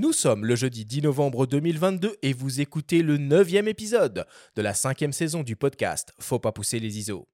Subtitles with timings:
[0.00, 4.72] Nous sommes le jeudi 10 novembre 2022 et vous écoutez le neuvième épisode de la
[4.72, 7.26] cinquième saison du podcast Faut pas pousser les ISO.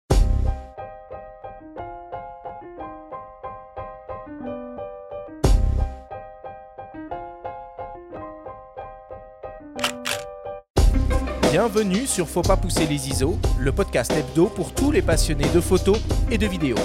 [11.50, 15.60] Bienvenue sur Faut pas pousser les ISO, le podcast hebdo pour tous les passionnés de
[15.60, 15.98] photos
[16.30, 16.78] et de vidéos.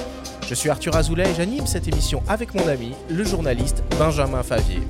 [0.45, 4.81] Je suis Arthur Azoulay et j'anime cette émission avec mon ami, le journaliste Benjamin Favier.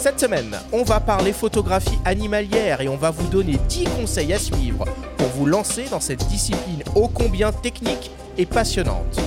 [0.00, 4.38] Cette semaine, on va parler photographie animalière et on va vous donner 10 conseils à
[4.38, 4.86] suivre
[5.18, 9.20] pour vous lancer dans cette discipline ô combien technique et passionnante.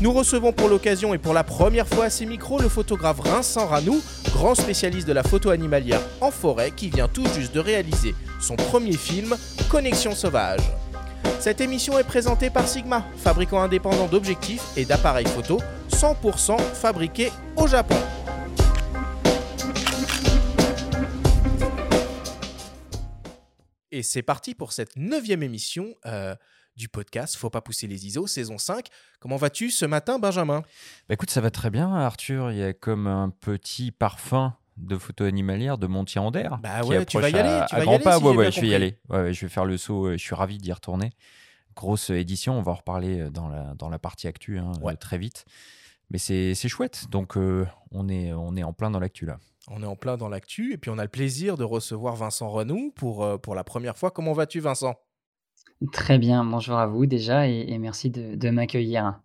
[0.00, 3.66] Nous recevons pour l'occasion et pour la première fois à ces micros le photographe Vincent
[3.66, 4.00] Ranou,
[4.32, 8.54] grand spécialiste de la photo animalière en forêt qui vient tout juste de réaliser son
[8.54, 9.34] premier film,
[9.68, 10.62] Connexion sauvage.
[11.40, 15.60] Cette émission est présentée par Sigma, fabricant indépendant d'objectifs et d'appareils photo
[15.90, 17.96] 100% fabriqués au Japon.
[23.96, 26.36] Et c'est parti pour cette neuvième émission euh,
[26.76, 28.88] du podcast Faut pas pousser les ISO, saison 5.
[29.20, 30.60] Comment vas-tu ce matin, Benjamin?
[31.08, 32.52] Bah Écoute, ça va très bien, Arthur.
[32.52, 36.58] Il y a comme un petit parfum de photo animalière de Montier-en-Der.
[36.58, 37.64] Bah ouais, tu vas y aller.
[37.70, 38.98] Tu vas y aller, pas, ouais, ouais, je vais y aller.
[39.08, 40.12] Ouais, je vais faire le saut.
[40.12, 41.12] Je suis ravi d'y retourner.
[41.74, 42.58] Grosse édition.
[42.58, 45.46] On va en reparler dans la, dans la partie actu hein, très vite.
[46.10, 47.06] Mais c'est chouette.
[47.08, 49.38] Donc, euh, on, est, on est en plein dans l'actu là.
[49.68, 52.48] On est en plein dans l'actu et puis on a le plaisir de recevoir Vincent
[52.48, 54.10] Renou pour, euh, pour la première fois.
[54.10, 54.94] Comment vas-tu Vincent?
[55.92, 59.20] Très bien, bonjour à vous déjà et, merci de, m'accueillir.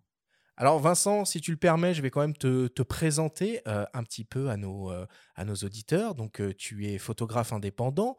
[0.58, 4.26] Alors Vincent, si tu le permets, je vais quand même te, présenter euh, un petit
[4.26, 6.16] peu à nos, euh, à nos auditeurs.
[6.16, 8.18] Donc tu es photographe indépendant,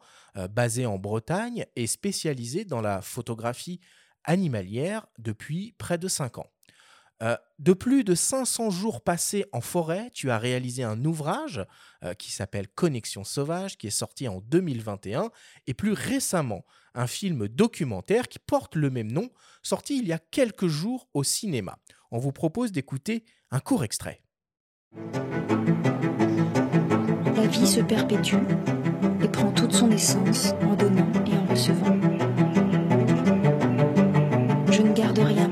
[0.49, 3.81] basé en Bretagne et spécialisé dans la photographie
[4.23, 6.49] animalière depuis près de 5 ans.
[7.23, 11.65] Euh, de plus de 500 jours passés en forêt, tu as réalisé un ouvrage
[12.03, 15.31] euh, qui s'appelle Connexion sauvage, qui est sorti en 2021,
[15.67, 19.29] et plus récemment, un film documentaire qui porte le même nom,
[19.61, 21.79] sorti il y a quelques jours au cinéma.
[22.11, 24.21] On vous propose d'écouter un court extrait.
[27.35, 28.35] La vie se perpétue
[29.23, 31.97] et prend toute son essence en donnant et en recevant.
[34.71, 35.49] Je ne garde rien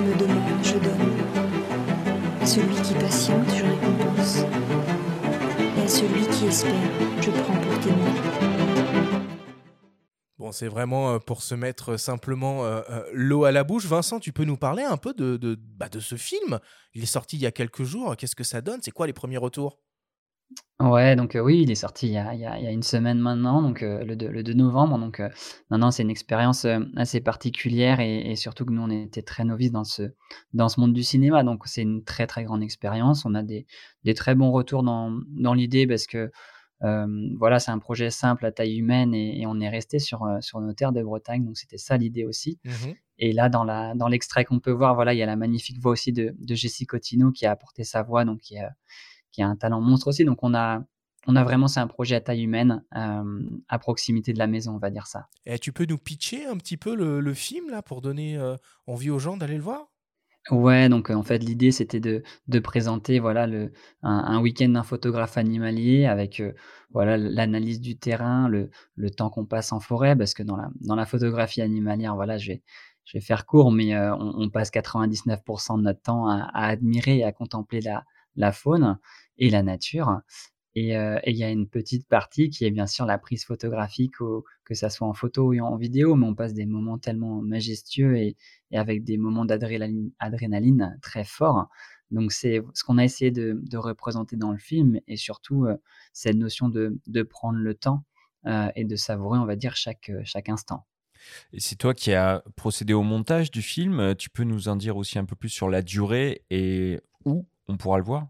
[0.00, 0.34] me donne.
[2.46, 4.44] Celui qui patiente, je récompense.
[5.76, 6.72] Et à celui qui espère,
[7.20, 8.12] je prends pour témoin.
[10.38, 13.86] Bon, c'est vraiment euh, pour se mettre simplement euh, euh, l'eau à la bouche.
[13.86, 16.58] Vincent, tu peux nous parler un peu de, de, bah, de ce film?
[16.92, 18.14] Il est sorti il y a quelques jours.
[18.16, 18.80] Qu'est-ce que ça donne?
[18.82, 19.78] C'est quoi les premiers retours?
[20.80, 23.62] Ouais, donc oui, il est sorti il y a il y a une semaine maintenant,
[23.62, 25.20] donc le 2 le 2 novembre, donc
[25.70, 26.66] non, non, c'est une expérience,
[26.96, 30.02] assez particulière et surtout que nous, on était très novices dans ce
[30.52, 33.24] dans ce monde du cinéma, donc c'est une très, très grande expérience.
[33.24, 33.66] On a des
[34.02, 36.30] des très bons retours dans dans l'idée parce que,
[37.38, 40.72] voilà, c'est un projet simple à taille humaine et on est resté sur, sur nos
[40.72, 42.70] terres de Bretagne, donc c'était ça l'idée aussi mmh
[43.18, 45.78] et là, dans la dans l'extrait qu'on peut voir, voilà, il y a la magnifique
[45.80, 48.58] voix aussi de de Jessie Cotino qui a apporté sa voix, donc qui
[49.34, 50.24] qui a un talent monstre aussi.
[50.24, 50.84] Donc on a,
[51.26, 54.74] on a vraiment, c'est un projet à taille humaine, euh, à proximité de la maison,
[54.74, 55.26] on va dire ça.
[55.44, 58.56] Et tu peux nous pitcher un petit peu le, film là pour donner euh,
[58.86, 59.88] envie aux gens d'aller le voir?
[60.50, 63.72] Ouais, donc en fait l'idée c'était de, de, présenter voilà le,
[64.02, 66.52] un, week-end d'un photographe animalier avec euh,
[66.90, 70.68] voilà l'analyse du terrain, le, le temps qu'on passe en forêt, parce que dans la,
[70.82, 72.62] dans la photographie animalière, voilà, je vais,
[73.06, 77.24] je vais faire court, mais on, passe 99% de notre temps à, à, admirer et
[77.24, 78.04] à contempler la,
[78.36, 78.98] la faune
[79.38, 80.20] et la nature.
[80.76, 84.14] Euh, et il y a une petite partie qui est bien sûr la prise photographique,
[84.64, 88.16] que ça soit en photo ou en vidéo, mais on passe des moments tellement majestueux
[88.16, 88.36] et,
[88.72, 91.68] avec des moments d'adrénaline très forts.
[92.10, 95.76] Donc c'est ce qu'on a essayé de, représenter dans le film et surtout euh,
[96.12, 98.04] cette notion de, prendre le temps
[98.46, 100.84] euh, et de savourer, on va dire, chaque, chaque instant.
[101.52, 104.14] Et c'est toi qui as procédé au montage du film.
[104.16, 107.76] Tu peux nous en dire aussi un peu plus sur la durée et où on
[107.76, 108.28] pourra le voir?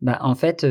[0.00, 0.66] Bah, en fait,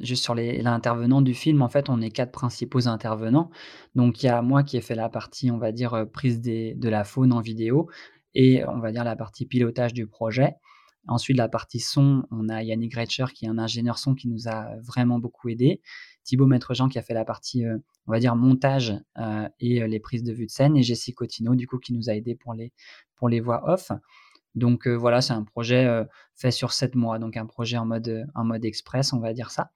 [0.00, 3.50] juste sur l'intervenant du film, en fait, on est quatre principaux intervenants.
[3.94, 6.88] Donc il y a moi qui ai fait la partie, on va dire, prise de
[6.88, 7.88] la faune en vidéo
[8.34, 10.54] et on va dire la partie pilotage du projet.
[11.08, 14.46] Ensuite, la partie son, on a Yannick Gretcher qui est un ingénieur son qui nous
[14.46, 15.80] a vraiment beaucoup aidé.
[16.24, 17.64] Thibaut Maître-Jean qui a fait la partie,
[18.06, 18.94] on va dire, montage,
[19.58, 22.14] et les prises de vue de scène et Jessie Cotino, du coup, qui nous a
[22.14, 22.72] aidé pour les
[23.16, 23.90] pour les voix off.
[24.58, 25.88] Donc voilà, c'est un projet
[26.34, 29.50] fait sur sept mois, donc un projet en mode, en mode express, on va dire
[29.50, 29.70] ça.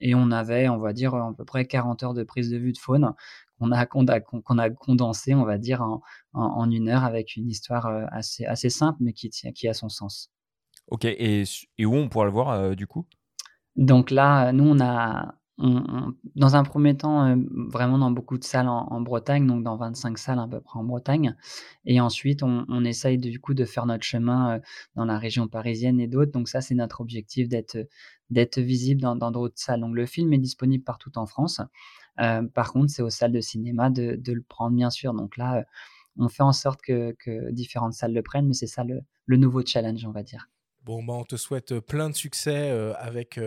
[0.00, 2.72] et on avait, on va dire, à peu près 40 heures de prise de vue
[2.72, 3.12] de faune
[3.58, 6.02] qu'on a, qu'on a, qu'on a condensé, on va dire, en,
[6.32, 10.30] en, une heure avec une histoire assez, assez simple, mais qui, qui a son sens.
[10.86, 11.44] Ok, et,
[11.78, 13.06] et où on pourra le voir du coup?
[13.76, 17.36] Donc là, nous, on a, dans un premier temps, euh,
[17.68, 20.84] vraiment dans beaucoup de salles en, Bretagne, donc dans 25 salles à peu près en
[20.84, 21.36] Bretagne.
[21.84, 24.60] Et ensuite, on, essaye du coup de faire notre chemin euh,
[24.96, 26.32] dans la région parisienne et d'autres.
[26.32, 29.80] Donc ça, c'est notre objectif d'être visible dans d'autres salles.
[29.80, 31.60] Donc le film est disponible partout en France.
[32.20, 35.12] Euh, par contre, c'est aux salles de cinéma de, le prendre, bien sûr.
[35.14, 35.64] Donc là,
[36.16, 40.04] on fait en sorte que, différentes salles le prennent, mais c'est ça le nouveau challenge,
[40.06, 40.48] on va dire.
[40.82, 43.38] Bon, bah, on te souhaite plein de succès avec,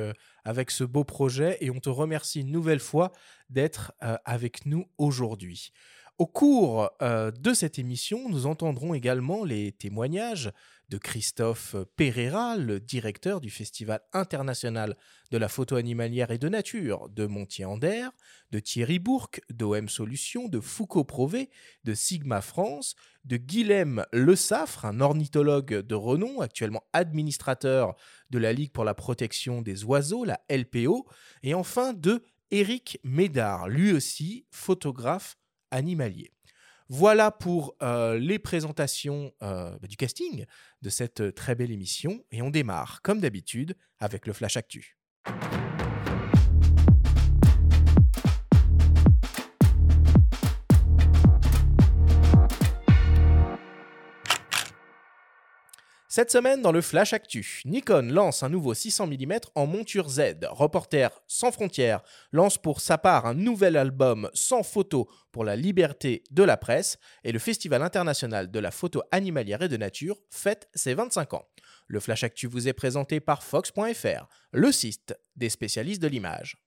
[0.46, 3.12] avec ce beau projet et on te remercie une nouvelle fois
[3.50, 5.72] d'être avec nous aujourd'hui.
[6.20, 10.52] Au cours de cette émission, nous entendrons également les témoignages
[10.90, 14.98] de Christophe Pereira, le directeur du Festival international
[15.32, 18.10] de la photo animalière et de nature de Montier-Ander,
[18.52, 21.50] de Thierry Bourque, d'OM Solutions, de Foucault Prové,
[21.84, 22.96] de Sigma France,
[23.26, 27.96] de Guilhem Le Saffre, un ornithologue de renom, actuellement administrateur
[28.30, 31.08] de la Ligue pour la protection des oiseaux, la LPO,
[31.42, 35.38] et enfin de Éric Médard, lui aussi photographe
[35.72, 36.32] animalier.
[36.96, 40.46] Voilà pour euh, les présentations euh, bah, du casting
[40.84, 44.96] de cette euh, très belle émission et on démarre comme d'habitude avec le Flash Actu.
[56.16, 60.46] Cette semaine, dans le Flash Actu, Nikon lance un nouveau 600 mm en monture Z.
[60.48, 66.24] Reporter sans frontières lance pour sa part un nouvel album sans photo pour la liberté
[66.30, 67.00] de la presse.
[67.24, 71.48] Et le Festival international de la photo animalière et de nature fête ses 25 ans.
[71.88, 76.63] Le Flash Actu vous est présenté par Fox.fr, le site des spécialistes de l'image.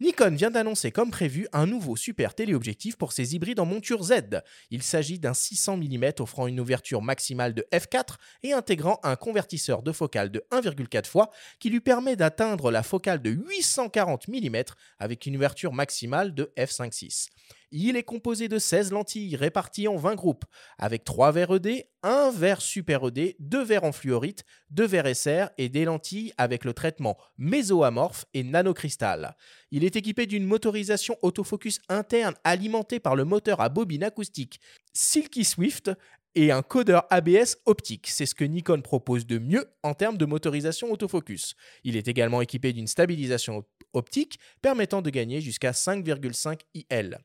[0.00, 4.42] Nikon vient d'annoncer comme prévu un nouveau super téléobjectif pour ses hybrides en monture Z.
[4.70, 8.14] Il s'agit d'un 600 mm offrant une ouverture maximale de f4
[8.44, 13.20] et intégrant un convertisseur de focale de 1,4 fois qui lui permet d'atteindre la focale
[13.20, 14.62] de 840 mm
[15.00, 17.30] avec une ouverture maximale de f5.6.
[17.70, 20.46] Il est composé de 16 lentilles réparties en 20 groupes,
[20.78, 25.50] avec 3 verres ED, 1 verre super ED, 2 verres en fluorite, 2 verres SR
[25.58, 29.36] et des lentilles avec le traitement mésoamorphe et nanocristal.
[29.70, 34.60] Il est équipé d'une motorisation autofocus interne alimentée par le moteur à bobine acoustique
[34.94, 35.90] Silky Swift
[36.34, 38.06] et un codeur ABS optique.
[38.08, 41.54] C'est ce que Nikon propose de mieux en termes de motorisation autofocus.
[41.84, 47.18] Il est également équipé d'une stabilisation optique permettant de gagner jusqu'à 5,5 IL.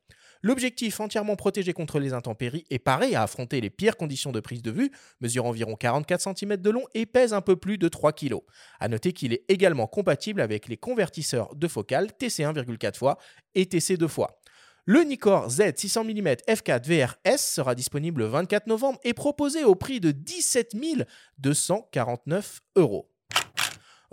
[0.45, 4.61] L'objectif entièrement protégé contre les intempéries est paré à affronter les pires conditions de prise
[4.61, 4.91] de vue,
[5.21, 8.35] mesure environ 44 cm de long et pèse un peu plus de 3 kg.
[8.81, 13.17] A noter qu'il est également compatible avec les convertisseurs de focale TC 1,4 fois
[13.55, 14.41] et TC 2 fois.
[14.85, 19.75] Le Nikkor Z 600 mm f4 VRS sera disponible le 24 novembre et proposé au
[19.75, 20.75] prix de 17
[21.37, 23.12] 249 euros.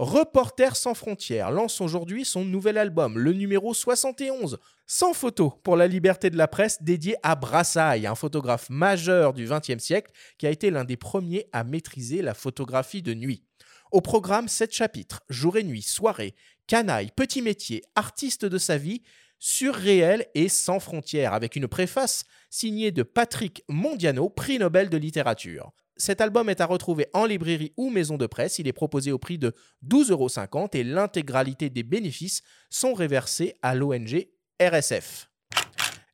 [0.02, 5.86] Reporter sans frontières lance aujourd'hui son nouvel album, le numéro 71, sans photo pour la
[5.86, 10.50] liberté de la presse, dédié à Brassailles, un photographe majeur du XXe siècle qui a
[10.50, 13.44] été l'un des premiers à maîtriser la photographie de nuit.
[13.92, 16.34] Au programme, 7 chapitres, jour et nuit, soirée,
[16.66, 19.02] canaille, petit métier, artiste de sa vie,
[19.38, 25.72] surréel et sans frontières, avec une préface signée de Patrick Mondiano, prix Nobel de littérature.
[26.00, 28.58] Cet album est à retrouver en librairie ou maison de presse.
[28.58, 29.54] Il est proposé au prix de
[29.86, 34.26] 12,50 euros et l'intégralité des bénéfices sont réversés à l'ONG
[34.62, 35.29] RSF.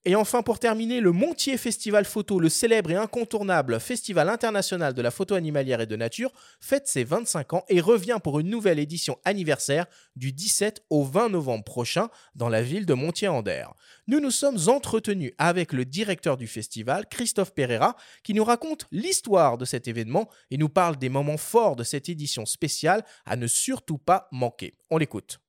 [0.08, 5.02] Et enfin, pour terminer, le Montier Festival Photo, le célèbre et incontournable festival international de
[5.02, 8.78] la photo animalière et de nature, fête ses 25 ans et revient pour une nouvelle
[8.78, 13.64] édition anniversaire du 17 au 20 novembre prochain dans la ville de Montier-Ander.
[14.06, 19.58] Nous nous sommes entretenus avec le directeur du festival, Christophe Pereira, qui nous raconte l'histoire
[19.58, 23.48] de cet événement et nous parle des moments forts de cette édition spéciale à ne
[23.48, 24.76] surtout pas manquer.
[24.88, 25.40] On l'écoute.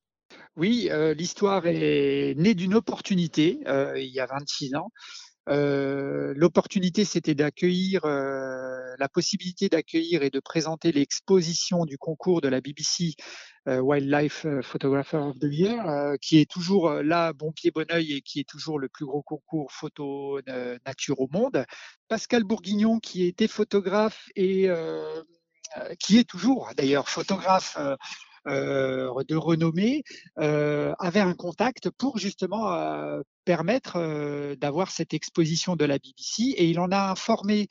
[0.56, 3.60] Oui, l'histoire est née d'une opportunité
[3.96, 4.90] il y a 26 ans.
[5.46, 13.14] L'opportunité, c'était d'accueillir la possibilité d'accueillir et de présenter l'exposition du concours de la BBC
[13.66, 18.40] Wildlife Photographer of the Year, qui est toujours là, bon pied, bon oeil, et qui
[18.40, 20.40] est toujours le plus gros concours photo
[20.84, 21.64] nature au monde.
[22.08, 24.68] Pascal Bourguignon, qui était photographe et
[26.00, 27.78] qui est toujours d'ailleurs photographe
[28.48, 30.02] de renommée
[30.38, 36.68] euh, avait un contact pour justement euh, permettre d'avoir cette exposition de la BBC et
[36.68, 37.68] il en a informé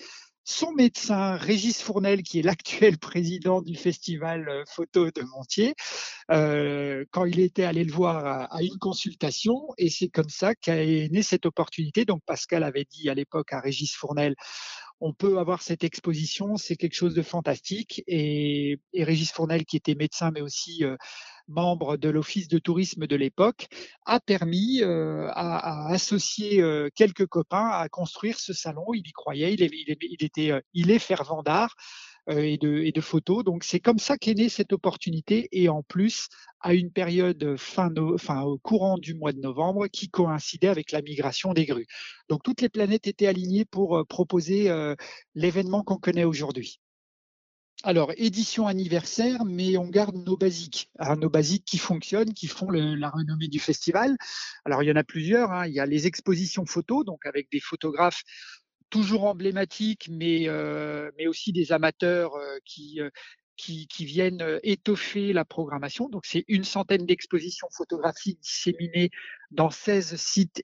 [0.47, 5.75] son médecin Régis Fournel, qui est l'actuel président du festival euh, photo de Montier,
[6.31, 9.67] euh, quand il était allé le voir à, une consultation.
[9.77, 12.05] Et c'est comme ça qu'est née cette opportunité.
[12.05, 14.35] Donc Pascal avait dit à l'époque à Régis Fournel,
[14.99, 18.03] on peut avoir cette exposition, c'est quelque chose de fantastique.
[18.07, 20.95] Et, Régis Fournel, qui était médecin, mais aussi euh,
[21.47, 23.67] membre de l'office de tourisme de l'époque,
[24.05, 28.85] a permis euh, à, associer euh, quelques copains à construire ce salon.
[28.93, 31.75] Il y croyait, il, il, était, euh, il est fervent d'art
[32.29, 33.43] et de, et de photos.
[33.43, 36.27] Donc c'est comme ça qu'est née cette opportunité et en plus
[36.61, 41.01] à une période fin, fin au courant du mois de novembre qui coïncidait avec la
[41.01, 41.87] migration des grues.
[42.29, 44.71] Donc toutes les planètes étaient alignées pour proposer
[45.35, 46.79] l'événement qu'on connaît aujourd'hui.
[47.83, 52.71] Alors, édition anniversaire, mais on garde nos basiques, hein, nos basiques qui fonctionnent, qui font
[52.71, 54.17] la renommée du festival.
[54.65, 55.51] Alors, il y en a plusieurs.
[55.51, 55.67] Hein.
[55.67, 58.23] Il y a les expositions photos, donc avec des photographes
[58.89, 63.09] toujours emblématiques, mais, euh, mais aussi des amateurs euh,
[63.57, 66.07] qui, euh, viennent étoffer la programmation.
[66.09, 69.09] Donc, c'est une centaine d'expositions photographiques disséminées
[69.51, 70.63] dans 16 sites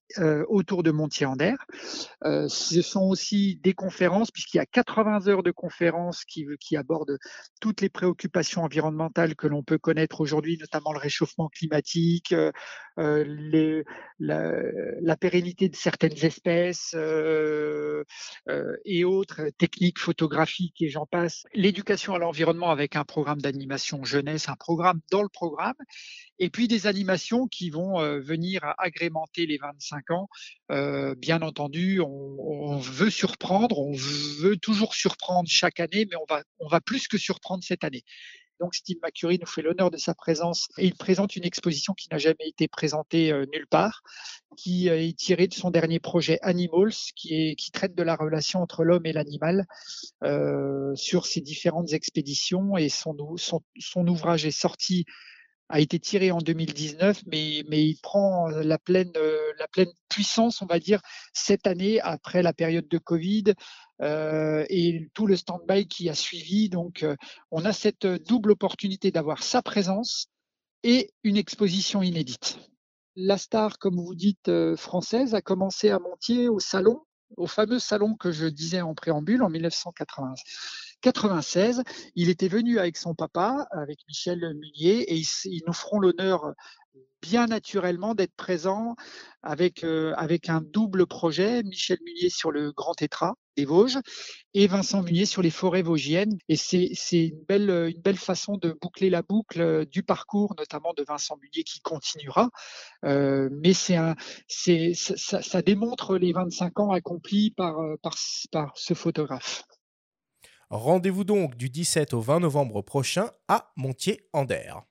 [0.49, 1.55] autour de Montier-en-Der.
[2.21, 6.45] ce sont aussi des conférences, puisqu'il y a 80 heures de conférences qui,
[6.75, 7.17] abordent
[7.61, 12.35] toutes les préoccupations environnementales que l'on peut connaître aujourd'hui, notamment le réchauffement climatique,
[12.97, 13.83] la,
[14.19, 16.93] la, pérennité de certaines espèces
[18.85, 21.45] et autres techniques photographiques et j'en passe.
[21.53, 25.75] L'éducation à l'environnement avec un programme d'animation jeunesse, un programme dans le programme
[26.39, 30.29] et puis des animations qui vont venir agrémenter les 25 ans.
[31.17, 36.67] bien entendu, on, veut surprendre, on veut toujours surprendre chaque année, mais on va, on
[36.67, 38.03] va plus que surprendre cette année.
[38.63, 42.07] Donc Steve McCurry nous fait l'honneur de sa présence et il présente une exposition qui
[42.09, 44.03] n'a jamais été présentée nulle part,
[44.55, 49.05] qui est tirée de son dernier projet Animals, qui, traite de la relation entre l'homme
[49.05, 49.65] et l'animal
[50.95, 55.03] sur ses différentes expéditions et son ouvrage est sorti
[55.69, 59.11] a été tiré en 2019, mais, mais il prend la pleine,
[59.57, 61.01] la pleine puissance, on va dire,
[61.33, 63.53] cette année après la période de Covid
[64.01, 66.69] euh, et tout le stand-by qui a suivi.
[66.69, 67.15] Donc, euh,
[67.51, 70.27] on a cette double opportunité d'avoir sa présence
[70.83, 72.57] et une exposition inédite.
[73.15, 77.01] La star, comme vous dites, euh, française, a commencé à Montier au salon,
[77.37, 80.33] au fameux salon que je disais en préambule en 1980.
[81.03, 81.83] 96,
[82.15, 86.53] il était venu avec son papa, avec Michel Munier, et ils, nous feront l'honneur
[87.21, 88.95] bien naturellement d'être présents
[89.41, 93.99] avec, euh, avec un double projet, Michel Munier sur le Grand Tétra des Vosges
[94.53, 96.37] et Vincent Munier sur les forêts vosgiennes.
[96.47, 101.03] Et c'est une belle, une belle façon de boucler la boucle du parcours, notamment de
[101.03, 102.49] Vincent Munier qui continuera.
[103.03, 104.15] Euh, mais c'est un,
[104.47, 108.15] ça, ça, démontre les 25 ans accomplis par, par,
[108.51, 109.63] par ce photographe.
[110.75, 114.81] Rendez-vous donc du 17 au 20 novembre prochain à Montier-en-Der.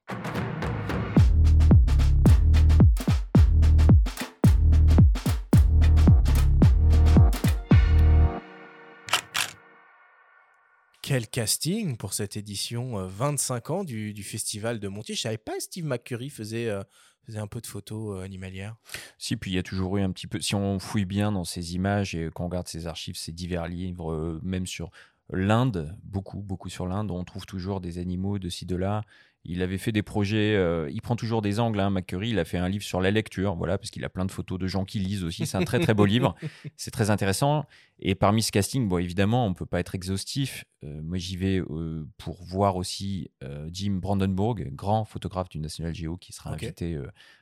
[11.02, 15.16] Quel casting pour cette édition 25 euh, ans du, festival de Montier.
[15.16, 16.84] Je savais pas Steve McCurry faisait, euh,
[17.26, 18.76] faisait un peu de photos euh, animalières.
[19.18, 20.40] Si, puis il y a toujours eu un petit peu.
[20.40, 24.38] Si on fouille bien dans ces images et qu'on regarde ces archives, ces divers livres,
[24.44, 24.92] même sur
[25.32, 27.10] l'Inde, beaucoup, beaucoup sur l'Inde.
[27.10, 29.02] On trouve toujours des animaux de ci, de là.
[29.44, 32.30] Il avait fait des projets, euh, il prend toujours des angles, hein, McCurry.
[32.30, 34.56] Il a fait un livre sur la lecture, voilà, parce qu'il a plein de photos
[34.56, 35.46] de gens qui lisent aussi.
[35.46, 36.36] C'est un très, très beau livre.
[36.76, 37.66] C'est très intéressant.
[37.98, 40.64] Et parmi ce casting, bon, évidemment, on ne peut pas être exhaustif.
[40.84, 43.30] Euh, moi, j'y vais euh, pour voir aussi
[43.68, 47.00] Jim Brandenburg, grand photographe du National Geo, qui sera invité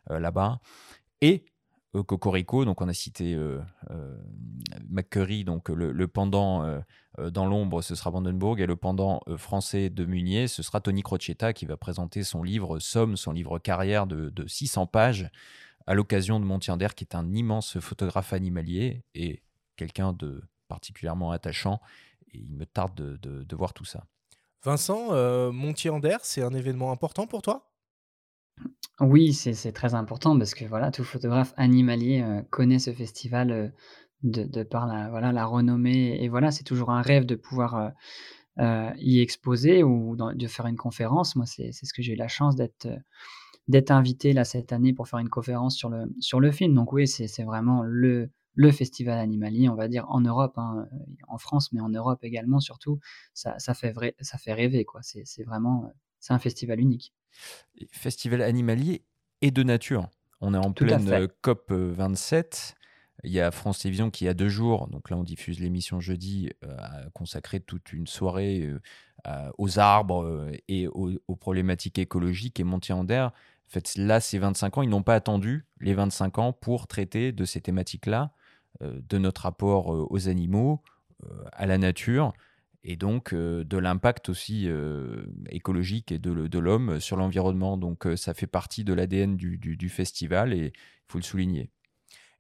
[0.08, 0.60] là-bas.
[1.20, 1.44] Et
[1.92, 3.36] Cocorico, donc on a cité
[4.88, 6.80] McCurry, donc le pendant
[7.18, 10.80] euh, dans l'ombre, ce sera Brandenburg, et le pendant euh, français de Munier, ce sera
[10.80, 15.30] Tony Crocetta qui va présenter son livre Somme, son livre carrière de, 600 pages,
[15.86, 19.42] à l'occasion de Montier-en-Der, qui est un immense photographe animalier et
[19.76, 21.80] quelqu'un de particulièrement attachant.
[22.32, 24.04] Et il me tarde de, voir tout ça.
[24.62, 27.69] Vincent, euh, Montier-en-Der, c'est un événement important pour toi?
[29.00, 33.72] Oui, c'est très important parce que voilà, tout photographe animalier connaît ce festival
[34.22, 36.22] de, par la, voilà, la renommée.
[36.22, 37.88] Et voilà, c'est toujours un rêve de pouvoir euh,
[38.58, 41.36] euh, y exposer ou de faire une conférence.
[41.36, 45.08] Moi, c'est ce que j'ai eu la chance d'être euh, invité là cette année pour
[45.08, 45.90] faire une conférence sur
[46.40, 46.74] le, film.
[46.74, 48.30] Donc oui, c'est vraiment le,
[48.72, 50.86] festival animalier, on va dire, en Europe, hein,
[51.28, 52.98] en France, mais en Europe également, surtout.
[53.32, 55.00] Ça fait rêver, quoi.
[55.02, 57.14] C'est vraiment, c'est un festival unique.
[57.90, 59.04] Festival animalier
[59.40, 60.08] et de nature.
[60.40, 62.74] On est en pleine COP 27.
[63.24, 66.50] Il y a France Télévisions qui, a deux jours, donc là on diffuse l'émission jeudi,
[66.66, 68.70] a consacré toute une soirée
[69.58, 73.26] aux arbres et aux, problématiques écologiques et montier en d'air.
[73.26, 77.32] En fait, là, ces 25 ans, ils n'ont pas attendu les 25 ans pour traiter
[77.32, 78.32] de ces thématiques-là,
[78.80, 80.82] de notre rapport aux animaux,
[81.52, 82.32] à la nature
[82.82, 87.76] et donc euh, de l'impact aussi euh, écologique et de, l'homme sur l'environnement.
[87.76, 91.70] Donc euh, ça fait partie de l'ADN du, festival et il faut le souligner.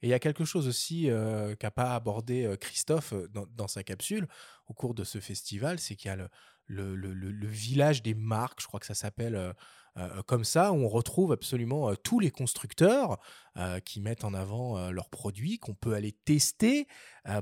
[0.02, 1.10] Et il y a quelque chose aussi
[1.58, 4.28] qu'a pas abordé Christophe dans, sa capsule
[4.66, 8.66] au cours de ce festival, c'est qu'il y a le, le, village des marques, je
[8.66, 9.54] crois que ça s'appelle
[9.96, 13.18] euh, comme ça, on retrouve absolument euh, tous les constructeurs
[13.56, 16.86] euh, qui mettent en avant leurs produits, qu'on peut aller tester,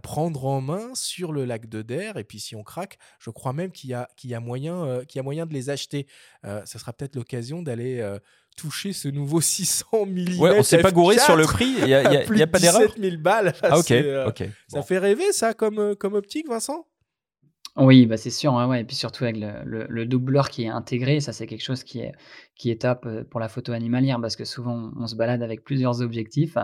[0.03, 2.17] prendre en main sur le lac de Der.
[2.17, 5.05] Et puis si on craque, je crois même qu'il y, a, qu'il y, a moyen,
[5.07, 6.07] qu'il y a moyen de les acheter.
[6.43, 8.03] ça sera peut-être l'occasion d'aller
[8.57, 10.41] toucher ce nouveau 600 mm.
[10.41, 11.75] Ouais, on s'est pas gouré sur le prix.
[11.79, 12.95] Il n'y a, y a, pas d'erreur?
[12.99, 13.55] 000 balles.
[13.63, 13.93] Ah, ok.
[14.27, 14.45] ok.
[14.67, 16.87] Ça fait rêver, ça, comme, comme optique, Vincent?
[17.79, 21.21] Oui, bah, c'est sûr, ouais, et puis surtout avec le le doubleur qui est intégré,
[21.21, 22.13] ça c'est quelque chose qui est
[22.57, 25.63] qui est top, euh, pour la photo animalière parce que souvent on se balade avec
[25.65, 26.57] plusieurs objectifs,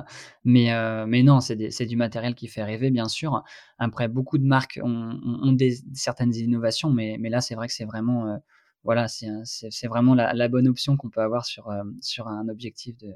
[0.45, 3.43] mais heu, mais non, c'est c'est du matériel qui fait rêver bien sûr.
[3.79, 7.85] Après beaucoup de marques ont des certaines innovations, mais mais là c'est vrai que c'est
[7.85, 8.39] vraiment, heu,
[8.83, 12.49] voilà, c'est c'est vraiment la la bonne option qu'on peut avoir sur, euh, sur un
[12.49, 13.09] objectif de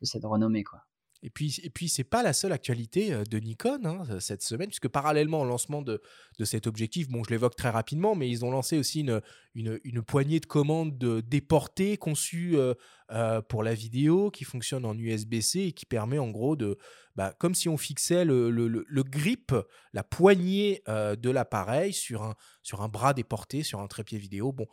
[0.00, 0.87] de cette renommée, quoi.
[1.22, 4.88] Et puis, et puis c'est pas la seule actualité de Nikon hein, cette semaine, puisque
[4.88, 6.00] parallèlement au lancement de,
[6.38, 9.20] de cet objectif, bon, je l'évoque très rapidement, mais ils ont lancé aussi une,
[9.58, 12.56] une, poignée de commandes de déportées conçues
[13.48, 16.78] pour la vidéo, qui fonctionne en USB-C et qui permet en gros de,
[17.16, 19.54] bah, comme si on fixait le, grip,
[19.92, 24.52] la poignée de l'appareil sur un, sur un bras déporté, sur un trépied vidéo.
[24.52, 24.66] Bon,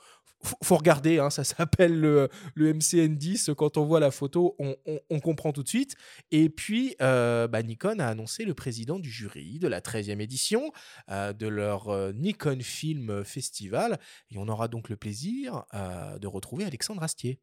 [0.63, 3.53] faut regarder, hein, ça s'appelle le, le, MCN10.
[3.55, 5.95] Quand on voit la photo, on, comprend tout de suite.
[6.31, 10.71] Et puis, euh, bah, Nikon a annoncé le président du jury de la 13e édition
[11.09, 13.99] euh, de leur euh, Nikon Film Festival.
[14.29, 17.39] Et on aura le plaisir de retrouver Alexandre Astier.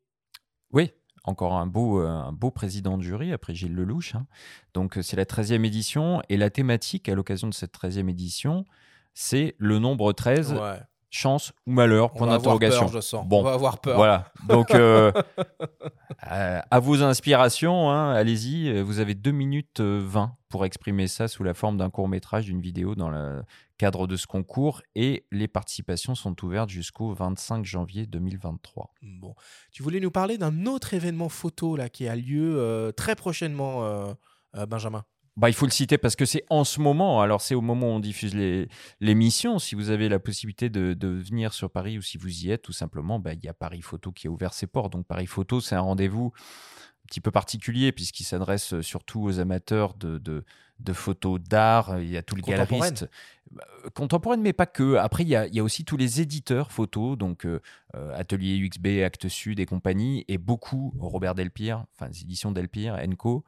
[0.72, 0.90] Oui,
[1.24, 4.14] encore un beau, un beau président de jury après Gilles Lelouch.
[4.14, 4.26] Hein.
[4.74, 6.22] Donc, c'est la 13e édition.
[6.28, 8.64] Et la thématique à l'occasion de cette 13e édition,
[9.14, 10.54] c'est le nombre 13
[11.12, 12.90] chance ou malheur Point d'interrogation.
[13.24, 13.96] Bon, on va avoir peur.
[13.96, 14.32] Voilà.
[14.48, 15.12] Donc, euh,
[16.30, 18.80] euh, à vos inspirations, hein, allez-y.
[18.82, 22.46] Vous avez 2 minutes 20 euh, pour exprimer ça sous la forme d'un court métrage,
[22.46, 23.42] d'une vidéo dans le
[23.78, 24.82] cadre de ce concours.
[24.94, 28.90] Et les participations sont ouvertes jusqu'au 25 janvier 2023.
[29.02, 29.34] Bon.
[29.70, 34.14] Tu voulais nous parler d'un autre événement photo là, qui a lieu très prochainement,
[34.66, 35.04] Benjamin?
[35.36, 37.88] Bah, il faut le citer parce que c'est en ce moment, alors c'est au moment
[37.88, 38.34] où on diffuse
[39.00, 42.62] l'émission, si vous avez la possibilité de, venir sur Paris ou si vous y êtes,
[42.62, 44.92] tout simplement, bah, il y a Paris Photo qui a ouvert ses portes.
[44.92, 49.94] Donc Paris Photo, c'est un rendez-vous un petit peu particulier puisqu'il s'adresse surtout aux amateurs
[49.94, 50.44] de,
[50.80, 52.00] de photos d'art.
[52.00, 53.08] Il y a tous les galeristes
[53.52, 54.96] bah, contemporaines, mais pas que.
[54.96, 57.60] Après, il y a, il y a aussi tous les éditeurs photos, donc euh,
[57.94, 62.94] euh, Atelier UXB, Actes Sud et compagnie, et beaucoup Robert Delpire, enfin les éditions Delpire,
[62.94, 63.44] Enco.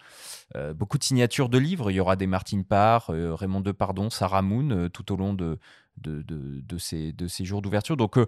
[0.57, 1.91] Euh, beaucoup de signatures de livres.
[1.91, 5.59] Il y aura des Martine Parr, Raymond Depardon, Sarah Moon tout au long de,
[5.97, 7.97] de, de, de ces, de ces jours d'ouverture.
[7.97, 8.19] Donc,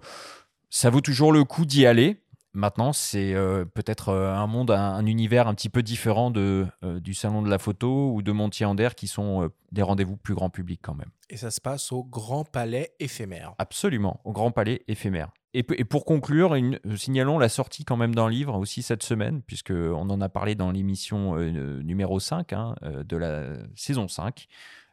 [0.69, 2.21] ça vaut toujours le coup d'y aller.
[2.57, 6.99] Maintenant, c'est euh, peut-être euh, un monde, un, univers un petit peu différent de, euh,
[6.99, 10.79] du Salon de la photo ou de Montier-Ander qui sont des rendez-vous plus grand public
[10.81, 11.11] quand même.
[11.29, 13.53] Et ça se passe au Grand Palais éphémère.
[13.59, 15.29] Absolument, au Grand Palais éphémère.
[15.53, 16.55] Et, pour conclure,
[16.95, 20.71] signalons la sortie quand même d'un livre aussi cette semaine, puisqu'on en a parlé dans
[20.71, 24.47] l'émission numéro 5 hein, de la saison 5.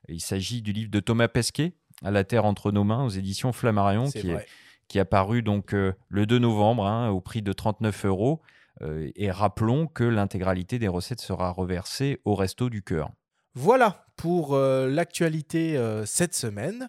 [0.08, 1.72] Il s'agit du livre de Thomas Pesquet,
[2.02, 4.46] À la Terre entre nos mains, aux éditions Flammarion, qui est
[4.88, 8.42] qui a paru donc euh, le 2 novembre hein, au prix de 39 euros.
[8.82, 13.10] Euh, et rappelons que l'intégralité des recettes sera reversée au Resto du Cœur.
[13.54, 16.88] Voilà pour euh, l'actualité cette semaine.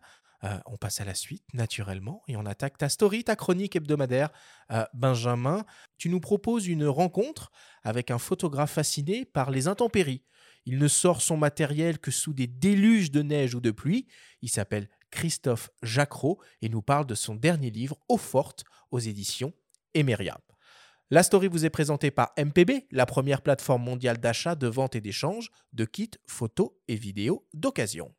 [0.67, 4.29] on passe à la suite, naturellement, et on attaque ta story, ta chronique hebdomadaire.
[4.93, 5.65] Benjamin,
[5.97, 7.51] tu nous proposes une rencontre
[7.84, 10.23] avec un photographe fasciné par les intempéries.
[10.65, 14.08] Il ne sort son matériel que sous des déluges de neige ou de pluie.
[14.41, 19.54] Il s'appelle Christophe Jacquot et nous parle de son dernier livre, Eau forte, aux éditions
[19.93, 20.38] Emeria.
[21.10, 24.99] La story vous est présentée par MPB, la première plateforme mondiale d'achat, de vente et
[24.99, 28.13] d'échange de kits photos et vidéos d'occasion.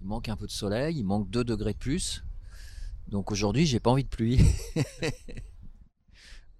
[0.00, 2.22] Il manque un peu de soleil, il manque 2 degrés de plus.
[3.08, 4.38] Donc aujourd'hui, j'ai pas envie de pluie.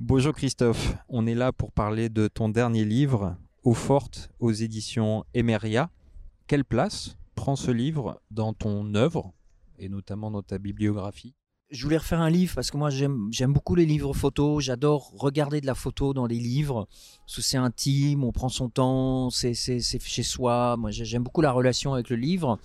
[0.01, 5.25] Bonjour Christophe, on est là pour parler de ton dernier livre, Eau forte, aux éditions
[5.33, 5.91] Emeria.
[6.49, 9.33] Quelle place prend ce livre dans ton œuvre
[9.79, 11.35] et notamment dans ta bibliographie?
[11.71, 15.61] Je voulais refaire un livre parce que moi j'aime beaucoup les livres photos, j'adore regarder
[15.61, 16.89] de la photo dans les livres,
[17.25, 21.53] parce que c'est intime, on prend son temps, c'est chez soi, moi j'aime beaucoup la
[21.53, 22.59] relation avec le livre.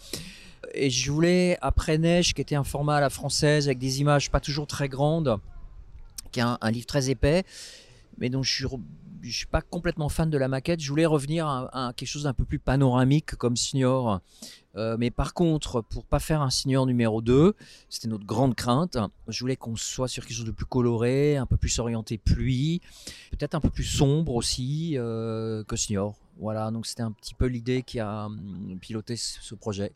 [0.73, 4.31] Et je voulais, après Neige, qui était un format à la française, avec des images
[4.31, 5.39] pas toujours très grandes,
[6.31, 7.43] qui est un, livre très épais,
[8.17, 8.65] mais dont je suis
[9.23, 10.79] suis pas complètement fan de la maquette.
[10.79, 14.21] Je voulais revenir à, quelque chose d'un peu plus panoramique comme Signor.
[14.75, 17.55] Euh, mais par contre, pour pas faire un Signor numéro 2,
[17.89, 18.97] c'était notre grande crainte.
[19.27, 22.81] Je voulais qu'on soit sur quelque chose de plus coloré, un peu plus orienté pluie,
[23.31, 26.15] peut-être un peu plus sombre aussi euh, que Signor.
[26.39, 29.93] Voilà, donc c'était un petit peu l'idée qui a hum, piloté ce projet.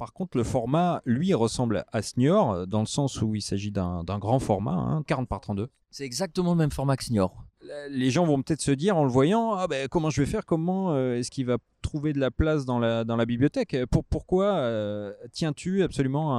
[0.00, 4.18] Par contre, le format, lui, ressemble à Senior, dans le sens où il s'agit d'un
[4.18, 5.68] grand format, 40 hein, par 32.
[5.90, 7.44] C'est exactement le même format que Senior
[7.90, 10.44] les gens vont peut-être se dire en le voyant ah ben, comment je vais faire?
[10.46, 13.76] Comment euh, est-ce qu'il va trouver de la place dans la, dans la bibliothèque?
[13.90, 16.36] Pour, pourquoi euh, tiens-tu absolument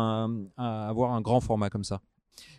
[0.57, 2.01] à, avoir un grand format comme ça?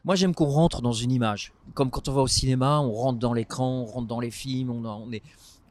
[0.05, 1.53] Moi, j'aime qu'on rentre dans une image.
[1.75, 4.71] Comme quand on va au cinéma, on rentre dans l'écran, on rentre dans les films,
[4.71, 5.23] on, on est,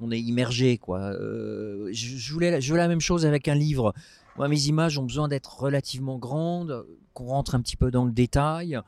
[0.02, 0.78] on est immergé.
[0.78, 1.00] Quoi.
[1.00, 3.94] Euh, je, voulais, je, voulais, la même chose avec un livre.
[4.40, 8.80] Mes images ont besoin d'être relativement grandes, qu'on rentre un petit peu dans le détail.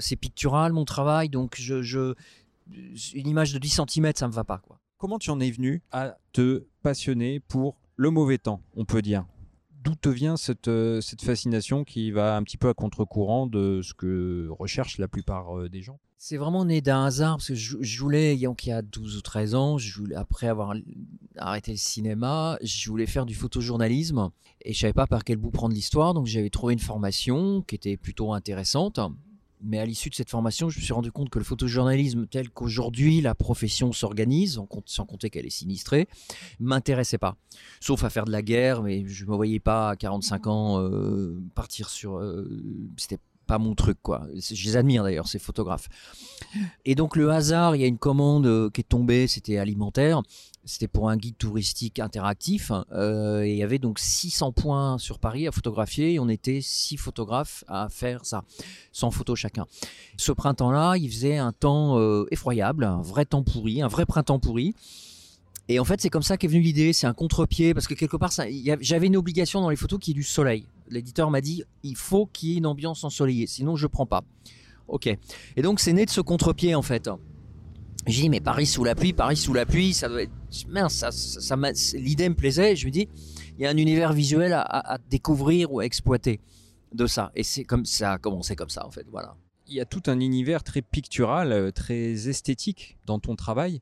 [0.00, 2.14] c'est pictural, mon travail, donc je,
[3.14, 4.58] une image de 10 cm, ça me va pas.
[4.58, 4.80] Quoi.
[4.98, 9.24] Comment tu en es venu à te passionner pour le mauvais temps, on peut dire?
[9.82, 13.80] D'où te vient cette, euh, cette fascination qui va un petit peu à contre-courant de
[13.82, 15.98] ce que recherchent la plupart euh, des gens?
[16.22, 19.54] C'est vraiment né d'un hasard, parce que je, voulais, il y a 12 ou 13
[19.54, 20.74] ans, je voulais, après avoir
[21.38, 24.28] arrêté le cinéma, je voulais faire du photojournalisme,
[24.62, 27.74] et je savais pas par quel bout prendre l'histoire, donc j'avais trouvé une formation qui
[27.74, 29.00] était plutôt intéressante,
[29.62, 32.50] mais à l'issue de cette formation, je me suis rendu compte que le photojournalisme tel
[32.50, 36.06] qu'aujourd'hui la profession s'organise, sans compter qu'elle est sinistrée,
[36.58, 37.36] m'intéressait pas.
[37.80, 41.42] Sauf à faire de la guerre, mais je me voyais pas à 45 ans euh,
[41.54, 42.18] partir sur.
[42.18, 42.46] Euh,
[43.50, 44.28] pas mon truc, quoi.
[44.32, 45.88] Je les admire d'ailleurs, ces photographes.
[46.84, 50.22] Et donc le hasard, il y a une commande euh, qui est tombée, c'était alimentaire.
[50.64, 52.70] C'était pour un guide touristique interactif.
[52.92, 56.12] Euh, et il y avait donc 600 points sur Paris à photographier.
[56.12, 58.44] Et on était six photographes à faire ça,
[58.92, 59.66] 100 photos chacun.
[60.16, 64.38] Ce printemps-là, il faisait un temps euh, effroyable, un vrai temps pourri, un vrai printemps
[64.38, 64.76] pourri.
[65.68, 66.92] Et en fait, c'est comme ça qu'est venue l'idée.
[66.92, 68.30] C'est un contre-pied parce que quelque part,
[68.80, 70.66] j'avais une obligation dans les photos qui est du soleil.
[70.90, 74.22] L'éditeur m'a dit il faut qu'il y ait une ambiance ensoleillée, sinon je prends pas.
[74.88, 75.06] Ok.
[75.56, 77.08] Et donc c'est né de ce contre-pied en fait.
[78.06, 80.32] J'ai dit mais Paris sous la pluie, Paris sous la pluie, ça doit être
[80.68, 80.94] mince.
[80.94, 81.56] Ça, ça,
[81.94, 82.74] l'idée me plaisait.
[82.76, 83.08] Je me dis
[83.58, 86.40] il y a un univers visuel à, découvrir ou à exploiter
[86.92, 87.30] de ça.
[87.34, 89.06] Et c'est comme ça a commencé comme ça en fait.
[89.10, 89.36] Voilà.
[89.68, 93.80] Il y a tout un univers très pictural, euh, très esthétique dans ton travail.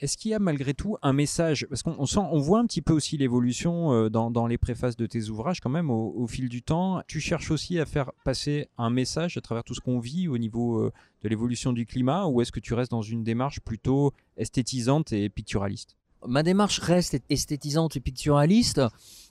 [0.00, 1.66] Est-ce qu'il y a malgré tout un message?
[1.68, 5.06] Parce qu'on sent, on voit un petit peu aussi l'évolution euh, dans, les préfaces de
[5.06, 7.02] tes ouvrages quand même au, fil du temps.
[7.06, 10.36] Tu cherches aussi à faire passer un message à travers tout ce qu'on vit au
[10.36, 14.12] niveau euh, de l'évolution du climat ou est-ce que tu restes dans une démarche plutôt
[14.36, 15.96] esthétisante et picturaliste?
[16.26, 18.80] Ma démarche reste esthétisante et picturaliste,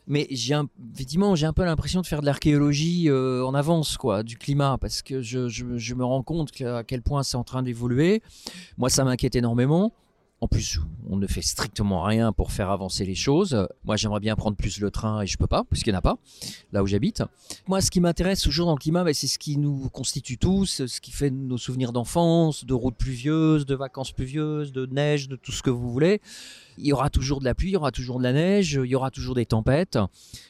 [0.06, 0.56] mais j'ai
[0.94, 4.78] effectivement j'ai un peu l'impression de faire de l'archéologie euh, en avance quoi du climat
[4.80, 8.22] parce que je, je me rends compte à quel point c'est en train d'évoluer.
[8.78, 9.92] Moi ça m'inquiète énormément.
[10.44, 13.66] En plus, on ne fait strictement rien pour faire avancer les choses.
[13.86, 16.02] Moi, j'aimerais bien prendre plus le train et je peux pas, puisqu'il n'y en a
[16.02, 16.18] pas,
[16.74, 17.24] là où j'habite.
[17.66, 20.86] Moi, ce qui m'intéresse toujours dans le climat, bah, c'est ce qui nous constitue tous,
[20.86, 25.38] ce qui fait nos souvenirs d'enfance, de routes pluvieuses, de vacances pluvieuses, de neige, de
[25.38, 26.20] tout ce que vous voulez.
[26.78, 28.90] Il y aura toujours de la pluie, il y aura toujours de la neige, il
[28.90, 29.98] y aura toujours des tempêtes.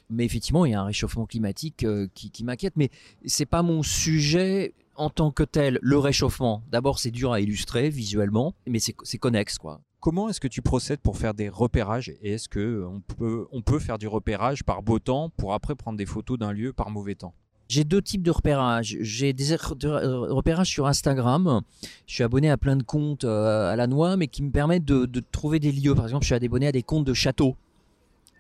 [0.10, 2.74] Mais effectivement, il y a un réchauffement climatique euh, qui, qui m'inquiète.
[2.78, 2.90] Mais
[3.28, 7.90] c'est pas mon sujet en tant que tel, le réchauffement, d'abord c'est dur à illustrer
[7.90, 9.82] visuellement, mais c'est connexe quoi.
[10.00, 13.62] Comment est-ce que tu procèdes pour faire des repérages et est-ce que on peut, on
[13.62, 16.90] peut faire du repérage par beau temps pour après prendre des photos d'un lieu par
[16.90, 17.34] mauvais temps?
[17.70, 18.98] J'ai deux types de repérages.
[19.00, 21.62] J'ai des repérages sur Instagram.
[22.06, 24.84] Je suis abonné à plein de comptes euh, à la noix, mais qui me permettent
[24.84, 25.96] de, de, trouver des lieux.
[25.96, 27.56] Par exemple, je suis abonné à des comptes de châteaux.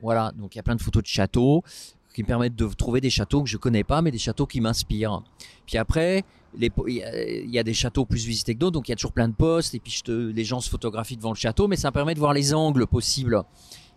[0.01, 1.63] Voilà, donc il y a plein de photos de châteaux
[2.13, 4.61] qui me permettent de trouver des châteaux que je connais pas, mais des châteaux qui
[4.61, 5.23] m'inspirent.
[5.65, 6.23] Puis après,
[6.57, 9.27] il y, a des châteaux plus visités que d'autres, donc il y a toujours plein
[9.27, 12.13] de postes, et puis les gens se photographient devant le château, mais ça me permet
[12.13, 13.41] de voir les angles possibles.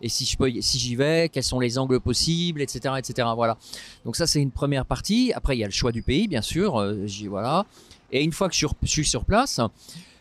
[0.01, 3.27] Et si je si j'y vais, quels sont les angles possibles, etc., etc.
[3.35, 3.57] Voilà.
[4.05, 5.33] Donc ça c'est une première partie.
[5.33, 6.77] Après il y a le choix du pays, bien sûr.
[6.77, 7.65] Euh, voilà.
[8.11, 9.59] Et une fois que je suis sur place,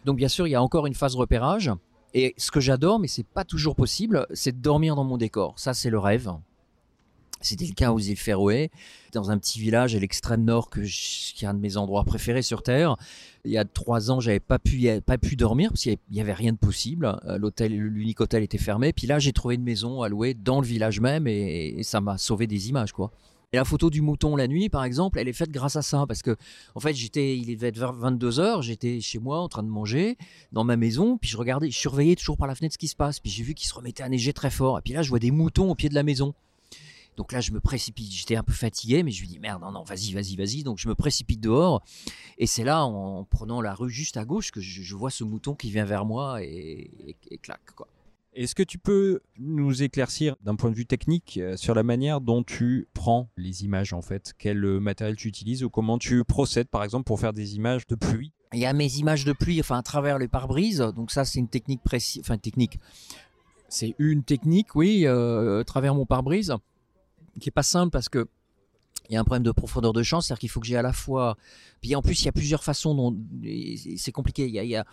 [0.04, 1.70] donc bien sûr il y a encore une phase repérage.
[2.14, 5.52] Et ce que j'adore, mais c'est pas toujours possible, c'est de dormir dans mon décor.
[5.56, 6.30] Ça c'est le rêve.
[7.40, 8.70] C'était le cas aux îles Féroé,
[9.12, 12.62] dans un petit village à l'extrême nord qui est un de mes endroits préférés sur
[12.62, 12.96] Terre.
[13.44, 16.33] Il y a trois ans, j'avais pas pu, pas pu dormir parce qu'il n'y avait
[16.33, 17.18] rien de possible.
[17.27, 18.92] Euh, l'hôtel, l'unique hôtel était fermé.
[18.92, 22.18] Puis là, j'ai trouvé une maison à louer dans le village même et, ça m'a
[22.18, 23.11] sauvé des images, quoi.
[23.53, 26.05] Et la photo du mouton la nuit, par exemple, elle est faite grâce à ça.
[26.09, 26.35] Parce que,
[26.75, 30.16] en fait, j'étais, il devait être 22h, j'étais chez moi en train de manger
[30.51, 32.96] dans ma maison, puis je regardais, je surveillais toujours par la fenêtre ce qui se
[32.96, 33.20] passe.
[33.20, 34.79] Puis j'ai vu qu'il se remettait à neiger très fort.
[34.79, 36.35] Et puis là, je vois des moutons au pied de la maison.
[37.16, 38.12] Donc là, je me précipite.
[38.12, 40.62] J'étais un peu fatigué, mais je lui dis merde, non, non, vas-y, vas-y, vas-y.
[40.62, 41.83] Donc je me précipite dehors.
[42.38, 45.55] Et c'est là, en prenant la rue juste à gauche, que je, vois ce mouton
[45.55, 47.88] qui vient vers moi et, et, claque, quoi.
[48.35, 52.20] Est-ce que tu peux nous éclaircir d'un point de vue technique euh, sur la manière
[52.20, 54.35] dont tu prends les images en fait?
[54.38, 57.87] Quel euh, matériel tu utilises ou comment tu procèdes par exemple pour faire des images
[57.87, 58.33] de pluie?
[58.52, 60.81] Il y a mes images de pluie enfin à travers les pare-brises.
[60.94, 62.79] Donc ça c'est une technique précise, enfin technique.
[63.70, 66.55] C'est une technique, oui, euh, à travers mon pare-brise
[67.40, 68.29] qui est pas simple parce que
[69.09, 70.83] il y a un problème de profondeur de champ, c'est-à-dire qu'il faut que j'ai à
[70.83, 71.37] la fois.
[71.81, 73.16] Puis en plus, il y a plusieurs façons dont
[73.96, 74.46] c'est compliqué.
[74.46, 74.85] Il y, a, il,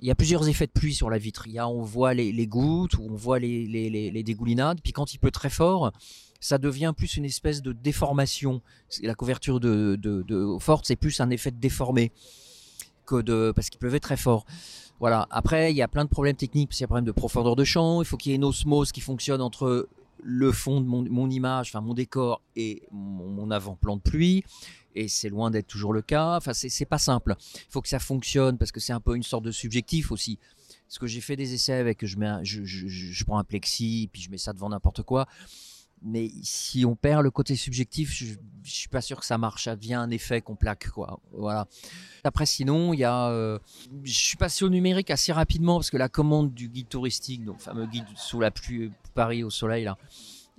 [0.00, 1.46] il plusieurs effets de pluie sur la vitre.
[1.46, 4.80] Il y a, on voit les, gouttes, on voit les, dégoulinades.
[4.82, 5.92] Puis quand il pleut très fort,
[6.40, 8.62] ça devient plus une espèce de déformation.
[9.02, 12.12] La couverture de, forte, c'est plus un effet de déformé
[13.06, 14.44] que parce qu'il pleuvait très fort.
[14.98, 15.26] Voilà.
[15.30, 16.70] Après, il y a plein de problèmes techniques.
[16.70, 18.02] Parce qu'il y a un problème de profondeur de champ.
[18.02, 19.88] Il faut qu'il y ait une osmose qui fonctionne entre
[20.22, 24.44] le fond de mon, image, enfin mon décor et mon, avant-plan de pluie.
[24.94, 26.36] Et c'est loin d'être toujours le cas.
[26.36, 27.34] Enfin, c'est pas simple.
[27.54, 30.38] Il faut que ça fonctionne parce que c'est un peu une sorte de subjectif aussi.
[30.86, 34.20] Parce que j'ai fait des essais avec, je, mets je, je, prends un plexi, puis
[34.20, 35.26] je mets ça devant n'importe quoi
[36.04, 39.64] mais si on perd le côté subjectif, je, ne suis pas sûr que ça marche.
[39.64, 41.20] Ça devient un effet qu'on plaque, quoi.
[41.32, 41.66] Voilà.
[42.24, 43.58] Après, sinon, il y a, euh,
[44.04, 47.58] je suis passé au numérique assez rapidement parce que la commande du guide touristique, donc
[47.58, 49.96] le fameux guide sous la pluie, Paris au soleil, là,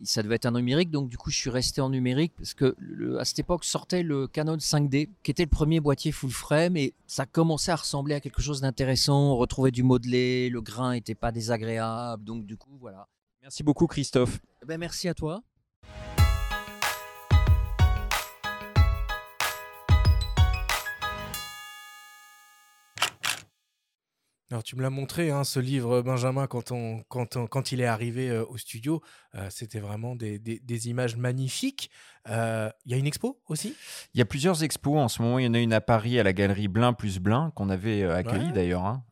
[0.03, 0.91] ça devait être un numérique.
[0.91, 2.75] Donc du coup, je suis resté en numérique parce que
[3.19, 6.93] à cette époque sortait le Canon 5D, qui était le premier boîtier full frame, et
[7.07, 9.33] ça commençait à ressembler à quelque chose d'intéressant.
[9.33, 13.07] On retrouvait du modelé, le grain n'était pas désagréable, donc du coup, voilà.
[13.43, 14.39] Merci beaucoup Christophe.
[14.61, 15.43] Eh ben, merci à toi.
[24.53, 27.87] Alors tu me l'as montré, hein, ce livre, Benjamin, quand, on, quand, quand il est
[27.87, 29.01] arrivé euh, au studio,
[29.33, 31.89] euh, c'était vraiment des, des, images magnifiques.
[32.29, 33.73] Euh, il y a une expo aussi?
[34.13, 34.99] Il y a plusieurs expos.
[34.99, 37.17] En ce moment, il y en a une à Paris, à la galerie Blin plus
[37.17, 39.03] Blin, qu'on avait accueilli d'ailleurs, hein,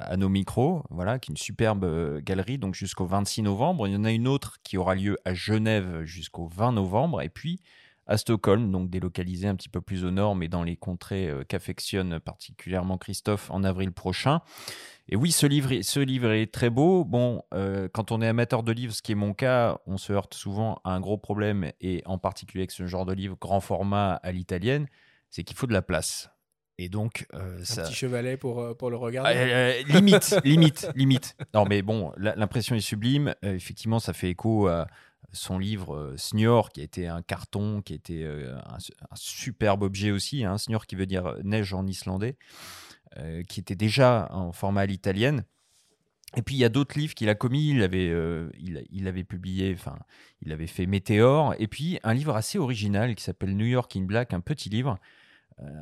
[0.00, 3.86] à nos micros, voilà, qui est une superbe galerie, donc jusqu'au 26 novembre.
[3.86, 7.22] Il y en a une autre qui aura lieu à Genève jusqu'au 20 novembre.
[7.22, 7.60] Et puis,
[8.10, 11.44] à Stockholm, donc délocalisé un petit peu plus au nord, mais dans les contrées euh,
[11.44, 14.40] qu'affectionne particulièrement Christophe en avril prochain.
[15.08, 17.04] Et oui, ce livre, ce livre est très beau.
[17.04, 20.12] Bon, euh, quand on est amateur de livres, ce qui est mon cas, on se
[20.12, 23.60] heurte souvent à un gros problème, et en particulier avec ce genre de livre grand
[23.60, 24.88] format à l'italienne,
[25.30, 26.30] c'est qu'il faut de la place.
[26.78, 29.82] Et donc, euh, un petit chevalet pour, pour le regarder.
[29.86, 31.36] Ah, limite, limite, limite.
[31.54, 33.34] Non, mais bon, l'impression est sublime.
[33.42, 34.88] effectivement, ça fait écho à,
[35.32, 38.78] son livre euh, Snior, qui a été un carton, qui a été euh, un,
[39.14, 42.36] superbe objet aussi, hein, Snior qui veut dire euh, neige en islandais,
[43.48, 45.44] qui était déjà en format à l'italienne.
[46.36, 47.70] Et puis il y a d'autres livres qu'il a commis.
[47.70, 48.14] Il avait,
[48.56, 49.98] il, avait publié, enfin,
[50.42, 51.56] il avait fait Météor.
[51.58, 54.96] Et puis un livre assez original qui s'appelle New York in Black, un petit livre,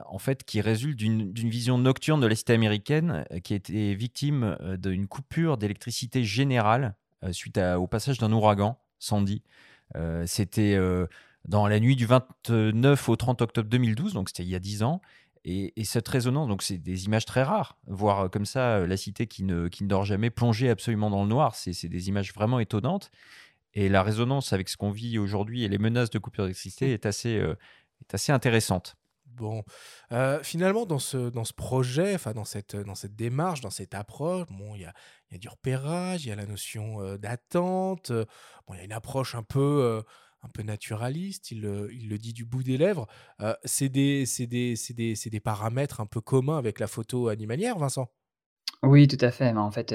[0.07, 4.57] en fait, qui résulte d'une vision nocturne de la cité américaine, qui a été victime
[4.79, 6.97] d'une coupure d'électricité générale
[7.33, 9.43] suite au passage d'un ouragan Sandy.
[9.97, 11.07] Euh, c'était euh,
[11.45, 14.83] dans la nuit du 29 au 30 octobre 2012, donc c'était il y a 10
[14.83, 15.01] ans.
[15.45, 19.27] Et, cette résonance, donc c'est des images très rares, voir euh, comme ça la cité
[19.27, 22.59] qui ne, qui ne dort jamais, plongée absolument dans le noir, c'est des images vraiment
[22.59, 23.11] étonnantes.
[23.75, 27.07] Et la résonance avec ce qu'on vit aujourd'hui et les menaces de coupure d'électricité est
[27.07, 28.97] assez, est assez intéressante.
[29.39, 29.65] Bon,
[30.43, 34.47] finalement, dans ce, dans ce projet, enfin dans cette, dans cette démarche, dans cette approche,
[34.51, 34.93] bon, il y a,
[35.31, 38.93] y a du repérage, il y a la notion d'attente, bon, il y a une
[38.93, 40.03] approche un peu,
[40.43, 41.59] un peu naturaliste, il,
[41.93, 43.07] il, le dit du bout des lèvres.
[43.65, 48.09] c'est des, des, des, des, paramètres un peu communs avec la photo animalière, Vincent?
[48.83, 49.51] Oui, tout à fait.
[49.53, 49.95] En fait,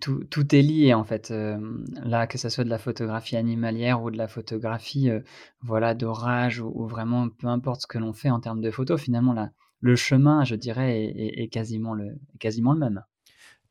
[0.00, 1.32] tout tout est lié, en fait,
[2.02, 5.10] là, que ce soit de la photographie animalière ou de la photographie,
[5.62, 9.32] voilà, d'orage ou vraiment peu importe ce que l'on fait en termes de photos, finalement,
[9.32, 9.50] là,
[9.80, 13.02] le chemin, je dirais, est quasiment le quasiment le même.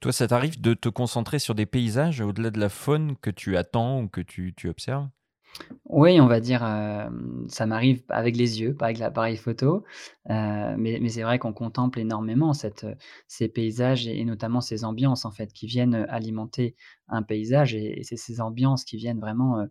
[0.02, 3.56] Toi, ça t'arrive de te concentrer sur des paysages au-delà de la faune que tu
[3.56, 5.08] attends ou que tu tu observes?
[5.86, 6.62] Oui, on va dire,
[7.50, 9.84] ça m'arrive avec les yeux, pas avec l'appareil photo,
[10.28, 12.86] mais mais c'est vrai qu'on contemple énormément cette,
[13.28, 16.76] ces paysages et notamment ces ambiances, en fait, qui viennent, alimenter
[17.10, 19.66] un paysage et c'est ces ambiances qui viennent vraiment,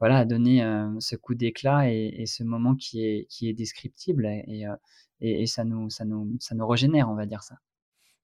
[0.00, 0.64] voilà, donner,
[1.00, 4.26] ce coup d'éclat et ce moment qui est qui est descriptible
[5.20, 7.56] et ça nous ça nous ça nous régénère, on va dire ça.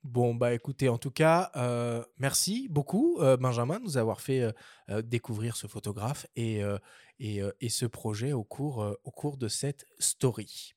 [0.05, 4.53] Bon, bah écoutez, en tout cas, euh, merci beaucoup, euh, Benjamin, de nous avoir fait
[4.91, 6.61] euh, découvrir ce photographe et,
[7.19, 10.75] et, ce projet au cours, au cours de cette story.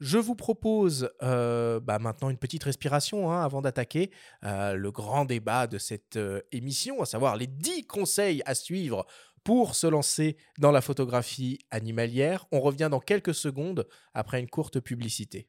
[0.00, 4.10] Je vous propose bah maintenant une petite respiration hein, avant d'attaquer
[4.42, 6.18] le grand débat de cette
[6.52, 9.06] émission, à savoir les 10 conseils à suivre
[9.42, 12.46] pour se lancer dans la photographie animalière.
[12.52, 15.48] On revient dans quelques secondes après une courte publicité.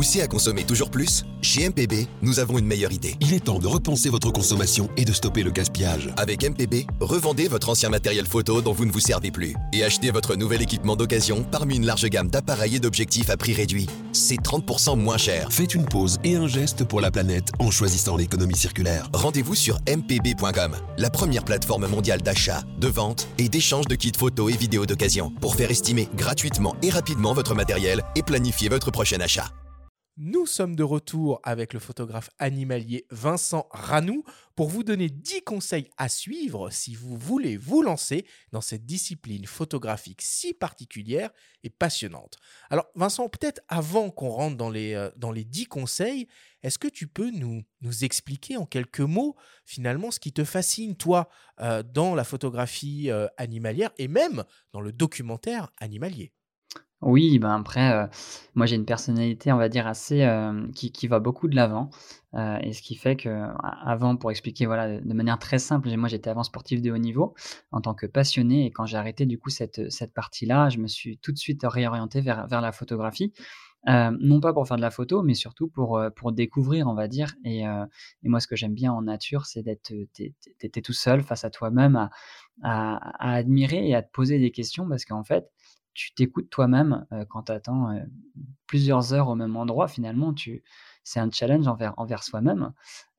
[0.00, 3.16] Poussé à consommer toujours plus Chez MPB, nous avons une meilleure idée.
[3.20, 6.08] Il est temps de repenser votre consommation et de stopper le gaspillage.
[6.16, 10.10] Avec MPB, revendez votre ancien matériel photo dont vous ne vous servez plus et achetez
[10.10, 13.88] votre nouvel équipement d'occasion parmi une large gamme d'appareils et d'objectifs à prix réduit.
[14.14, 15.52] C'est 30% moins cher.
[15.52, 19.10] Faites une pause et un geste pour la planète en choisissant l'économie circulaire.
[19.12, 24.50] Rendez-vous sur mpb.com, la première plateforme mondiale d'achat, de vente et d'échange de kits photos
[24.50, 29.20] et vidéos d'occasion pour faire estimer gratuitement et rapidement votre matériel et planifier votre prochain
[29.20, 29.50] achat.
[30.22, 34.22] Nous sommes de retour avec le photographe animalier Vincent Ranou
[34.54, 39.46] pour vous donner 10 conseils à suivre si vous voulez vous lancer dans cette discipline
[39.46, 41.30] photographique si particulière
[41.62, 42.36] et passionnante.
[42.68, 46.28] Alors Vincent, peut-être avant qu'on rentre dans les, euh, dans les 10 conseils,
[46.62, 50.96] est-ce que tu peux nous, nous expliquer en quelques mots finalement ce qui te fascine
[50.96, 51.30] toi
[51.62, 56.34] euh, dans la photographie euh, animalière et même dans le documentaire animalier?
[57.02, 58.08] Oui, ben, après, heu,
[58.54, 61.88] moi j'ai une personnalité, on va dire assez, hem, qui qui va beaucoup de l'avant,
[62.34, 66.28] heu et ce qui fait qu'avant pour expliquer, voilà, de manière très simple, moi j'étais
[66.30, 67.34] avant sportif de haut niveau
[67.72, 70.86] en tant que passionné et quand j'ai arrêté du coup cette, cette partie-là, je me
[70.88, 73.32] suis tout de suite réorienté vers vers la photographie,
[73.86, 77.34] non pas pour faire de la photo, mais surtout pour, pour découvrir, on va dire
[77.44, 79.92] et et moi ce que j'aime bien en nature, c'est d'être,
[80.82, 82.10] tout seul face à toi-même à
[82.62, 85.50] à à admirer et à te poser des questions parce qu'en fait
[85.94, 87.98] tu t'écoutes toi-même quand tu attends
[88.66, 89.88] plusieurs heures au même endroit.
[89.88, 90.62] Finalement, tu,
[91.04, 92.72] c'est un challenge envers, soi-même.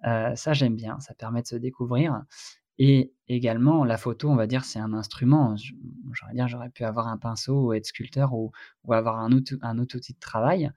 [0.04, 1.00] ça, j'aime bien.
[1.00, 2.24] Ça permet de se découvrir.
[2.84, 5.56] Et également, la photo, on va dire, c'est un instrument.
[6.14, 8.52] J'aurais dire, j'aurais pu avoir un pinceau ou être sculpteur ou,
[8.90, 9.30] avoir un
[9.62, 10.72] un autre outil de travail.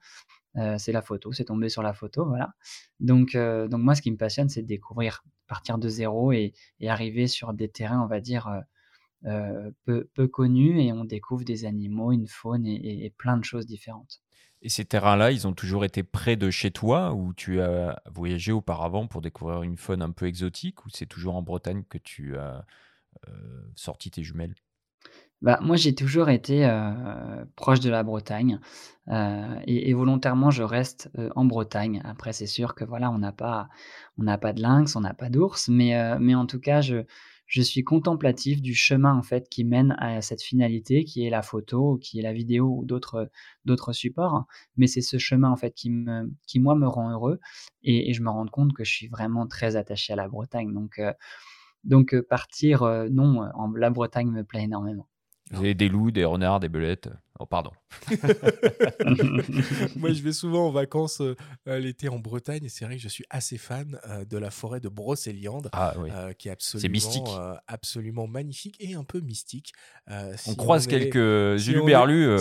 [0.77, 2.53] c'est la photo, c'est tomber sur la photo, voilà.
[2.99, 3.35] Donc,
[3.71, 6.53] moi, ce qui me passionne, c'est de découvrir, partir de zéro et,
[6.87, 8.61] arriver sur des terrains, on va dire,
[9.25, 13.65] euh, peu, peu connus et on découvre des animaux, une faune et, plein de choses
[13.65, 14.21] différentes.
[14.61, 18.51] Et ces terrains-là, ils ont toujours été près de chez toi ou tu as voyagé
[18.51, 22.37] auparavant pour découvrir une faune un peu exotique ou c'est toujours en Bretagne que tu
[22.37, 22.65] as
[23.27, 23.31] euh,
[23.75, 24.53] sorti tes jumelles?
[25.41, 28.59] Bah, moi, j'ai toujours été euh, proche de la Bretagne
[29.65, 32.01] et, volontairement, je reste en Bretagne.
[32.05, 33.69] Après, c'est sûr que voilà, on n'a pas,
[34.19, 37.05] on n'a pas de lynx, on n'a pas d'ours, mais, mais en tout cas, je,
[37.47, 41.41] je suis contemplatif du chemin en fait qui mène à cette finalité qui est la
[41.41, 43.29] photo, qui est la vidéo ou d'autres
[43.65, 44.45] d'autres supports.
[44.77, 47.39] Mais c'est ce chemin en fait qui me qui moi me rend heureux
[47.83, 50.73] et, je me rends compte que je suis vraiment très attaché à la Bretagne.
[50.73, 51.13] Donc euh,
[51.83, 55.07] donc euh, partir euh, non en la Bretagne me plaît énormément.
[55.51, 57.09] Vous avez des loups, des renards, des belettes.
[57.39, 57.71] Oh, pardon.
[59.95, 61.35] Moi, je vais souvent en vacances euh,
[61.79, 64.79] l'été en Bretagne et c'est vrai que je suis assez fan euh, de la forêt
[64.79, 66.09] de Brocéliande, ah, oui.
[66.11, 67.27] Euh, qui est absolument, mystique.
[67.67, 69.73] absolument magnifique et un peu mystique.
[70.07, 71.73] on croise quelques si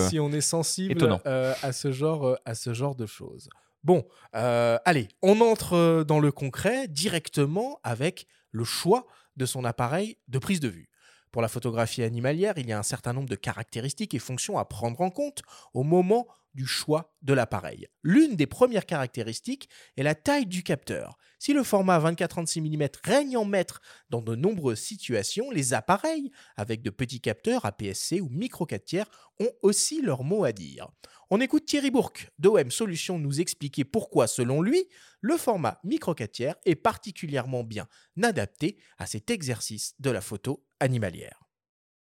[0.08, 3.50] si on est sensible à, ce genre, à ce genre de choses.
[3.82, 10.38] Bon, allez, on entre dans le concret directement avec le choix de son appareil de
[10.38, 10.88] prise de vue.
[11.34, 14.64] Pour la photographie animalière, il y a un certain nombre de caractéristiques et fonctions à
[14.64, 15.42] prendre en compte
[15.72, 17.86] au moment du choix de l'appareil.
[18.02, 21.16] L'une des premières caractéristiques est la taille du capteur.
[21.38, 26.82] Si le format 24-36 mm règne en maître dans de nombreuses situations, les appareils avec
[26.82, 30.88] de petits capteurs APS-C ou micro 4 tiers ont aussi leur mot à dire.
[31.30, 34.88] On écoute Thierry Bourque d'OM Solutions nous expliquer pourquoi, selon lui,
[35.20, 37.88] le format micro 4 tiers est particulièrement bien
[38.22, 41.43] adapté à cet exercice de la photo animalière.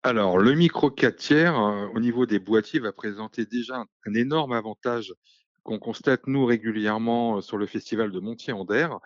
[0.05, 4.53] Alors, le micro 4 tiers, euh, au niveau des boîtiers, va présenter déjà un, énorme
[4.53, 5.15] avantage
[5.63, 8.99] qu'on constate, nous, régulièrement euh, sur le festival de Montier-en-Der.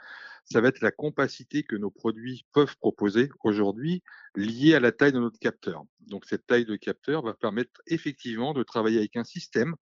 [0.45, 4.03] Ça va être la compacité que nos produits peuvent proposer aujourd'hui
[4.37, 5.83] liée à la taille de notre capteur.
[6.01, 9.75] Donc, cette taille de capteur va permettre effectivement de travailler avec un système.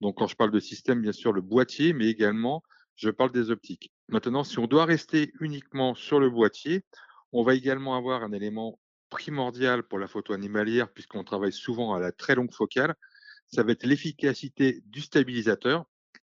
[0.00, 2.62] Donc, quand je parle de système, bien sûr, le boîtier, mais également,
[2.94, 3.90] je parle des optiques.
[4.08, 6.84] Maintenant, si on doit rester uniquement sur le boîtier,
[7.32, 8.78] on va également avoir un élément
[9.12, 12.94] primordial pour la photo animalière, puisqu'on travaille souvent à la très longue focale,
[13.46, 15.84] ça va être l'efficacité du stabilisateur,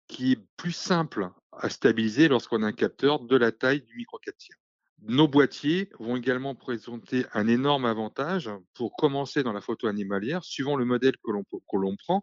[0.08, 4.19] qui est plus simple à stabiliser lorsqu'on a un capteur de la taille du micro
[4.19, 4.58] 4 tiers.
[5.02, 10.44] Nos boîtiers vont également présenter un énorme avantage pour commencer dans la photo animalière.
[10.44, 11.31] Suivant le modèle que
[11.77, 12.21] l'on prend,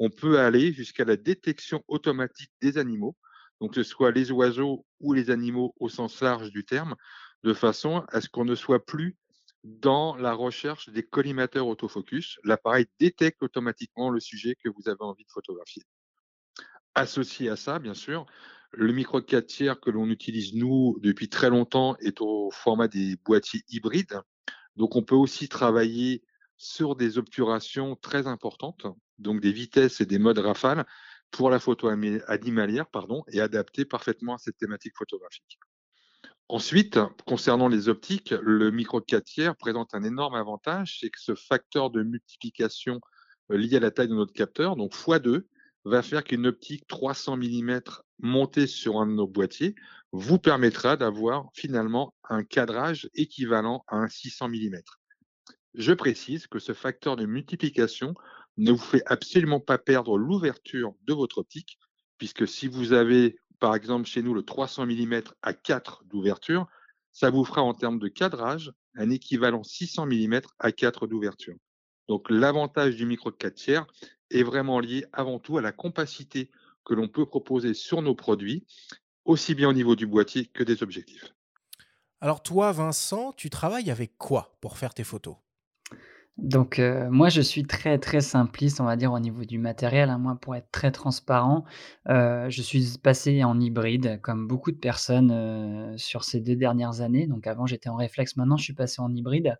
[0.00, 3.16] on peut aller jusqu'à la détection automatique des animaux.
[3.60, 6.96] donc que ce soit les oiseaux ou les animaux au sens large du terme,
[7.44, 9.16] de façon à ce qu'on ne soit plus
[9.64, 12.38] dans la recherche des collimateurs autofocus.
[12.44, 15.82] L'appareil détecte automatiquement le sujet que vous avez envie de photographier.
[16.94, 18.26] Associé à ça, bien sûr,
[18.72, 23.16] le micro 4 tiers que l'on utilise nous depuis très longtemps est au format des
[23.24, 24.20] boîtiers hybrides.
[24.76, 26.22] Donc on peut aussi travailler
[26.56, 28.86] sur des obturations très importantes,
[29.18, 30.86] donc des vitesses et des modes rafales
[31.30, 35.58] pour la photo animalière pardon, et adaptées parfaitement à cette thématique photographique.
[36.52, 36.98] Ensuite,
[37.28, 41.90] concernant les optiques, le micro 4 tiers présente un énorme avantage, c'est que ce facteur
[41.90, 43.00] de multiplication
[43.52, 45.44] euh, lié à la taille de notre capteur, donc x2,
[45.84, 47.82] va faire qu'une optique 300 mm
[48.18, 49.76] montée sur un de nos boîtiers
[50.10, 54.80] vous permettra d'avoir finalement un cadrage équivalent à un 600 mm.
[55.74, 58.12] Je précise que ce facteur de multiplication
[58.56, 61.78] ne vous fait absolument pas perdre l'ouverture de votre optique,
[62.18, 66.66] puisque si vous avez, par exemple, chez nous, le 300 mm à 4 d'ouverture,
[67.12, 71.56] ça vous fera en termes de cadrage un équivalent 600 mm à 4 d'ouverture.
[72.08, 73.86] Donc l'avantage du micro de 4 tiers
[74.30, 76.50] est vraiment lié avant tout à la compacité
[76.84, 78.66] que l'on peut proposer sur nos produits,
[79.24, 81.34] aussi bien au niveau du boîtier que des objectifs.
[82.20, 85.36] Alors toi, Vincent, tu travailles avec quoi pour faire tes photos?
[86.42, 90.08] Donc, euh, moi, je suis très, très simpliste, on va dire, au niveau du matériel,
[90.08, 90.18] hein.
[90.18, 91.64] Moi, pour être très transparent,
[92.08, 97.02] euh, je suis passé en hybride, comme beaucoup de personnes, euh, sur ces deux dernières
[97.02, 97.26] années.
[97.26, 99.58] Donc avant, j'étais en réflexe, maintenant, je suis passé en hybride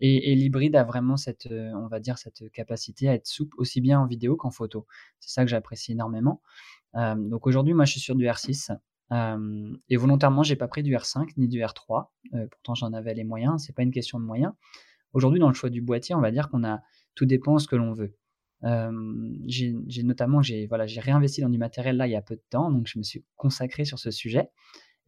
[0.00, 4.00] et l'hybride a vraiment cette, on va dire, cette capacité à être souple, aussi bien
[4.00, 4.86] en vidéo qu'en photo.
[5.20, 6.42] C'est ça que j'apprécie énormément.
[6.94, 8.76] donc aujourd'hui, moi, je suis sur du R6,
[9.88, 12.08] et volontairement, j'ai pas pris du R5 ni du R3,
[12.50, 14.52] pourtant j'en avais les moyens, c'est pas une question de moyens.
[15.14, 16.82] Aujourd'hui, dans le choix du boîtier, on va dire qu'on a
[17.14, 18.16] tout dépend ce que l'on veut.
[19.46, 22.42] j'ai notamment j'ai voilà, j'ai réinvesti dans du matériel là il y a peu de
[22.50, 24.50] temps, donc je me suis consacré sur ce sujet.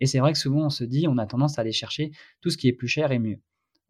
[0.01, 2.51] Et c'est vrai que souvent on se dit, on a tendance à aller chercher tout
[2.51, 3.41] ce qui est plus cher et mieux.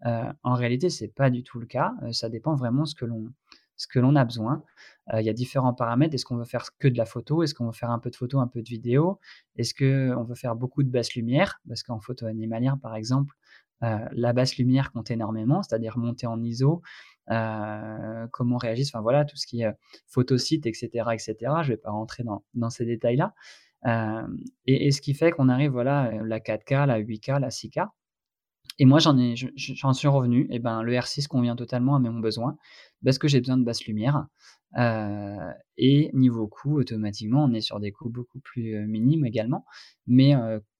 [0.03, 1.93] en réalité, c'est pas du tout le cas.
[2.13, 3.33] ça dépend vraiment ce que l'on
[3.79, 4.63] ce que l'on a besoin.
[5.15, 6.15] il y a différents paramètres.
[6.15, 7.43] Est-ce qu'on veut faire que de la photo?
[7.43, 9.21] Est-ce qu'on veut faire un peu de photo, un peu de vidéo?
[9.57, 11.61] Est-ce qu'on veut faire beaucoup de basse lumière?
[11.69, 16.43] Parce qu'en photo animalière, par exemple, euh, la basse lumière compte énormément, c'est-à-dire monter en
[16.43, 16.83] ISO,
[17.31, 19.73] euh, comment réagissent, enfin voilà, tout ce qui est
[20.07, 21.37] photosite, etc., etc.
[21.63, 22.25] Je vais pas rentrer
[22.55, 23.35] dans, ces détails-là.
[23.87, 24.27] Euh,
[24.67, 27.89] et, ce qui fait qu'on arrive, voilà, la 4K, la 8K, la 6K.
[28.79, 30.47] Et moi, j'en suis revenu.
[30.51, 32.57] Et ben, le R6 convient totalement à mes besoins
[33.05, 34.27] parce que j'ai besoin de basse lumière.
[34.79, 39.65] Euh, et niveau coût, automatiquement, on est sur des coûts beaucoup plus minimes également.
[40.07, 40.35] Mais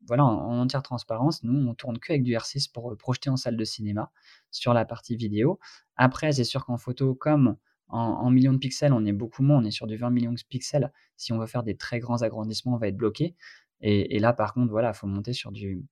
[0.07, 3.57] voilà, en, entière transparence, nous, on tourne que avec du R6 pour projeter en salle
[3.57, 4.11] de cinéma
[4.51, 5.59] sur la partie vidéo.
[5.97, 7.57] Après, c'est sûr qu'en photo, comme
[7.89, 10.41] en, millions de pixels, on est beaucoup moins, on est sur du 20 millions de
[10.49, 10.93] pixels.
[11.17, 13.37] Si on veut faire des très grands agrandissements, on va être bloqué.
[13.81, 15.85] Et, là, par contre, voilà, il faut monter sur du,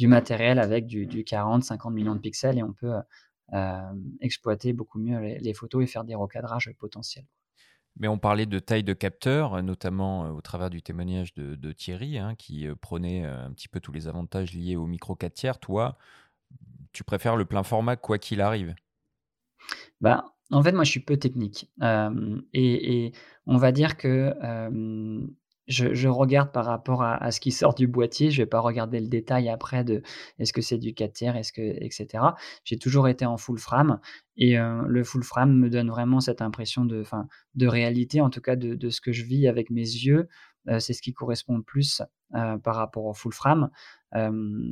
[0.00, 2.94] du matériel avec du, 40, 50 millions de pixels et on peut
[4.22, 7.26] exploiter beaucoup mieux les, photos et faire des recadrages potentiels.
[7.98, 12.16] Mais on parlait de taille de capteur, notamment euh, au travers du témoignage de, Thierry,
[12.16, 15.34] hein, qui euh, prenait euh, un petit peu tous les avantages liés au micro 4
[15.34, 15.58] tiers.
[15.58, 15.98] Toi,
[16.92, 18.74] tu préfères le plein format quoi qu'il arrive?
[20.00, 21.70] Bah, En fait, moi, je suis peu technique.
[22.54, 23.12] et,
[23.44, 24.32] on va dire que
[25.70, 28.30] je, regarde par rapport à, ce qui sort du boîtier.
[28.30, 30.02] Je vais pas regarder le détail après de
[30.38, 32.24] est-ce que c'est du 4 tiers, est-ce que, etc.
[32.64, 34.00] J'ai toujours été en full frame
[34.36, 37.04] et euh, le full frame me donne vraiment cette impression de,
[37.54, 40.28] de réalité, en tout cas de, ce que je vis avec mes yeux.
[40.68, 42.02] Euh, c'est ce qui correspond le plus
[42.34, 43.70] euh, par rapport au full frame.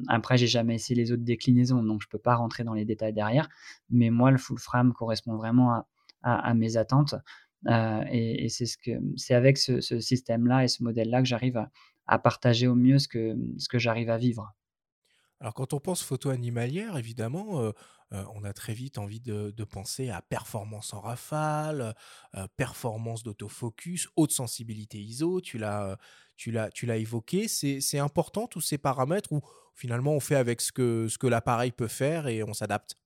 [0.08, 3.12] après, j'ai jamais essayé les autres déclinaisons, donc je peux pas rentrer dans les détails
[3.12, 3.48] derrière.
[3.88, 5.86] Mais moi, le full frame correspond vraiment
[6.24, 7.14] à mes attentes.
[7.66, 11.64] Euh, et, c'est avec ce, système-là et ce modèle-là que j'arrive
[12.06, 14.52] à, partager au mieux ce que, j'arrive à vivre.
[15.40, 17.70] Alors quand on pense photo animalière, évidemment, euh,
[18.12, 21.94] euh, on a très vite envie de, penser à performance en rafale,
[22.56, 25.98] performance d'autofocus, haute sensibilité ISO, tu l'as,
[26.76, 27.46] évoqué.
[27.46, 29.40] C'est, important tous ces paramètres ou
[29.74, 32.96] finalement on fait avec ce que l'appareil peut faire et on s'adapte?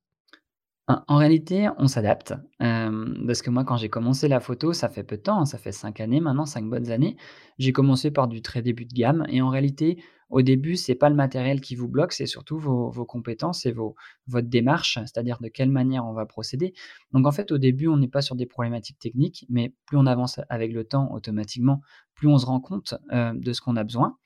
[1.08, 5.16] En réalité, on s'adapte, parce que moi, quand j'ai commencé la photo, ça fait peu
[5.16, 7.16] de temps, hein, ça fait 5 années maintenant, 5 bonnes années.
[7.58, 11.10] J'ai commencé par du très début de gamme et en réalité, au début, c'est pas
[11.10, 13.94] le matériel qui vous bloque, c'est surtout vos compétences et vos
[14.26, 16.72] votre démarche, c'est-à-dire de quelle manière on va procéder.
[17.12, 20.06] Donc en fait, au début, on n'est pas sur des problématiques techniques, mais plus on
[20.06, 21.82] avance avec le temps, automatiquement,
[22.14, 24.16] plus on se rend compte, de ce qu'on a besoin.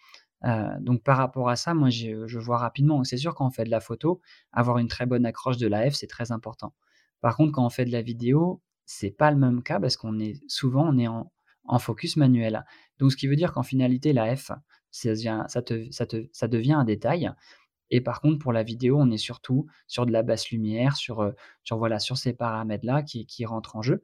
[0.45, 3.03] Euh, donc par rapport à ça, moi je, vois rapidement.
[3.05, 4.20] C'est sûr quand on fait de la photo,
[4.53, 6.74] avoir une très bonne accroche de l'AF, c'est très important.
[7.20, 10.18] Par contre, quand on fait de la vidéo, c'est pas le même cas parce qu'on
[10.18, 12.64] est souvent on est en, focus manuel.
[12.99, 17.30] Donc ce qui veut dire qu'en finalité ça devient, ça, devient un détail.
[17.91, 21.32] Et par contre, pour la vidéo, on est surtout sur de la basse lumière, sur,
[21.64, 24.03] sur, voilà, sur ces paramètres-là qui, qui rentrent en jeu.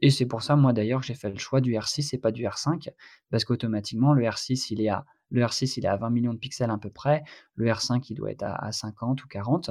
[0.00, 2.44] Et c'est pour ça, moi d'ailleurs, j'ai fait le choix du R6 et pas du
[2.44, 2.88] R5,
[3.30, 6.38] parce qu'automatiquement, le R6, il est à le R6, il est à 20 millions de
[6.38, 7.24] pixels à peu près.
[7.56, 9.70] Le R5, il doit être à, 50 ou 40.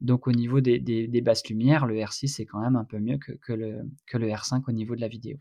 [0.00, 3.52] Donc au niveau des, basses lumières, le R6 c'est quand même un peu mieux que,
[3.52, 5.36] le, que le R5 au niveau de la vidéo.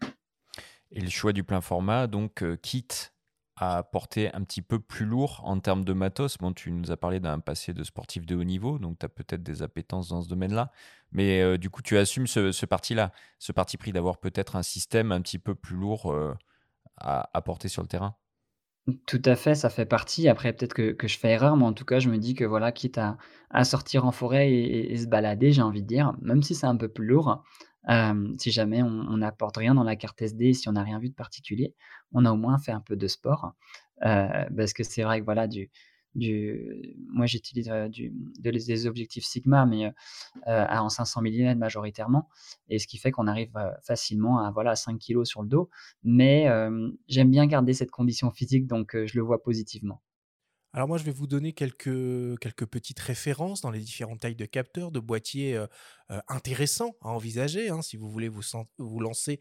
[0.91, 3.13] Et le choix du plein format, donc euh, quitte
[3.55, 6.37] à porter un petit peu plus lourd en termes de matos.
[6.37, 9.09] Bon, tu nous as parlé d'un passé de sportif de haut niveau, donc tu as
[9.09, 10.71] peut-être des appétences dans ce domaine-là.
[11.11, 15.11] Mais euh, du coup, tu assumes ce, parti-là, ce parti pris d'avoir peut-être un système
[15.11, 16.33] un petit peu plus lourd euh,
[16.97, 18.15] à porter sur le terrain?
[19.05, 20.27] Tout à fait, ça fait partie.
[20.27, 22.71] Après, peut-être que, je fais erreur, mais en tout cas, je me dis que voilà,
[22.71, 23.17] quitte à,
[23.49, 26.77] à sortir en forêt et, se balader, j'ai envie de dire, même si c'est un
[26.77, 27.43] peu plus lourd,
[27.89, 31.09] euh, si jamais on n'apporte rien dans la carte SD, si on n'a rien vu
[31.09, 31.73] de particulier,
[32.11, 33.53] on a au moins fait un peu de sport.
[34.05, 35.69] Euh, parce que c'est vrai que voilà, du,
[36.15, 37.71] du, moi j'utilise
[38.39, 39.93] des objectifs Sigma, mais
[40.45, 42.29] en 500 mm majoritairement,
[42.67, 43.51] et ce qui fait qu'on arrive
[43.83, 45.69] facilement à voilà 5 kg sur le dos.
[46.03, 46.47] Mais
[47.07, 50.01] j'aime bien garder cette condition physique, donc je le vois positivement.
[50.71, 54.45] Alors moi, je vais vous donner quelques, quelques petites références dans les différentes tailles de
[54.45, 55.59] capteurs, de boîtiers
[56.27, 58.43] intéressants à envisager hein, si vous voulez vous,
[58.77, 59.39] vous lancer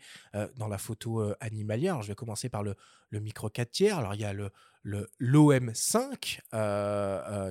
[0.56, 2.00] dans la photo animalière.
[2.00, 2.76] je vais commencer par le,
[3.10, 3.98] le micro 4 tiers.
[3.98, 4.50] Alors il y a le
[5.20, 6.40] l'OM5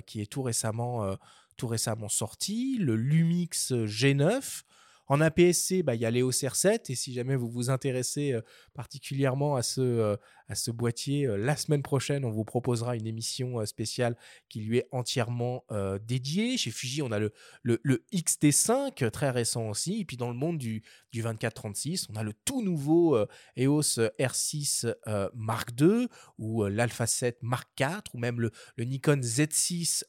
[0.06, 1.16] qui est tout récemment,
[1.56, 4.64] tout récemment sorti, le Lumix G9.
[5.10, 8.38] En APS-C, bah, il y a l'EOS R7 et si jamais vous vous intéressez
[8.74, 10.18] particulièrement à ce,
[10.48, 11.28] à ce boîtier.
[11.38, 14.16] La semaine prochaine, on vous proposera une émission spéciale
[14.50, 15.66] qui lui est entièrement
[16.06, 16.58] dédiée.
[16.58, 17.32] Chez Fuji, on a le,
[17.64, 20.02] le, XT5, très récent aussi.
[20.02, 23.18] Et puis dans le monde du, du 24-36, on a le tout nouveau
[23.58, 24.94] EOS R6
[25.34, 30.04] Mark II ou l'Alpha 7 Mark IV ou même le, le Nikon Z6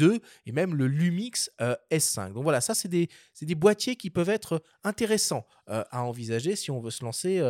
[0.00, 1.50] II et même le Lumix
[1.90, 2.32] S5.
[2.32, 3.08] Donc voilà, ça, c'est des,
[3.40, 7.40] des boîtiers qui peuvent être intéressants à envisager si on veut se lancer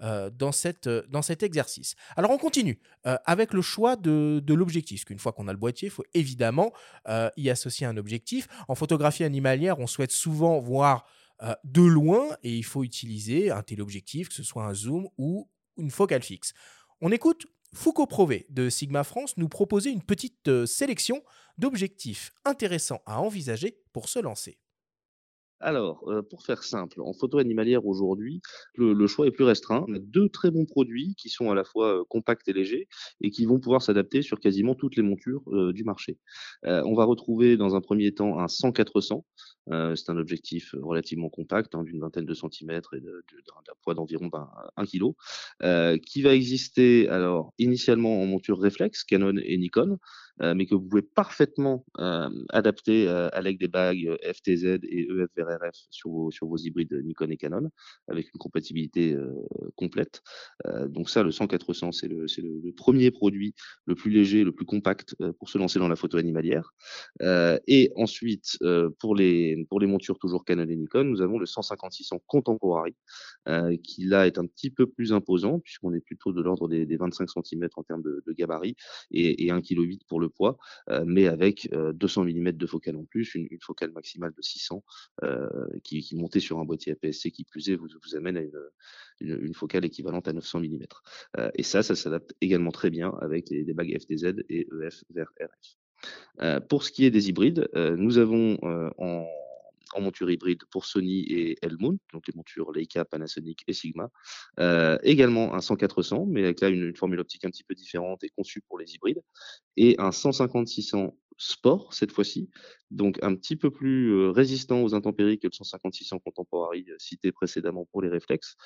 [0.00, 1.94] dans, cette, dans cet exercice.
[2.16, 5.58] Alors on continue euh, avec le choix de, l'objectif, parce qu'une fois qu'on a le
[5.58, 6.72] boîtier, il faut évidemment
[7.08, 8.48] euh, y associer un objectif.
[8.68, 11.06] En photographie animalière, on souhaite souvent voir
[11.42, 15.48] euh, de loin et il faut utiliser un téléobjectif, que ce soit un zoom ou
[15.76, 16.52] une focale fixe.
[17.00, 21.22] On écoute Foucault Prové de Sigma France nous proposer une petite sélection
[21.58, 24.58] d'objectifs intéressants à envisager pour se lancer.
[25.60, 28.40] Alors, pour faire simple, en photo animalière aujourd'hui,
[28.74, 29.84] le, choix est plus restreint.
[29.88, 32.88] On a deux très bons produits qui sont à la fois compacts et légers
[33.20, 35.42] et qui vont pouvoir s'adapter sur quasiment toutes les montures
[35.72, 36.18] du marché.
[36.62, 39.24] on va retrouver dans un premier temps un 100-400.
[39.96, 44.30] c'est un objectif relativement compact, hein, d'une vingtaine de centimètres et d'un poids d'environ
[44.76, 50.66] 1 kg, qui va exister alors initialement en monture réflexe, Canon et Nikon, euh, mais
[50.66, 55.28] que vous pouvez parfaitement euh, adapter euh, avec des bagues FTZ et EF
[55.90, 57.70] sur vos, sur vos hybrides Nikon et Canon,
[58.08, 59.16] avec une compatibilité
[59.76, 60.22] complète.
[60.86, 63.54] donc ça, le 100-400, c'est le, le, le, premier produit
[63.86, 66.72] le plus léger, le plus compact pour se lancer dans la photo animalière.
[67.20, 68.58] et ensuite,
[68.98, 72.94] pour, les, pour les montures toujours Canon et Nikon, nous avons le 150-600 Contemporary,
[73.82, 76.96] qui là est un petit peu plus imposant, puisqu'on est plutôt de l'ordre des, des,
[76.96, 78.76] 25 cm en termes de, de gabarit,
[79.10, 80.58] et, et 1,8 kg pour le poids,
[81.04, 84.84] mais avec 200 euh, mm de focale en plus, une, focale maximale de 600
[85.24, 85.48] euh,
[85.84, 88.60] qui, qui montée sur un boîtier APS-C qui plus est vous, amène à une,
[89.20, 90.78] une, focale équivalente à 900 mm.
[91.54, 96.60] et ça, ça s'adapte également très bien avec les, bagues FTZ et EF vers RF.
[96.68, 99.26] pour ce qui est des hybrides, nous avons en
[99.94, 104.10] en monture hybride pour Sony et Elmount, donc les montures Leica, Panasonic et Sigma.
[104.60, 108.30] Euh, également un 100-400, mais avec là une, formule optique un petit peu différente et
[108.30, 109.22] conçue pour les hybrides.
[109.76, 112.50] Et un 150-600 Sport cette fois-ci,
[112.90, 117.30] donc un petit peu plus euh, résistant aux intempéries que le 150-600 Contemporary euh, cité
[117.30, 118.56] précédemment pour les réflexes,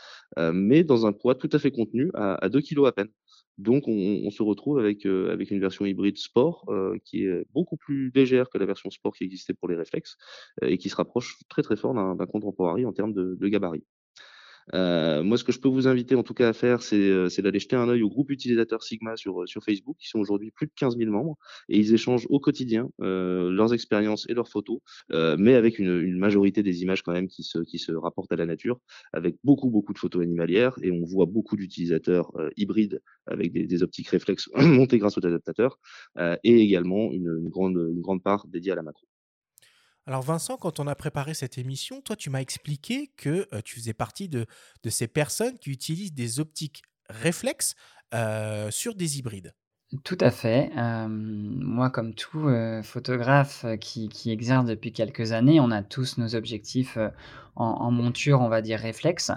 [0.54, 3.08] mais dans un poids tout à fait contenu à, à 2 kg à peine.
[3.62, 7.76] Donc, on, se retrouve avec, euh, avec une version hybride sport euh, qui est beaucoup
[7.76, 10.16] plus légère que la version sport qui existait pour les réflexes
[10.62, 13.84] euh, et qui se rapproche très très fort d'un contemporary en termes de, de gabarit.
[14.74, 17.28] Euh, moi, ce que je peux vous inviter en tout cas à faire, c'est euh,
[17.38, 20.50] d'aller jeter un œil au groupe utilisateur Sigma sur, euh, sur Facebook, qui sont aujourd'hui
[20.50, 21.36] plus de 15 000 membres,
[21.68, 24.78] et ils échangent au quotidien euh, leurs expériences et leurs photos,
[25.12, 28.32] euh, mais avec une, une, majorité des images quand même qui se, qui se rapportent
[28.32, 28.78] à la nature,
[29.12, 33.82] avec beaucoup, beaucoup de photos animalières, et on voit beaucoup d'utilisateurs hybrides avec des, des,
[33.82, 35.78] optiques réflexes montées grâce aux adaptateurs,
[36.44, 39.06] et également une, une, grande, une grande part dédiée à la macro.
[40.07, 43.76] Alors Vincent, quand on a préparé cette émission, toi tu m'as expliqué que euh, tu
[43.76, 44.46] faisais partie de,
[44.88, 47.76] ces personnes qui utilisent des optiques réflexes
[48.12, 49.55] euh, sur des hybrides.
[50.05, 50.70] Tout à fait.
[50.74, 56.96] Moi, comme tout, heu, photographe, qui exerce depuis quelques années, on a tous nos objectifs,
[57.57, 59.30] en monture, on va dire réflexe,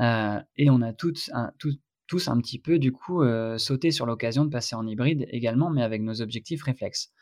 [0.00, 1.52] et on a tous un
[2.40, 3.22] petit peu, du coup,
[3.58, 7.12] sauté sur l'occasion de passer en hybride également, mais avec nos objectifs réflexes.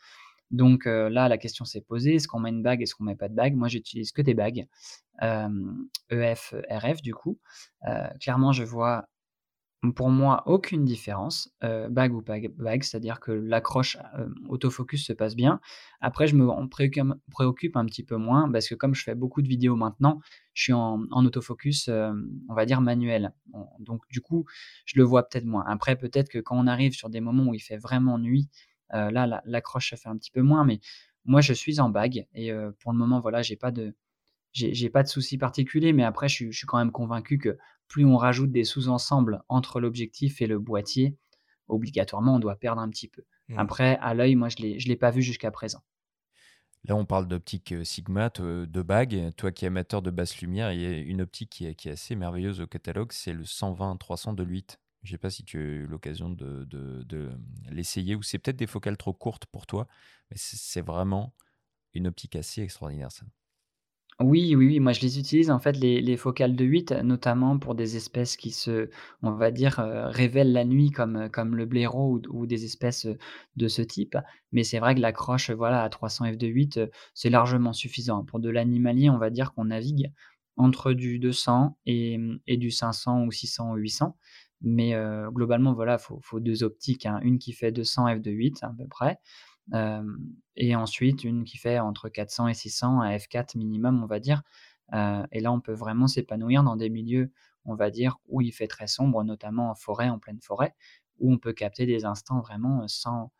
[0.51, 3.15] Donc heu, là, la question s'est posée, est-ce qu'on met une bague, est-ce qu'on met
[3.15, 3.55] pas de bague?
[3.55, 4.67] Moi, j'utilise que des bagues,
[5.21, 7.39] EF, RF du coup.
[7.87, 9.07] Heu, clairement, je vois
[9.95, 13.97] pour moi, aucune différence, heu, bague ou pas bague, c'est-à-dire que l'accroche,
[14.47, 15.59] autofocus se passe bien.
[16.01, 16.45] Après, je me
[17.31, 20.19] préoccupe un petit peu moins parce que comme je fais beaucoup de vidéos maintenant,
[20.53, 23.33] je suis en autofocus, on va dire manuel.
[23.53, 24.45] On donc du coup,
[24.85, 25.65] je le vois peut-être moins.
[25.67, 28.49] Après, peut-être que quand on arrive sur des moments où il fait vraiment nuit,
[28.93, 30.79] heu, là, la l'accroche se fait un petit peu moins, mais
[31.25, 33.95] moi, je suis en bague et heu, pour le moment, voilà, j'ai pas de
[34.53, 37.57] j'ai pas de souci particulier, mais après, je suis je suis quand même convaincu que
[37.87, 41.17] plus on rajoute des sous-ensembles entre l'objectif et le boîtier,
[41.67, 43.23] obligatoirement, on doit perdre un petit peu.
[43.49, 43.59] Mmh.
[43.59, 45.81] Après, à l'œil, moi, je l'ai je l'ai pas vu jusqu'à présent.
[46.85, 49.33] Là, on parle d'optique euh, Sigma, de bague.
[49.37, 51.89] Toi qui es amateur de basse lumière, il y a une optique qui est, qui
[51.89, 54.79] est assez merveilleuse au catalogue, c'est le 120-300 de 8.
[55.03, 57.31] Je ne sais pas si tu as eu l'occasion de, de
[57.69, 59.87] l'essayer ou c'est peut-être des focales trop courtes pour toi,
[60.29, 61.33] mais c'est vraiment
[61.93, 63.25] une optique assez extraordinaire, ça.
[64.19, 67.73] Oui, oui, moi je les utilise en fait les les focales de 8, notamment pour
[67.73, 68.89] des espèces qui se
[69.23, 73.07] on va dire, heu, révèlent la nuit comme, comme le blaireau ou des espèces,
[73.55, 74.15] de ce type.
[74.51, 78.23] Mais c'est vrai que l'accroche, voilà à 300 f de 8, heu, c'est largement suffisant.
[78.23, 80.11] Pour de l'animalier, on va dire qu'on navigue
[80.55, 84.17] entre du 200 et mmh et du 500 ou 600 ou 800.
[84.63, 88.31] Mais, heu, globalement voilà, faut faut 2 optiques, hein, une qui fait 200 f de
[88.31, 89.19] 8 à peu près
[89.73, 90.19] Hem
[90.57, 94.43] et ensuite une qui fait entre 400 et 600 à f4 minimum, on va dire.
[94.93, 97.31] Heu et là, on peut vraiment s'épanouir dans des milieux,
[97.65, 100.75] on va dire, où il fait très sombre, notamment en forêt, en pleine forêt,
[101.19, 103.31] où on peut capter des instants vraiment, sans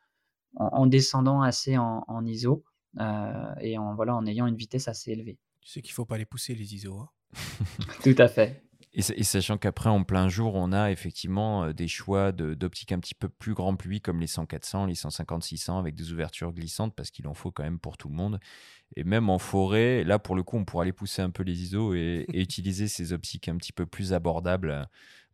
[0.56, 2.64] en en descendant assez en en ISO,
[3.62, 5.38] et en voilà, en ayant une vitesse assez élevée.
[5.62, 7.00] Tu sais qu'il faut pas les pousser, les ISO.
[7.00, 7.10] hein.
[8.04, 8.64] Tout à fait.
[8.94, 12.54] Et, sa- et sachant qu'après, en plein jour, on a effectivement euh, des choix de-
[12.56, 16.52] d'optiques un petit peu plus grand public, comme les 100-400, les 150-600, avec des ouvertures
[16.52, 18.40] glissantes, parce qu'il en faut quand même pour tout le monde.
[18.98, 21.64] Et même en forêt, là, pour le coup, on pourra aller pousser un peu les
[21.64, 24.86] ISO et, et utiliser ces optiques un petit peu plus abordables euh,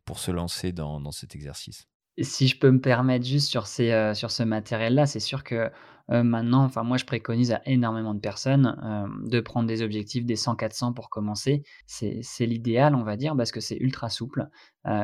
[0.04, 1.86] pour se lancer dans, dans cet exercice.
[2.22, 5.70] Si je peux me permettre juste sur ces, heu, sur ce matériel-là, c'est sûr que,
[6.10, 10.24] heu, maintenant, enfin moi je préconise à énormément de personnes, hem, de prendre des objectifs
[10.24, 11.62] des 100-400 pour commencer.
[11.86, 14.48] C'est l'idéal, on va dire, parce que c'est ultra souple.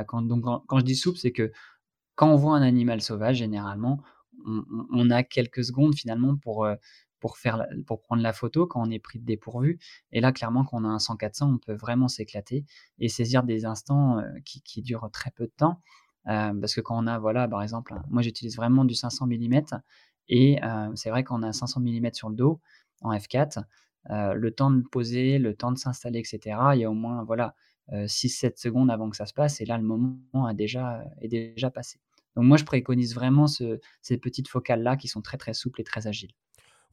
[0.08, 1.52] Quand donc quand je dis souple, c'est que
[2.16, 4.02] quand on voit un animal sauvage, généralement,
[4.46, 6.66] on on a quelques secondes finalement pour,
[7.20, 9.78] pour faire pour prendre la photo quand on est pris de dépourvu
[10.12, 12.64] et là, clairement, quand on a un 100-400, on peut vraiment s'éclater
[12.98, 15.80] et saisir des instants, qui qui durent très peu de temps.
[16.28, 19.74] Heu, parce que quand on a, voilà, par exemple, moi j'utilise vraiment du 500 millimètres
[20.28, 22.60] et heu, c'est vrai qu'on a 500 millimètres sur le dos
[23.02, 23.58] en f4,
[24.10, 26.94] heu, le temps de poser, le temps de s'installer et cetera, il y a au
[26.94, 27.54] moins, voilà,
[27.92, 31.28] heu, 6-7 secondes avant que ça se passe et là, le moment a déjà, est
[31.28, 31.98] déjà passé.
[32.36, 35.84] Donc moi, je préconise vraiment ce ces petites focales-là qui sont très, très souples et
[35.84, 36.32] très agiles.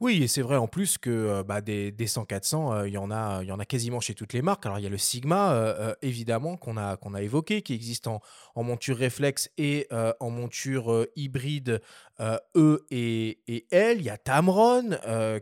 [0.02, 2.98] Oui, et c'est vrai en plus que euh, bah, des, des 100-400, euh, il y
[2.98, 4.66] en a, il y en a quasiment chez toutes les marques.
[4.66, 8.20] Alors il y a le Sigma, euh, évidemment, qu'on a, a évoqué, qui existe en,
[8.56, 9.86] monture réflexe et
[10.18, 11.80] en monture hybride
[12.56, 13.98] E et, L.
[13.98, 14.90] Il y a Tamron,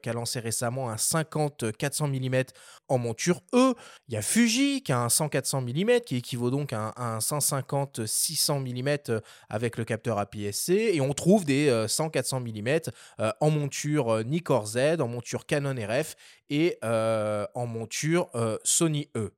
[0.03, 2.45] qui a lancé récemment un 50-400 mm
[2.89, 3.75] en monture E.
[4.09, 7.19] Il y a Fuji, qui a un 100-400 mm, qui équivaut donc à un, un
[7.19, 10.91] 150-600 mm avec le capteur APS-C.
[10.93, 12.91] Et on trouve des euh, 100-400 mm
[13.41, 14.25] en monture euh,
[14.67, 16.17] Z, en monture Canon RF
[16.49, 19.33] et euh, en monture euh, Sony E.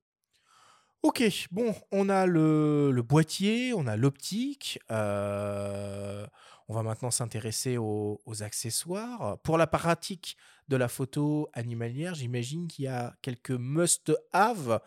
[1.03, 4.79] Ok, bon, on a le, boîtier, on a l'optique.
[4.91, 6.27] euh,
[6.69, 9.39] on va maintenant s'intéresser aux, accessoires.
[9.43, 10.37] Pour la pratique
[10.69, 14.81] de la photo animalière, j'imagine qu'il y a quelques must-have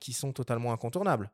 [0.00, 1.30] qui sont totalement incontournables.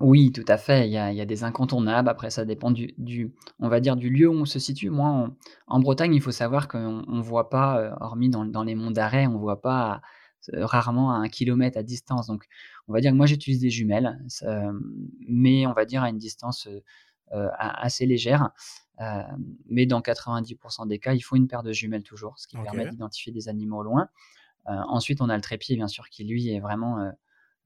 [0.00, 2.08] Oui, tout à fait, il y a il y a des incontournables.
[2.08, 4.90] Après, ça dépend du du on va dire, du lieu où on se situe.
[4.90, 5.28] Moi, en
[5.66, 8.90] en Bretagne, il faut savoir qu'on on voit pas, heu, hormis dans dans les monts
[8.90, 10.00] d'Arrée, on voit pas à
[10.66, 12.26] rarement à 1 kilomètre à distance.
[12.26, 12.46] Donc,
[12.88, 14.80] on va dire que moi, j'utilise des jumelles, hem,
[15.28, 16.68] mais on va dire à une distance,
[17.58, 18.50] assez légère.
[19.68, 22.86] Mais dans 90% des cas, il faut une paire de jumelles toujours, ce qui permet
[22.86, 24.08] d'identifier des animaux au loin.
[24.66, 27.10] Ensuite, on a le trépied, bien sûr, qui lui est vraiment,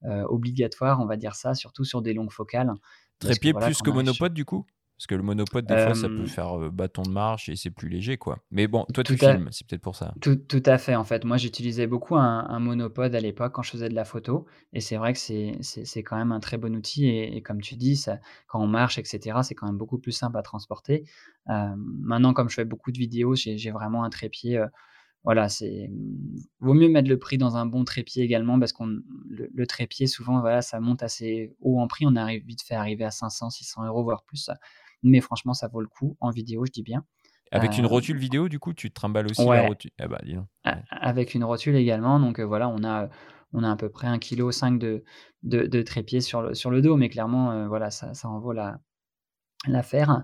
[0.03, 2.71] obligatoire, on va dire ça, surtout sur des longues focales.
[3.19, 4.65] Trépied voilà, plus que monopode, du coup?
[4.97, 7.87] Parce que le monopode, des fois, ça peut faire bâton de marche et c'est plus
[7.87, 8.39] léger, quoi.
[8.49, 10.15] Mais bon, toi, tu filmes, c'est peut-être pour ça.
[10.21, 11.23] Tout, tout, à fait, en fait.
[11.23, 14.47] Moi, j'utilisais beaucoup un, monopode à l'époque quand je faisais de la photo.
[14.73, 17.09] Et c'est vrai que c'est quand même un très bon outil.
[17.09, 18.17] Et, comme tu dis, ça,
[18.47, 21.03] quand on marche, etc., c'est quand même beaucoup plus simple à transporter.
[21.45, 24.65] maintenant, comme je fais beaucoup de vidéos, j'ai vraiment un trépied.
[25.23, 25.91] Voilà, c'est
[26.59, 28.99] vaut mieux mettre le prix dans un bon trépied également parce qu'on
[29.29, 33.03] le, trépied souvent voilà ça monte assez haut en prix, on arrive vite fait arriver
[33.03, 34.49] à 500, 600 euros voire plus.
[35.03, 37.05] Mais franchement, ça vaut le coup en vidéo, je dis bien.
[37.51, 39.91] Avec une euh, rotule vidéo, du coup, tu te trimbales aussi la rotule?
[39.99, 40.05] Eh
[40.91, 42.19] Avec une rotule également.
[42.19, 43.09] Donc euh, voilà, on a,
[43.53, 45.03] on a à peu près 1,5 kg de,
[45.43, 48.39] de, de trépied sur le, sur le dos, mais clairement, euh, voilà, ça, ça en
[48.39, 48.53] vaut
[49.67, 50.23] l'affaire.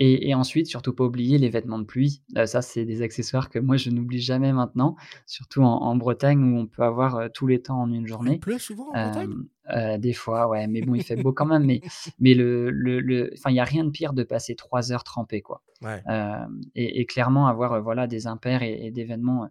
[0.00, 2.22] Et, ensuite, surtout pas oublier les vêtements de pluie.
[2.36, 4.94] Euh, ça, c'est des accessoires que moi, je n'oublie jamais maintenant,
[5.26, 8.34] surtout en, Bretagne où on peut avoir euh, tous les temps en une journée.
[8.34, 9.34] Il pleut souvent en Bretagne?
[9.74, 11.64] euh, Des fois, ouais, mais bon, il fait beau quand même.
[11.64, 11.80] Mais,
[12.20, 15.62] mais le, le, il n'y a rien de pire de passer trois heures trempé, quoi.
[16.76, 19.48] Et, clairement, avoir voilà, des impairs et, et des vêtements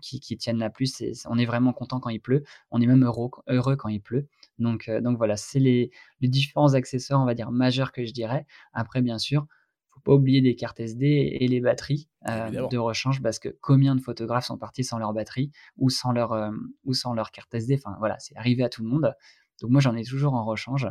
[0.00, 0.92] qui, tiennent la pluie.
[1.26, 2.44] on est vraiment content quand il pleut.
[2.70, 4.28] On est même heureux, heureux quand il pleut.
[4.58, 5.90] Donc, euh, donc voilà, c'est les,
[6.20, 8.46] différents accessoires, on va dire, majeurs que je dirais.
[8.72, 9.46] Après, bien sûr,
[9.88, 11.06] faut pas oublier des cartes SD
[11.40, 15.12] et les batteries euh, de rechange parce que combien de photographes sont partis sans leur
[15.12, 16.50] batterie ou sans leur, euh,
[16.84, 17.76] ou sans leur carte SD.
[17.76, 19.14] Enfin voilà, c'est arrivé à tout le monde.
[19.60, 20.88] Donc moi, j'en ai toujours en rechange.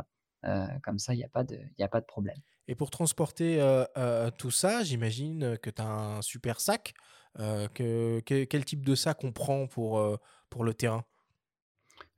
[0.82, 2.36] comme ça, il n'y a, pas de, a pas de problème.
[2.66, 3.58] Et pour transporter
[4.38, 6.94] tout ça, j'imagine que tu as un super sac.
[7.36, 11.04] Que, quel type de sac on prend pour, pour le terrain?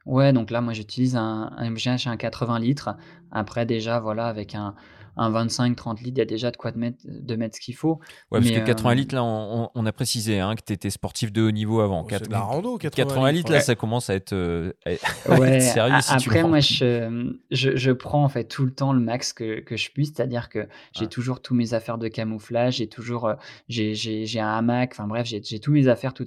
[0.06, 2.96] Ouais, donc là, moi, j'utilise un, un, un 80 litres.
[3.32, 4.74] Après, déjà, voilà, avec un,
[5.16, 7.74] un 25-30 litres, il y a déjà de quoi de mettre, de mettre ce qu'il
[7.74, 8.00] faut.
[8.30, 11.32] Ouais, parce que 80 euh, litres, là, on, a précisé hein, que tu étais sportif
[11.32, 12.02] de haut niveau avant.
[12.04, 14.72] Oh, c'est la rando, 80, litres, là, ça commence à être, euh,
[15.60, 16.00] sérieux.
[16.02, 19.76] Si après, moi, je, je, prends en fait tout le temps le max que, que
[19.76, 23.34] je puisse, c'est-à-dire que j'ai toujours tous mes affaires de camouflage, j'ai toujours, euh,
[23.68, 26.26] j'ai un hamac, enfin bref, j'ai tous mes affaires tout,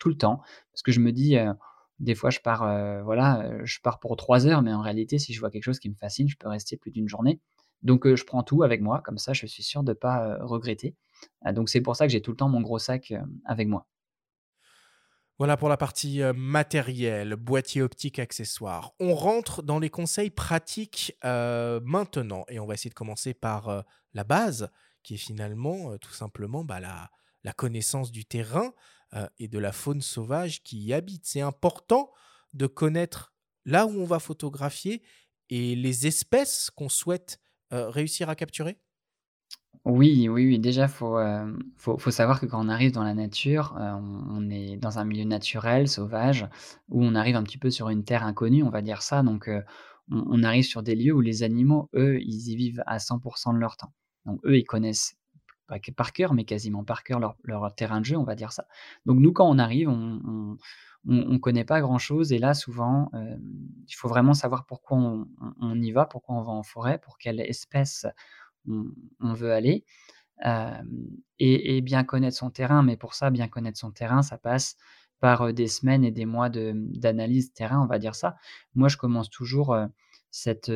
[0.00, 0.40] tout le temps,
[0.72, 1.36] parce que je me dis
[2.00, 5.18] des fois, je pars, euh, voilà, euh, je pars pour trois heures, mais en réalité,
[5.18, 7.40] si je vois quelque chose qui me fascine, je peux rester plus d'une journée.
[7.82, 10.38] Donc, euh, je prends tout avec moi, comme ça, je suis sûr de ne pas
[10.42, 10.94] regretter.
[11.52, 13.12] donc, c'est pour ça que j'ai tout le temps mon gros sac
[13.44, 13.86] avec moi.
[15.38, 18.92] Voilà pour la partie matérielle, boîtier optique, accessoires.
[18.98, 23.84] On rentre dans les conseils pratiques maintenant et on va essayer de commencer par
[24.14, 24.68] la base,
[25.04, 27.10] qui est finalement tout simplement bah, la,
[27.44, 28.72] la connaissance du terrain.
[29.14, 31.24] Euh, et de la faune sauvage qui y habite.
[31.24, 32.10] C'est important
[32.52, 33.32] de connaître
[33.64, 35.02] là où on va photographier
[35.48, 37.40] et les espèces qu'on souhaite
[37.72, 38.78] euh, réussir à capturer
[39.84, 40.58] oui, oui, oui.
[40.58, 44.98] Déjà, faut, euh, faut, savoir que quand on arrive dans la nature, on, est dans
[44.98, 46.46] un milieu naturel, sauvage,
[46.88, 49.22] où on arrive un petit peu sur une terre inconnue, on va dire ça.
[49.22, 49.48] Donc,
[50.10, 53.54] on, on, arrive sur des lieux où les animaux, eux, ils y vivent à 100%
[53.54, 53.92] de leur temps.
[54.26, 55.17] Donc, eux, ils connaissent
[55.68, 58.66] pas par cœur, mais quasiment par cœur leur, terrain de jeu, on va dire ça.
[59.06, 60.56] Donc nous, quand on arrive, on
[61.06, 63.36] ne connaît pas grand-chose, et là, souvent, euh,
[63.86, 67.40] il faut vraiment savoir pourquoi on, y va, pourquoi on va en forêt, pour quelle
[67.40, 68.06] espèce
[68.66, 69.84] on, veut aller,
[70.44, 70.82] euh,
[71.38, 72.82] et, bien connaître son terrain.
[72.82, 74.76] Mais pour ça, bien connaître son terrain, ça passe
[75.20, 78.36] par euh, des semaines et des mois d'analyse terrain, on va dire ça.
[78.74, 79.76] Moi, je commence toujours
[80.30, 80.70] cette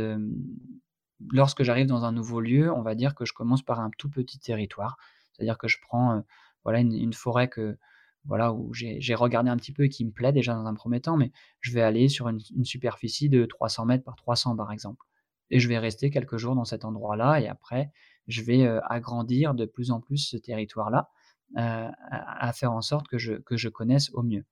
[1.30, 4.10] lorsque j'arrive dans un nouveau lieu, on va dire que je commence par un tout
[4.10, 4.96] petit territoire.
[5.32, 6.20] C'est-à-dire que je prends euh,
[6.64, 7.78] voilà, une, forêt que,
[8.24, 11.00] voilà, où j'ai regardé un petit peu et qui me plaît déjà dans un premier
[11.00, 15.06] temps, mais je vais aller sur une, superficie de 300 mètres par 300 par exemple.
[15.50, 17.90] Et je vais rester quelques jours dans cet endroit-là et après,
[18.26, 21.10] je vais euh, agrandir de plus en plus ce territoire-là
[21.58, 24.46] euh, à, faire en sorte que je, que je connaisse au mieux.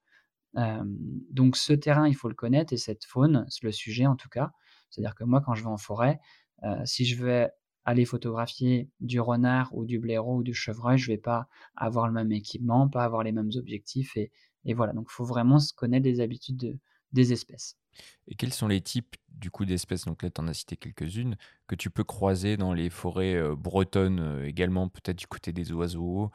[1.30, 4.50] donc ce terrain, il faut le connaître et cette faune, le sujet en tout cas.
[4.90, 6.20] C'est-à-dire que moi, quand je vais en forêt,
[6.64, 7.50] euh, si je vais
[7.84, 12.06] aller photographier du renard ou du blaireau ou du chevreuil, je ne vais pas avoir
[12.06, 14.16] le même équipement, pas avoir les mêmes objectifs.
[14.16, 14.30] Et,
[14.74, 16.78] voilà, donc il faut vraiment se connaître des habitudes
[17.12, 17.76] des espèces.
[18.28, 20.04] Et quels sont les types du coup d'espèces?
[20.04, 21.36] Donc là, tu en as cité quelques-unes
[21.66, 25.72] que tu peux croiser dans les forêts euh, bretonnes euh, également, peut-être du côté des
[25.72, 26.30] oiseaux,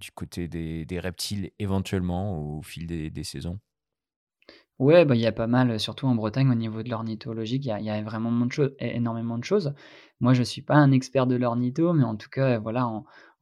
[0.00, 3.60] du côté des, reptiles éventuellement au fil des saisons?
[4.80, 7.64] Ouais, bah, il y a pas mal, surtout en Bretagne, au niveau de l'ornithologie, il
[7.66, 9.74] y a vraiment de choses énormément de choses.
[10.20, 12.86] Moi, je suis pas un expert de l'ornitho, mais en tout cas, voilà,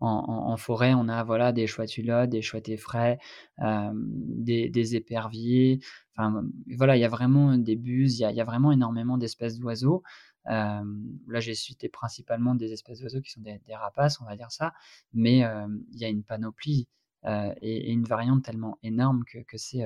[0.01, 3.19] en forêt, on a, voilà, des chouettes-hulottes, des chouettes effraies,
[3.61, 5.79] des des éperviers,
[6.17, 6.43] enfin,
[6.77, 10.03] voilà, il y a vraiment des buses, il y a vraiment énormément d'espèces d'oiseaux.
[10.45, 14.73] là, j'ai cité principalement des espèces d'oiseaux qui sont des rapaces, on va dire ça,
[15.13, 15.39] mais
[15.93, 16.89] il y a une panoplie,
[17.63, 19.85] et une variante tellement énorme que c'est,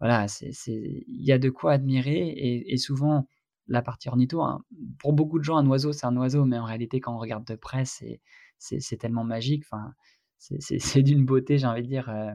[0.00, 0.26] voilà,
[0.66, 3.26] il y a de quoi admirer et, souvent,
[3.68, 4.42] la partie ornitho.
[4.42, 4.62] Hein.
[4.98, 7.46] Pour beaucoup de gens, un oiseau, c'est un oiseau, mais en réalité, quand on regarde
[7.46, 8.20] de près, c'est,
[8.98, 9.64] tellement magique.
[9.70, 9.94] Enfin,
[10.38, 12.32] c'est, d'une beauté, j'ai envie de dire, euh,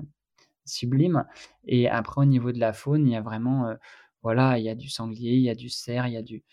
[0.66, 1.26] sublime.
[1.66, 3.76] Et après, au niveau de la faune, il y a vraiment, euh,
[4.24, 6.43] voilà, il y a du sanglier, il y a du cerf, il y a du,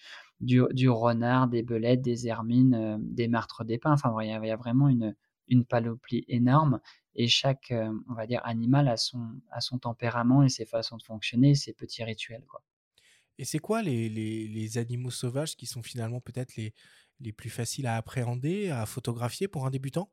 [0.41, 3.93] du, renard, des belettes, des hermines, euh, des martres d'épins.
[3.93, 5.15] Enfin, il y, a, il y a vraiment une,
[5.49, 6.81] une panoplie énorme
[7.15, 7.73] et chaque,
[8.09, 11.73] on va dire, animal a son, a son tempérament et ses façons de fonctionner, ses
[11.73, 12.45] petits rituels.
[12.47, 12.63] Quoi.
[13.39, 16.75] Et c'est quoi les, les, animaux sauvages qui sont finalement peut-être les,
[17.21, 20.11] les plus faciles à appréhender, à photographier pour un débutant?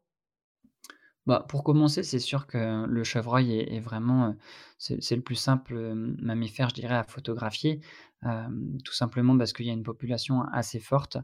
[1.26, 4.36] Bah, pour commencer, c'est sûr que le chevreuil est, vraiment,
[4.78, 7.80] c'est le plus simple mammifère, je dirais, à photographier,
[8.22, 11.18] tout simplement parce qu'il y a une population assez forte.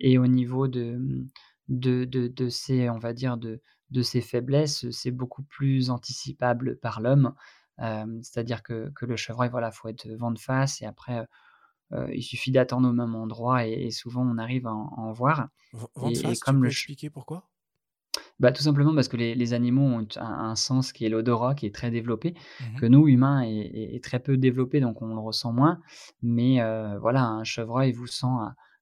[0.00, 1.24] Et au niveau de,
[1.68, 3.60] de, de, de ces, on va dire, de,
[3.90, 7.34] de ses faiblesses, c'est beaucoup plus anticipable par l'homme.
[7.78, 11.26] C'est-à-dire que, que, le chevreuil, voilà, faut être vent de face et après,
[12.12, 15.48] il suffit d'attendre au même endroit et, souvent on arrive à en, voir.
[15.72, 17.48] Vent de face, comme tu peux expliquer pourquoi?
[18.40, 21.66] Bah, tout simplement parce que les, les animaux ont un, sens qui est l'odorat, qui
[21.66, 25.52] est très développé, mmh que nous, humains, est, très peu développé, donc on le ressent
[25.52, 25.80] moins.
[26.22, 26.58] Mais
[27.00, 28.26] voilà, un chevreuil vous sent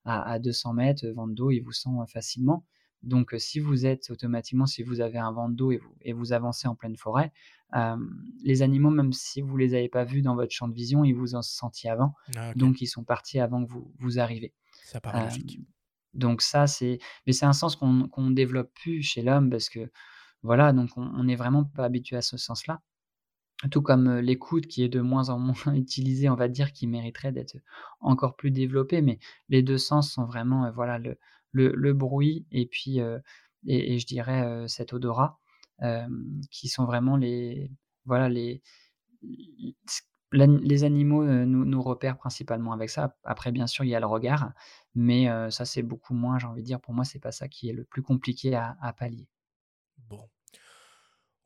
[0.05, 2.65] à, à, 200 mètres, vent d'eau, il vous sent facilement.
[3.03, 6.33] Donc, si vous êtes automatiquement, si vous avez un vent d'eau et vous, et vous
[6.33, 7.33] avancez en pleine forêt,
[8.43, 11.15] les animaux, même si vous les avez pas vus dans votre champ de vision, ils
[11.15, 12.15] vous ont senti avant.
[12.37, 14.53] Ah, donc, ils sont partis avant que vous, vous arriviez.
[14.85, 15.61] Ça paraît logique.
[16.15, 19.91] Donc ça, c'est, mais c'est un sens qu'on ne développe plus chez l'homme parce que,
[20.43, 22.81] voilà, donc on n'est vraiment pas habitué à ce sens-là.
[23.71, 27.33] Tout comme l'écoute qui est de moins en moins utilisée, on va dire, qui mériterait
[27.33, 27.57] d'être
[28.01, 31.19] encore plus développée, mais les deux sens sont vraiment, voilà, le,
[31.53, 32.99] le, bruit et puis,
[33.67, 35.39] et, je dirais, cet odorat,
[36.51, 37.71] qui sont vraiment les,
[38.05, 38.63] voilà, les,
[40.33, 43.17] les animaux nous, nous, repèrent principalement avec ça.
[43.25, 44.53] Après, bien sûr, il y a le regard,
[44.95, 47.69] mais ça, c'est beaucoup moins, j'ai envie de dire, pour moi, c'est pas ça qui
[47.69, 49.29] est le plus compliqué à, pallier.
[50.09, 50.29] Bon.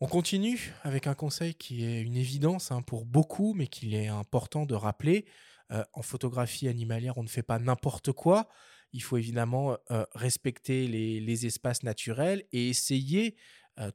[0.00, 4.08] On continue avec un conseil qui est une évidence hein, pour beaucoup, mais qu'il est
[4.08, 5.26] important de rappeler.
[5.70, 8.48] en photographie animalière, on ne fait pas n'importe quoi.
[8.92, 9.76] Il faut évidemment
[10.14, 13.36] respecter les, espaces naturels et essayer,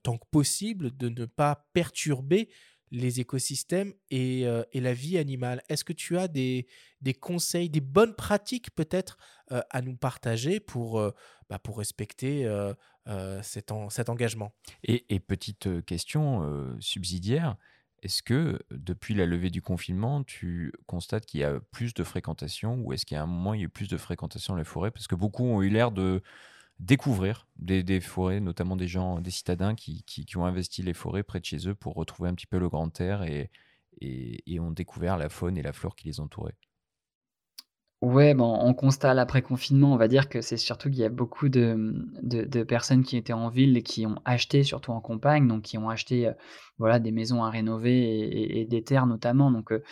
[0.04, 2.50] tant que possible, de ne pas perturber
[2.92, 5.64] les écosystèmes et, la vie animale.
[5.70, 6.68] Est-ce que tu as des,
[7.20, 9.18] conseils, des bonnes pratiques peut-être
[9.50, 11.02] à nous partager pour,
[11.50, 12.48] bah, pour respecter
[13.42, 14.54] cet, engagement?
[14.84, 17.56] Et, petite question subsidiaire,
[18.02, 22.76] est-ce que depuis la levée du confinement, tu constates qu'il y a plus de fréquentation
[22.82, 24.58] ou est-ce qu'il y a un moment il y a eu plus de fréquentation dans
[24.58, 24.92] les forêts?
[24.92, 26.24] Parce que beaucoup ont eu l'air de
[26.80, 30.04] découvrir des, forêts, notamment des gens, des citadins qui,
[30.36, 33.00] ont investi les forêts près de chez eux pour retrouver un petit peu le grand
[33.00, 33.52] air et,
[34.02, 36.56] et, ont découvert la faune et la flore qui les entourait.
[38.02, 41.50] Ouais, bon, on constate l'après-confinement, on va dire que c'est surtout qu'il y a beaucoup
[41.50, 41.94] de,
[42.24, 45.78] de, personnes qui étaient en ville et qui ont acheté, surtout en campagne, donc qui
[45.78, 46.34] ont acheté euh,
[46.80, 49.52] voilà, des maisons à rénover et, des terres notamment.
[49.52, 49.84] Donc euh,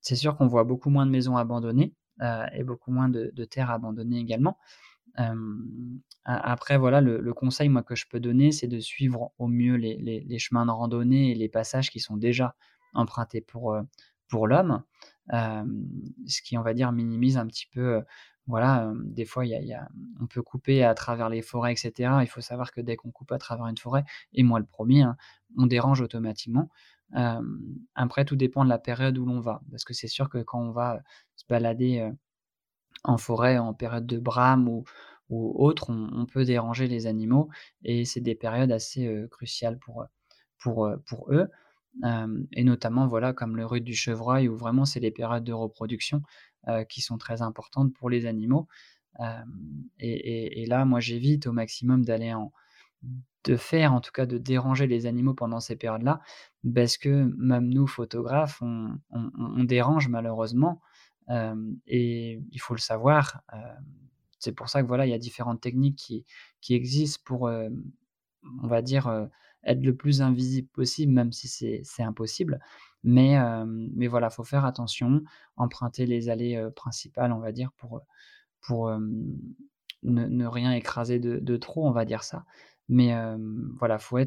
[0.00, 1.92] c'est sûr qu'on voit beaucoup moins de maisons abandonnées
[2.22, 4.58] euh, et beaucoup moins de, terres abandonnées également
[6.24, 10.38] après, voilà, le, conseil moi, que je peux donner, c'est de suivre au mieux les,
[10.38, 12.54] chemins de randonnée et les passages qui sont déjà
[12.92, 13.78] empruntés pour,
[14.28, 14.82] pour l'homme,
[15.30, 18.02] ce qui, on va dire, minimise un petit peu.
[18.46, 19.88] voilà, des fois, y a,
[20.20, 21.92] on peut couper à travers les forêts, etc.
[22.22, 25.02] Il faut savoir que dès qu'on coupe à travers une forêt, et moi le premier,
[25.02, 25.16] hein,
[25.56, 26.70] on dérange automatiquement.
[27.94, 30.60] après, tout dépend de la période où l'on va, parce que c'est sûr que quand
[30.60, 31.00] on va
[31.36, 32.10] se balader
[33.04, 34.84] en forêt en période de brame ou,
[35.28, 37.48] ou autre, on, peut déranger les animaux
[37.84, 40.06] et c'est des périodes assez cruciales pour,
[40.58, 41.48] pour, pour eux.
[42.02, 46.22] Et notamment, voilà, comme le rude du chevreuil, où vraiment c'est les périodes de reproduction
[46.88, 48.68] qui sont très importantes pour les animaux.
[49.98, 52.52] Et, là, moi, j'évite au maximum d'aller en
[53.44, 56.20] de faire, en tout cas de déranger les animaux pendant ces périodes-là,
[56.74, 60.80] parce que même nous, photographes, on, on dérange malheureusement
[61.86, 63.42] et il faut le savoir.
[64.38, 66.24] c'est pour ça que voilà, il y a différentes techniques qui,
[66.60, 69.28] qui existent pour, on va dire,
[69.66, 72.60] être le plus invisible possible, même si c'est impossible.
[73.04, 73.36] Mais,
[73.94, 75.22] mais voilà, faut faire attention,
[75.56, 78.02] emprunter les allées principales, on va dire, pour,
[78.62, 78.90] pour
[80.02, 82.44] ne, rien écraser de, trop, on va dire ça.
[82.88, 83.14] Mais
[83.78, 84.18] voilà, faut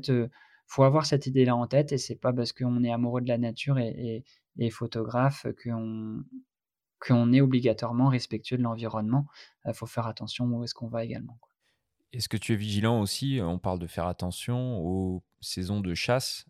[0.67, 3.39] faut avoir cette idée-là en tête, et c'est pas parce qu'on est amoureux de la
[3.39, 4.23] nature et,
[4.59, 6.23] et photographe qu'on
[6.99, 9.25] qu'on est obligatoirement respectueux de l'environnement.
[9.65, 11.39] Il faut faire attention où est-ce qu'on va également.
[12.11, 16.45] Est-ce que tu es vigilant aussi On parle de faire attention aux saisons de chasse,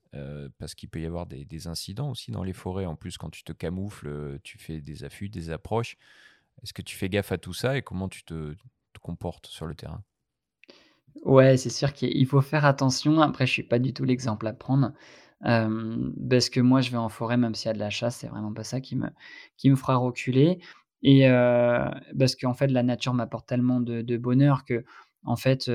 [0.58, 2.86] parce qu'il peut y avoir des, incidents aussi dans les forêts.
[2.86, 5.98] En plus, quand tu te camoufles, tu fais des affûts, des approches.
[6.64, 9.66] Est-ce que tu fais gaffe à tout ça et comment tu te, te comportes sur
[9.66, 10.04] le terrain?
[11.24, 13.22] Ouais, c'est sûr qu'il faut faire attention.
[13.22, 14.94] Après, je suis pas du tout l'exemple à prendre.
[15.42, 18.28] Parce que moi, je vais en forêt, même s'il y a de la chasse, c'est
[18.28, 19.08] vraiment pas ça qui me
[19.58, 20.60] qui me fera reculer
[21.02, 21.28] et
[22.18, 24.66] parce qu'en fait, la nature m'apporte tellement de bonheur
[25.26, 25.70] qu'en fait,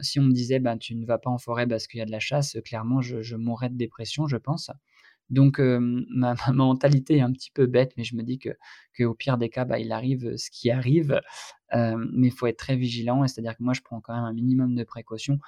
[0.00, 2.06] si on me disait: «Ben, tu ne vas pas en forêt parce qu'il y a
[2.06, 4.70] de la chasse», clairement, je mourrais de dépression, je pense.
[5.30, 8.50] Donc ma mentalité est un petit peu bête, mais je me dis que
[8.96, 11.20] qu'au pire des cas, bah, il arrive, ce qui arrive,
[11.74, 14.74] mais il faut être très vigilant c'est-à-dire que moi, je prends quand même un minimum
[14.76, 15.38] de précautions.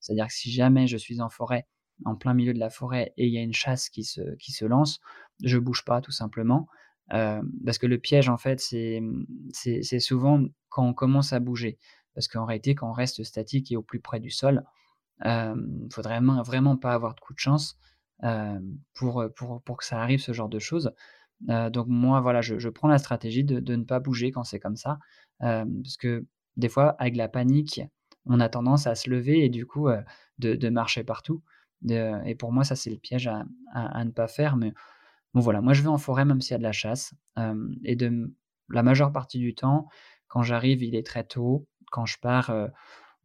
[0.00, 1.66] C'est-à-dire que si jamais je suis en forêt
[2.04, 4.52] en plein milieu de la forêt et il y a une chasse qui se qui
[4.52, 5.00] se lance,
[5.44, 6.68] je bouge pas tout simplement,
[7.10, 11.78] parce que le piège en fait c'est souvent quand on commence à bouger.
[12.14, 14.64] Parce qu'en réalité quand on reste statique et au plus près du sol,
[15.24, 17.78] hem, faudrait vraiment vraiment pas avoir de coup de chance,
[18.22, 20.92] hem, pour, pour pour que ça arrive ce genre de choses.
[21.50, 24.60] Heu, donc moi voilà, je prends la stratégie de de ne pas bouger quand c'est
[24.60, 24.98] comme ça,
[25.40, 27.82] parce que des fois avec la panique,
[28.26, 29.88] on a tendance à se lever et du coup,
[30.38, 31.42] de marcher partout.
[31.88, 33.44] Et pour moi, ça, c'est le piège à
[33.74, 34.72] à ne pas faire, mais
[35.34, 37.14] bon, voilà, moi, je vais en forêt même s'il y a de la chasse,
[37.84, 38.32] et de
[38.70, 39.88] la majeure partie du temps,
[40.28, 41.66] quand j'arrive, il est très tôt.
[41.90, 42.70] Quand je pars, heu,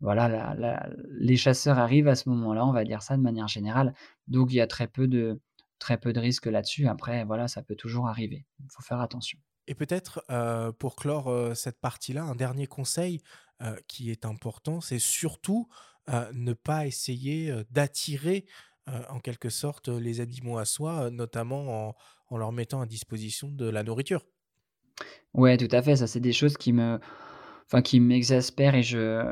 [0.02, 3.48] voilà, la la les chasseurs arrivent à ce moment-là, on va dire ça de manière
[3.50, 3.94] générale,
[4.28, 5.42] donc il y a très peu de
[5.80, 6.88] très peu de risques là-dessus.
[6.88, 8.46] Après, voilà, ça peut toujours arriver.
[8.60, 9.40] Il faut faire attention.
[9.68, 13.22] Et peut-être, heu, pour clore, heu, cette partie-là, un dernier conseil,
[13.90, 15.68] qui est important, c'est surtout,
[16.08, 18.46] ne pas essayer, d'attirer,
[18.88, 21.96] en quelque sorte, les animaux à soi, notamment en
[22.32, 24.24] en leur mettant à disposition de la nourriture.
[25.34, 27.00] Ouais, tout à fait, ça, c'est des choses qui me
[27.72, 29.24] enfin, qui m'exaspèrent et je,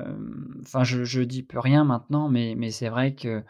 [0.61, 3.43] enfin, je dis plus rien maintenant, mais mais c'est vrai que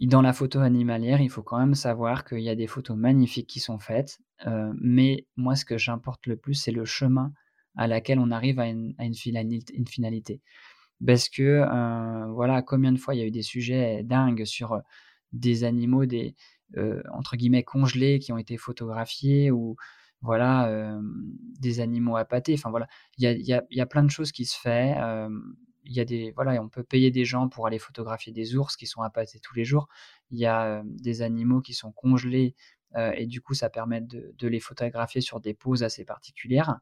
[0.00, 3.48] dans la photo animalière, il faut quand même savoir qu'il y a des photos magnifiques
[3.48, 7.32] qui sont faites, heu, mais moi, ce que j'importe le plus, c'est le chemin
[7.76, 8.94] à laquelle on arrive à une
[9.88, 10.42] finalité.
[11.06, 14.80] Parce que, heu, voilà, combien de fois il y a eu des sujets dingues sur,
[15.32, 16.36] des animaux, des,
[16.76, 19.76] heu, entre guillemets «congelés» qui ont été photographiés ou
[20.24, 20.98] voilà,
[21.60, 22.54] des animaux appâtés.
[22.54, 24.44] Enfin voilà, il y a il y a il y a plein de choses qui
[24.46, 24.94] se fait,
[25.84, 28.76] il y a des voilà, on peut payer des gens pour aller photographier des ours
[28.76, 29.88] qui sont appâtés tous les jours.
[30.30, 32.54] Il y a, des animaux qui sont congelés,
[33.16, 36.78] et du coup, ça permet de de les photographier sur des poses assez particulières.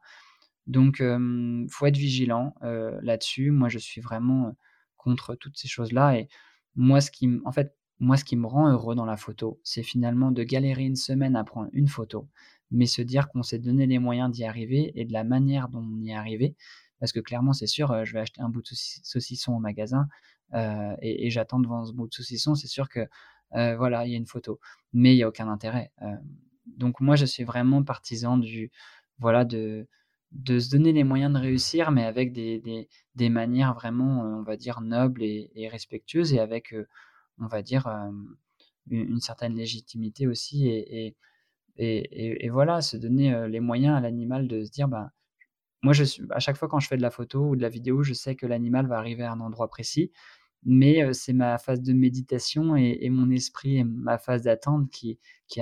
[0.67, 3.51] Donc, hem, faut être vigilant, là-dessus.
[3.51, 4.57] Moi, je suis vraiment,
[5.03, 6.29] contre toutes ces choses-là et
[6.77, 9.83] moi, ce qui en fait, moi, ce qui me rend heureux dans la photo, c'est
[9.83, 12.29] finalement de galérer une semaine à prendre une photo,
[12.73, 15.81] mais se dire qu'on s'est donné les moyens d'y arriver et de la manière dont
[15.83, 16.57] on y est arrivé.
[17.01, 19.61] Parce que clairement, c'est sûr, heu, je vais acheter un bout de saucis saucisson au
[19.61, 20.09] magasin,
[20.55, 23.01] heu et j'attends devant ce bout de saucisson, c'est sûr que,
[23.57, 24.61] heu, voilà, il y a une photo,
[24.93, 25.93] mais il y a aucun intérêt,
[26.67, 28.71] donc moi, je suis vraiment partisan du
[29.19, 29.89] voilà, de
[30.33, 32.61] de se donner les moyens de réussir, mais avec des
[33.15, 36.75] des manières vraiment, on va dire nobles et et respectueuses et avec,
[37.39, 37.87] on va dire,
[38.91, 41.17] une certaine légitimité aussi et
[41.77, 45.11] et voilà, se donner, heu, les moyens à l'animal de se dire: «Ben,
[45.83, 47.69] moi, je suis» à chaque fois quand je fais de la photo ou de la
[47.71, 50.13] vidéo, je sais que l'animal va arriver à un endroit précis,
[50.65, 55.19] mais heu, c'est ma phase de méditation et mon esprit et ma phase d'attente qui
[55.49, 55.61] qui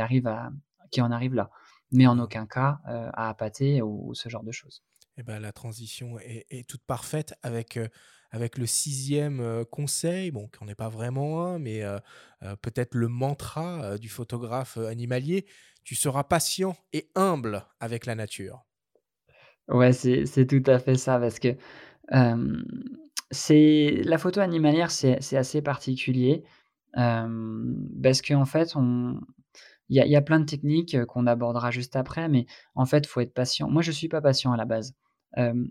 [0.92, 1.50] qui en arrive là,
[1.92, 4.82] mais en aucun cas, heu, à appâter ou ce genre de choses.
[5.16, 7.78] Et bah, la transition est toute parfaite avec,
[8.30, 11.82] avec le 6e, heu, conseil, bon, qui en est pas vraiment un, mais
[12.62, 15.46] peut-être le mantra, du photographe, animalier:
[15.84, 18.64] «Tu seras patient et humble avec la nature».
[19.68, 21.56] Ouais, c'est tout à fait ça parce que,
[23.32, 26.44] c'est la photo animalière, c'est assez particulier,
[26.96, 28.74] hem, parce qu'en fait,
[29.90, 33.20] il y a il plein de techniques, qu'on abordera juste après, mais en fait, faut
[33.20, 33.68] être patient.
[33.70, 34.94] Moi, je suis pas patient à la base,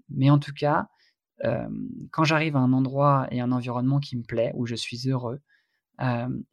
[0.09, 0.89] mais en tout cas,
[2.11, 5.41] quand j'arrive à un endroit et un environnement qui me plaît, où je suis heureux,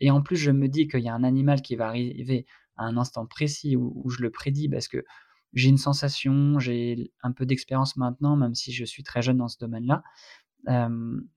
[0.01, 2.85] et en plus, je me dis qu'il y a un animal qui va arriver à
[2.85, 5.05] un instant précis où je le prédis parce que
[5.53, 9.49] j'ai une sensation, j'ai un peu d'expérience maintenant, même si je suis très jeune dans
[9.49, 10.03] ce domaine-là,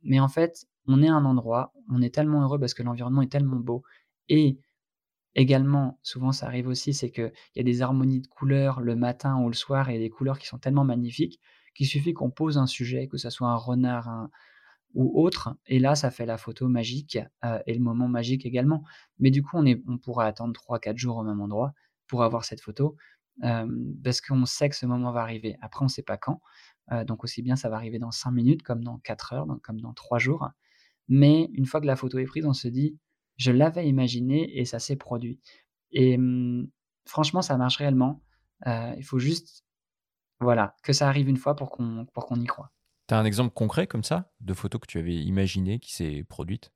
[0.02, 3.22] mais en fait, on est à un endroit, on est tellement heureux parce que l'environnement
[3.22, 3.84] est tellement beau
[4.28, 4.60] et
[5.36, 9.40] également, souvent ça arrive aussi, c'est qu'il y a des harmonies de couleurs le matin
[9.40, 11.40] ou le soir et des couleurs qui sont tellement magnifiques,
[11.80, 14.30] qu'il suffit qu'on pose un sujet, que ça soit un renard,
[14.96, 18.84] ou autre et là, ça fait la photo magique, heu et le moment magique également.
[19.20, 21.74] Mais du coup, on est on pourrait attendre 3-4 jours au même endroit
[22.08, 22.98] pour avoir cette photo,
[23.44, 25.58] hem, parce qu'on sait que ce moment va arriver.
[25.62, 26.42] Après, on sait pas quand,
[26.92, 29.62] heu, donc aussi bien ça va arriver dans 5 minutes comme dans 4 heures, donc
[29.62, 30.50] comme dans 3 jours.
[31.10, 32.98] Mais une fois que la photo est prise, on se dit:
[33.38, 35.40] «Je l'avais imaginé et ça s'est produit»
[35.94, 36.70] et mmh,
[37.08, 38.24] franchement, ça marche réellement,
[38.68, 39.64] il faut juste
[40.42, 42.72] Voilà, que ça arrive une fois pour qu'on pour qu'on y croit.
[43.10, 46.24] Tu as un exemple concret comme ça, de photo que tu avais imaginé qui s'est
[46.24, 46.72] produite?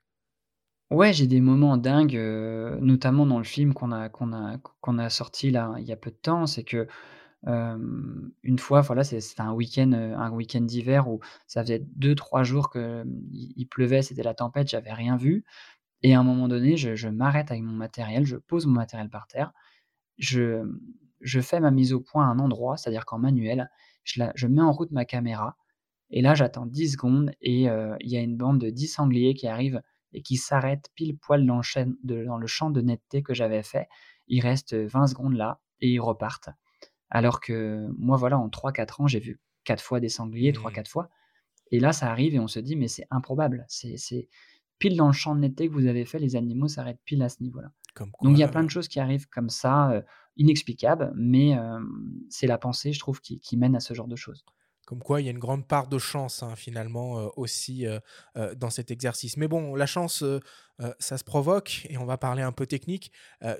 [0.92, 4.98] Ouais, j'ai des moments dingues, heu, notamment dans le film qu'on a qu'on a qu'on
[5.00, 6.46] a sorti là, il y a peu de temps.
[6.46, 6.88] C'est que,
[8.44, 12.44] une fois, voilà, c'était un week-end, heu, un week-end d'hiver où ça faisait deux trois
[12.44, 15.44] jours qu'il il pleuvait, c'était la tempête, j'avais rien vu
[16.04, 19.10] et à un moment donné, je je m'arrête avec mon matériel, je pose mon matériel
[19.10, 19.54] par terre,
[20.20, 20.64] je,
[21.24, 23.70] je fais ma mise au point à un endroit, c'est-à-dire qu'en manuel,
[24.06, 25.58] je la je mets en route ma caméra
[26.12, 29.34] et là, j'attends 10 secondes et heu, il y a une bande de 10 sangliers
[29.36, 29.82] qui arrivent
[30.14, 33.34] et qui s'arrêtent pile poil dans le chêne de dans le champ de netteté que
[33.34, 33.88] j'avais fait.
[34.28, 36.50] Ils restent, 20 secondes là et ils repartent.
[37.10, 40.54] Alors que moi, voilà, en 3-4 ans, j'ai vu 4 fois des sangliers, Mmh.
[40.54, 41.10] 3-4 fois
[41.72, 44.30] et là, ça arrive et on se dit: «Mais c'est improbable, c'est c'est
[44.80, 47.30] pile dans le champ de netteté que vous avez fait, les animaux s'arrêtent pile à
[47.30, 47.72] ce niveau-là».
[47.96, 50.04] Comme Donc il y a plein heu de choses qui arrivent comme ça, heu,
[50.38, 51.56] inexplicables, mais
[52.30, 54.46] c'est la pensée, je trouve, qui qui mène à ce genre de choses.
[54.86, 57.86] Comme quoi, il y a une grande part de chance, hein, finalement, heu, aussi,
[58.58, 59.38] dans cet exercice.
[59.38, 60.24] Mais bon, la chance,
[61.00, 63.12] ça se provoque et on va parler un peu technique,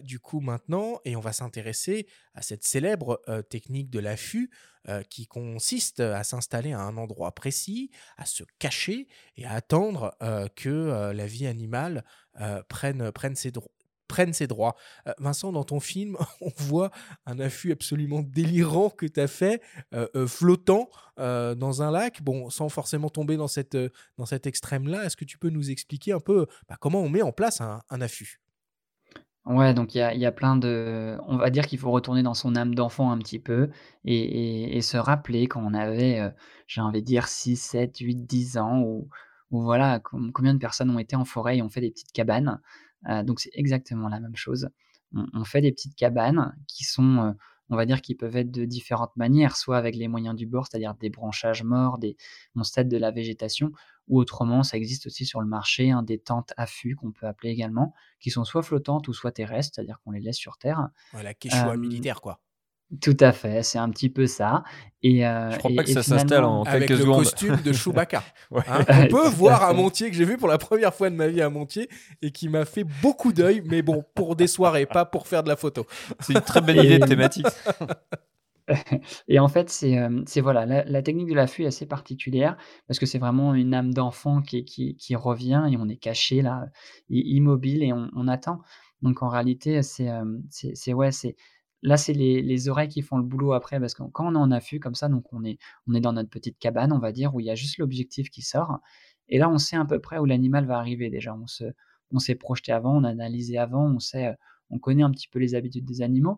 [0.02, 4.52] du coup maintenant et on va s'intéresser à cette célèbre, technique de l'affût,
[5.10, 9.08] qui consiste à s'installer à un endroit précis, à se cacher
[9.38, 10.18] et à attendre,
[10.58, 12.04] que, la vie animale,
[12.68, 13.52] prenne, prenne ses
[14.14, 14.76] dro prenne ses droits.
[15.08, 16.92] Heu, Vincent, dans ton film, on voit
[17.26, 19.62] un affût absolument délirant que tu as fait,
[19.94, 23.78] heu heu, flottant, dans un lac, bon, sans forcément tomber dans cette,
[24.18, 25.06] dans cet extrême-là.
[25.06, 28.02] Est-ce que tu peux nous expliquer un peu, bah, comment on met en place un
[28.02, 28.40] affût?
[29.46, 32.24] Ouais, donc il y a y a plein de on va dire qu'il faut retourner
[32.24, 33.70] dans son âme d'enfant un petit peu
[34.06, 36.34] et et se rappeler quand on avait,
[36.66, 39.10] j'ai envie de dire 6-7-8-10 ans ou
[39.52, 42.62] voilà, com combien de personnes ont été en forêt et ont fait des petites cabanes.
[43.10, 44.70] Heu, donc c'est exactement la même chose.
[45.16, 47.34] On on fait des petites cabanes qui sont, heu,
[47.70, 50.68] on va dire, qui peuvent être de différentes manières, soit avec les moyens du bord,
[50.68, 52.18] c'est-à-dire des branchages morts, des
[52.56, 53.72] on de la végétation
[54.08, 57.52] ou autrement, ça existe aussi sur le marché, hein, des tentes affûts qu'on peut appeler
[57.52, 60.90] également, qui sont soit flottantes ou soit terrestres, c'est-à-dire qu'on les laisse sur terre.
[61.14, 62.42] Ouais, la quechua Hem, militaire, quoi.
[63.02, 64.64] Tout à fait, c'est un petit peu ça
[65.02, 67.18] et Je heu crois pas que ça s'installe finalement en Avec quelques le secondes.
[67.24, 68.62] costume de Chewbacca, Ouais.
[68.68, 68.86] hein.
[68.88, 69.74] On peut voir à.
[69.74, 71.90] Montier, que j'ai vu pour la première fois de ma vie à Montier
[72.22, 75.50] et qui m'a fait beaucoup d'œil, mais bon, pour des soirées, pas pour faire de
[75.50, 75.86] la photo.
[76.22, 77.48] C'est une très bonne idée de thématique.
[79.28, 82.56] et en fait, c'est, c'est voilà, la la technique de l'affût est assez particulière
[82.88, 86.42] parce que c'est vraiment une âme d'enfant qui qui qui revient et on est caché
[86.42, 86.66] là,
[87.10, 88.60] immobile et on on attend.
[89.02, 90.10] Donc en réalité, c'est,
[90.50, 91.36] c'est ouais, c'est
[91.84, 94.38] là, c'est les les oreilles qui font le boulot après parce que quand on est
[94.38, 95.58] en affût comme ça, donc on est
[95.88, 98.80] dans notre petite cabane, on va dire, où il y a juste l'objectif qui sort
[99.30, 101.36] et là, on sait à peu près où l'animal va arriver déjà.
[101.36, 101.66] On se
[102.12, 104.36] on s'est projeté avant, on a analysé avant, on sait, heu,
[104.70, 106.38] on connaît un petit peu les habitudes des animaux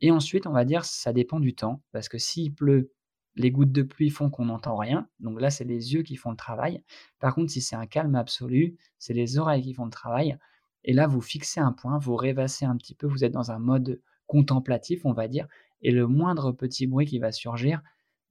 [0.00, 2.92] et ensuite, on va dire, ça dépend du temps, parce que s'il pleut,
[3.34, 6.30] les gouttes de pluie font qu'on n'entend rien, donc là, c'est les yeux qui font
[6.30, 6.82] le travail.
[7.18, 10.38] Par contre, si c'est un calme absolu, c'est les oreilles qui font le travail
[10.84, 13.58] et là, vous fixez un point, vous rêvassez un petit peu, vous êtes dans un
[13.58, 15.48] mode contemplatif, on va dire
[15.82, 17.82] et le moindre petit bruit qui va surgir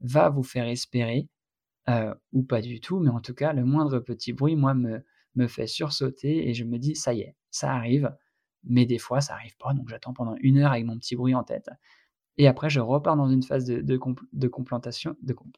[0.02, 1.30] va vous faire espérer,
[1.90, 5.04] heu, ou pas du tout, mais en tout cas, le moindre petit bruit, moi, me
[5.36, 8.16] me fait sursauter et je me dis: «Ça y est, ça arrive».
[8.66, 11.36] Mais des fois, ça arrive pas, donc j'attends pendant une heure avec mon petit bruit
[11.36, 11.70] en tête
[12.38, 13.98] et après je repars dans une phase de de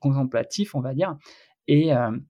[0.01, 1.17] contemplatif, on va dire
[1.67, 2.25] et hem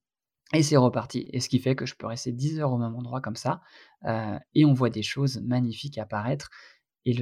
[0.53, 2.95] et c'est reparti et ce qui fait que je peux rester 10 heures au même
[2.95, 3.61] endroit comme ça,
[4.07, 6.49] heu et on voit des choses magnifiques apparaître
[7.09, 7.15] et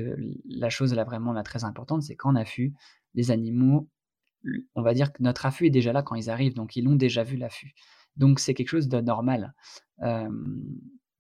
[0.46, 2.74] la chose là, vraiment très importante, c'est qu'en affût,
[3.14, 3.90] les animaux,
[4.76, 6.96] on va dire que notre affût est déjà là quand ils arrivent, donc ils l'ont
[6.96, 7.74] déjà vu l'affût.
[8.18, 9.54] Donc c'est quelque chose de normal.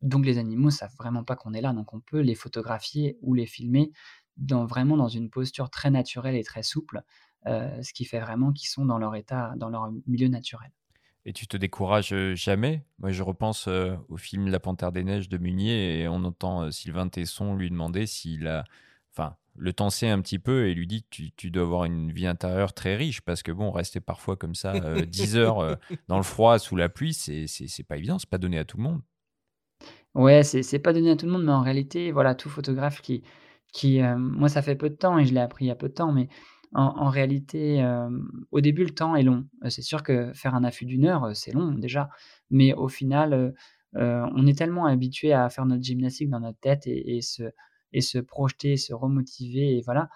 [0.01, 3.33] Donc les animaux savent vraiment pas qu'on est là, donc on peut les photographier ou
[3.33, 3.91] les filmer
[4.37, 7.03] dans vraiment dans une posture très naturelle et très souple,
[7.47, 10.71] heu, ce qui fait vraiment qu'ils sont dans leur état dans leur milieu naturel.
[11.25, 12.85] Et tu te décourages, heu, jamais?
[12.99, 16.65] Moi, je repense, heu, au film La Panthère des neiges de Meunier et on entend,
[16.65, 18.63] heu, Sylvain Tesson lui demander s'il a
[19.11, 22.27] enfin, le temps un petit peu et lui dit: «Tu tu dois avoir une vie
[22.27, 25.77] intérieure très riche» parce que bon, rester parfois comme ça, heu, 10 heures, heu,
[26.07, 28.65] dans le froid, sous la pluie, c'est c'est c'est pas évident, c'est pas donné à
[28.65, 29.01] tout le monde.
[30.13, 33.01] Ouais, c'est c'est pas donné à tout le monde, mais en réalité, voilà, tout photographe
[33.01, 33.23] qui
[33.73, 35.89] qui, moi, ça fait peu de temps et je l'ai appris il y a peu
[35.89, 36.29] de temps, mais
[36.79, 39.47] en réalité, hem, au début, le temps est long.
[39.63, 42.09] Heu, c'est sûr que faire un affût d'une heure, heu, c'est long déjà,
[42.51, 43.53] mais au final,
[43.93, 47.43] on est tellement habitué à faire notre gymnastique dans notre tête et se
[47.93, 50.09] et se projeter, se remotiver et voilà,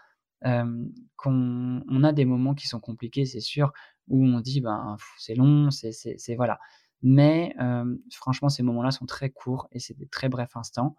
[1.18, 3.72] qu'on on a des moments qui sont compliqués, c'est sûr,
[4.08, 6.60] où on dit: «Ben, c'est long, c'est c'est c'est» voilà.
[7.02, 10.96] Mais hem, franchement, ces moments-là sont très courts et c'est des très brefs instants.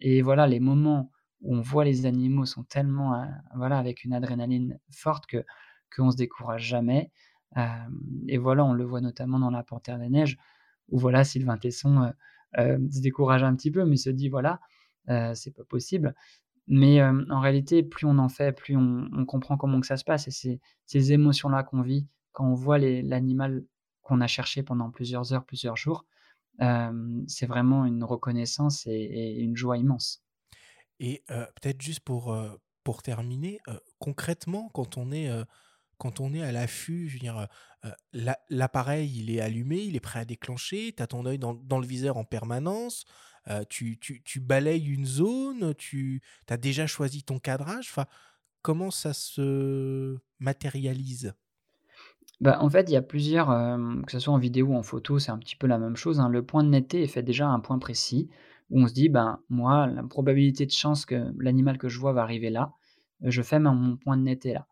[0.00, 1.10] Et voilà, les moments
[1.42, 5.44] où on voit les animaux sont tellement, voilà, avec une adrénaline forte que
[5.94, 7.10] qu'on se décourage jamais.
[8.28, 10.38] et voilà, on le voit notamment dans La Panthère des neiges,
[10.88, 12.12] où voilà, Sylvain Tesson,
[12.56, 14.60] se décourage un petit peu, mais se dit: «Voilà,
[15.34, 16.14] c'est pas possible».
[16.68, 20.28] Mais en réalité, plus on en fait, plus on, comprend comment que ça se passe.
[20.28, 23.64] Et ces émotions-là qu'on vit quand on voit l'animal
[24.02, 26.04] qu'on a cherché pendant plusieurs heures, plusieurs jours.
[26.58, 30.22] c'est vraiment une reconnaissance et, une joie immense.
[31.00, 32.36] Et peut-être juste pour,
[32.84, 33.60] pour terminer,
[33.98, 35.30] concrètement, quand on est,
[35.98, 37.48] quand on est à l'affût, je veux dire,
[38.48, 41.78] l'appareil, il est allumé, il est prêt à déclencher, tu as ton œil dans, dans,
[41.78, 43.04] le viseur en permanence,
[43.68, 47.94] tu, tu, tu, balayes une zone, tu as déjà choisi ton cadrage.
[48.62, 51.34] Comment ça se matérialise?
[52.40, 53.46] Bah, en fait, il y a plusieurs,
[54.06, 56.20] que ce soit en vidéo ou en photo, c'est un petit peu la même chose.
[56.20, 56.28] Hein.
[56.28, 58.28] Le point de netteté est fait déjà à un point précis
[58.70, 62.12] où on se dit, ben, moi, la probabilité de chance que l'animal que je vois
[62.12, 62.72] va arriver là,
[63.22, 64.66] je fais mon point de netteté là.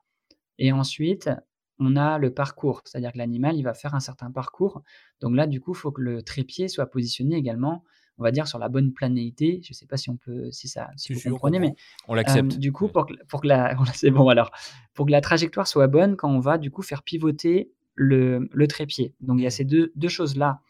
[0.58, 1.30] Et ensuite,
[1.78, 4.82] on a le parcours, c'est-à-dire que l'animal, il va faire un certain parcours.
[5.20, 7.84] Donc là, du coup, il faut que le trépied soit positionné également
[8.18, 9.60] on va dire, sur la bonne planéité.
[9.62, 11.74] Je ne sais pas si on peut, si ça, si vous comprenez, mais
[12.08, 12.58] on l'accepte.
[12.58, 14.50] du coup, pour que, pour que la, c'est bon alors,
[14.94, 18.66] pour que la trajectoire soit bonne, quand on va du coup faire pivoter le, le
[18.66, 19.14] trépied.
[19.20, 19.50] Donc il y a mmh.
[19.50, 20.60] ces deux, deux choses là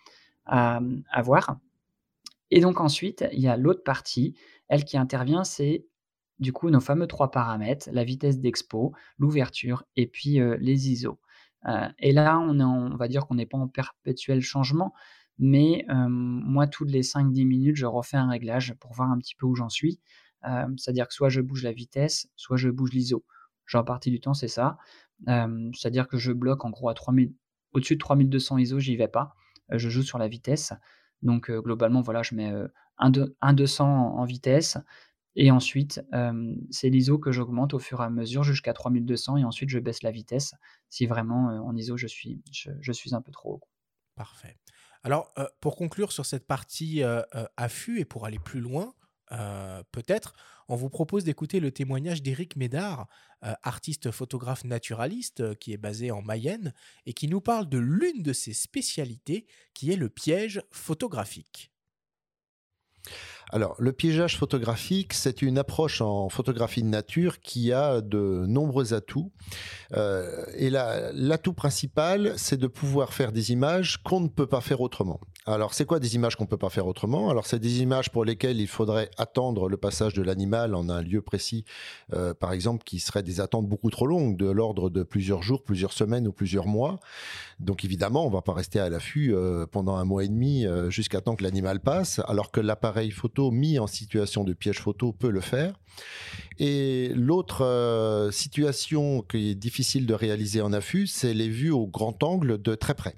[0.46, 0.80] à,
[1.10, 1.58] à voir.
[2.50, 4.34] Et donc ensuite, il y a l'autre partie,
[4.68, 5.86] elle qui intervient, c'est
[6.38, 11.18] du coup nos fameux trois paramètres, la vitesse d'expo, l'ouverture et puis les ISO.
[11.98, 14.92] et là, on, va dire qu'on n'est pas en perpétuel changement,
[15.38, 19.46] mais moi, toutes les 5-10 minutes, je refais un réglage pour voir un petit peu
[19.46, 20.00] où j'en suis.
[20.76, 23.24] c'est-à-dire que soit je bouge la vitesse, soit je bouge l'ISO.
[23.66, 24.78] Genre, partie du temps, c'est ça.
[25.26, 27.32] c'est-à-dire que je bloque en gros à 3000,
[27.72, 29.34] au-dessus de 3200 ISO, j'y vais pas.
[29.70, 30.72] je joue sur la vitesse.
[31.24, 32.52] Donc, globalement, voilà, je mets
[32.98, 34.78] un, 200 en, vitesse.
[35.36, 36.00] Et ensuite,
[36.70, 40.04] c'est l'ISO que j'augmente au fur et à mesure jusqu'à 3200 et ensuite je baisse
[40.04, 40.54] la vitesse
[40.90, 43.60] si vraiment en ISO je suis, je, suis un peu trop haut.
[44.14, 44.56] Parfait.
[45.02, 47.02] Alors, pour conclure sur cette partie
[47.56, 48.94] affût et pour aller plus loin,
[49.90, 50.34] peut-être,
[50.68, 53.06] on vous propose d'écouter le témoignage d'Éric Médard,
[53.62, 56.72] artiste photographe naturaliste qui est basé en Mayenne
[57.06, 61.70] et qui nous parle de l'une de ses spécialités qui est le piège photographique.
[63.50, 68.94] Alors, le piégeage photographique, c'est une approche en photographie de nature qui a de nombreux
[68.94, 69.32] atouts.
[69.92, 74.80] Euh, et l'atout principal, c'est de pouvoir faire des images qu'on ne peut pas faire
[74.80, 75.20] autrement.
[75.46, 77.28] Alors, c'est quoi des images qu'on ne peut pas faire autrement?
[77.30, 81.02] Alors, c'est des images pour lesquelles il faudrait attendre le passage de l'animal en un
[81.02, 81.64] lieu précis,
[82.14, 85.62] euh, par exemple, qui seraient des attentes beaucoup trop longues, de l'ordre de plusieurs jours,
[85.62, 86.98] plusieurs semaines ou plusieurs mois.
[87.60, 90.66] Donc, évidemment, on ne va pas rester à l'affût euh, pendant un mois et demi
[90.88, 95.12] jusqu'à temps que l'animal passe, alors que l'appareil photo mis en situation de piège photo
[95.12, 95.74] peut le faire.
[96.58, 101.86] Et l'autre euh, situation qui est difficile de réaliser en affût, c'est les vues au
[101.86, 103.16] grand angle de très près.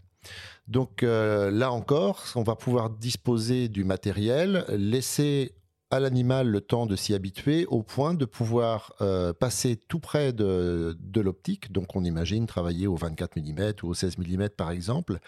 [0.69, 5.53] Donc euh, là encore, on va pouvoir disposer du matériel, laisser
[5.91, 10.33] à l'animal le temps de s'y habituer au point de pouvoir euh, passer tout près
[10.33, 11.71] de, l'optique.
[11.71, 15.21] Donc on imagine travailler au 24 mm ou au 16 mm par exemple.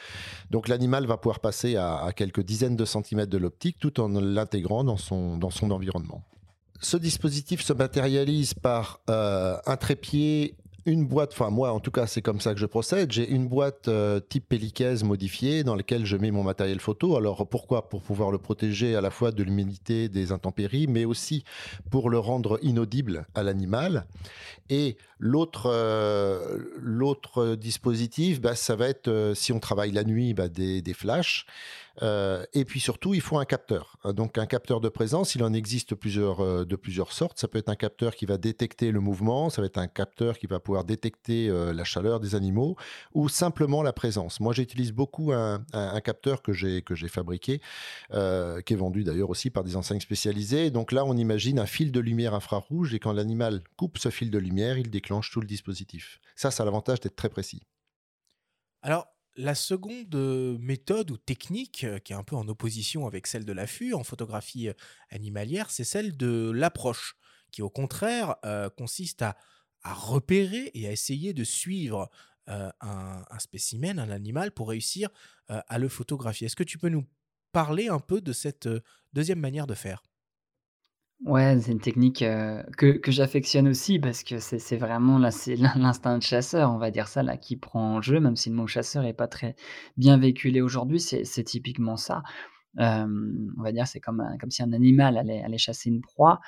[0.50, 4.82] Donc l'animal va pouvoir passer à, quelques dizaines de centimètres de l'optique tout en l'intégrant
[4.82, 6.22] dans son, dans son environnement.
[6.80, 10.56] Ce dispositif se matérialise par euh, un trépied
[10.88, 13.46] une boîte, enfin moi en tout cas c'est comme ça que je procède, j'ai une
[13.48, 17.16] boîte euh, type pellicaise modifiée dans laquelle je mets mon matériel photo.
[17.16, 17.88] Alors pourquoi?
[17.88, 21.44] Pour pouvoir le protéger à la fois de l'humidité, des intempéries, mais aussi
[21.90, 24.06] pour le rendre inaudible à l'animal.
[24.70, 30.48] Et l'autre euh, dispositif, bah, ça va être, euh, si on travaille la nuit, bah,
[30.48, 31.46] des, des flashs.
[32.02, 33.96] Euh, et puis surtout, il faut un capteur.
[34.04, 37.38] Euh, donc un capteur de présence, il en existe plusieurs, euh, de plusieurs sortes.
[37.38, 40.38] Ça peut être un capteur qui va détecter le mouvement, ça va être un capteur
[40.38, 42.76] qui va pouvoir détecter la chaleur des animaux
[43.12, 44.40] ou simplement la présence.
[44.40, 45.60] Moi, j'utilise beaucoup un,
[46.04, 47.60] capteur que j'ai que j'ai fabriqué,
[48.10, 50.70] qui est vendu d'ailleurs aussi par des enseignes spécialisées.
[50.70, 54.30] Donc là, on imagine un fil de lumière infrarouge et quand l'animal coupe ce fil
[54.30, 56.20] de lumière, il déclenche tout le dispositif.
[56.36, 57.62] Ça, ça a l'avantage d'être très précis.
[58.82, 59.06] Alors,
[59.38, 60.14] la seconde
[60.60, 64.68] méthode ou technique, qui est un peu en opposition avec celle de l'affût en photographie
[65.10, 67.16] animalière, c'est celle de l'approche,
[67.52, 68.34] qui au contraire
[68.76, 69.36] consiste à,
[69.84, 72.10] repérer et à essayer de suivre
[72.46, 75.08] un, spécimen, un animal, pour réussir
[75.46, 76.46] à le photographier.
[76.46, 77.06] Est-ce que tu peux nous
[77.52, 78.68] parler un peu de cette
[79.12, 80.02] deuxième manière de faire?
[81.24, 86.16] Ouais, c'est une technique, que que j'affectionne aussi parce que c'est vraiment là, c'est l'instinct
[86.18, 88.68] de chasseur, on va dire ça là, qui prend en jeu, même si le mot
[88.68, 89.56] chasseur est pas très
[89.96, 92.22] bien véhiculé aujourd'hui, c'est typiquement ça.
[92.76, 96.40] on va dire, c'est comme comme si un animal allait allait chasser une proie.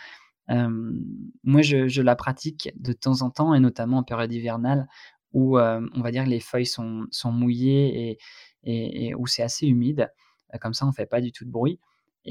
[0.49, 4.87] moi, je, la pratique de temps en temps, et notamment en période hivernale,
[5.33, 8.19] où on va dire les feuilles sont, sont mouillées
[8.65, 10.13] et, et, où c'est assez humide.
[10.61, 11.81] Comme ça, on fait pas du tout de bruit.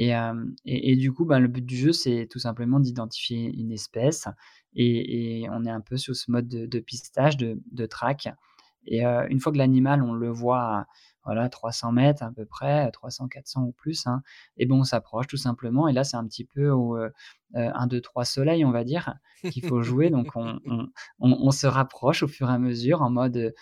[0.01, 0.13] Et,
[0.65, 4.29] et, du coup, ben, le but du jeu, c'est tout simplement d'identifier une espèce.
[4.73, 8.29] Et, on est un peu sur ce mode de, pistage, de, de track.
[8.85, 10.87] Et une fois que l'animal, on le voit
[11.25, 14.07] voilà, 300 mètres à peu près, 300, 400 ou plus.
[14.07, 14.23] Hein.
[14.55, 15.89] Et bon, on s'approche tout simplement.
[15.89, 16.97] Et là, c'est un petit peu au
[17.53, 19.15] 1, 2, 3 soleils, on va dire,
[19.51, 20.09] qu'il faut jouer.
[20.09, 20.59] Donc, on,
[21.19, 23.53] on, se rapproche au fur et à mesure en mode.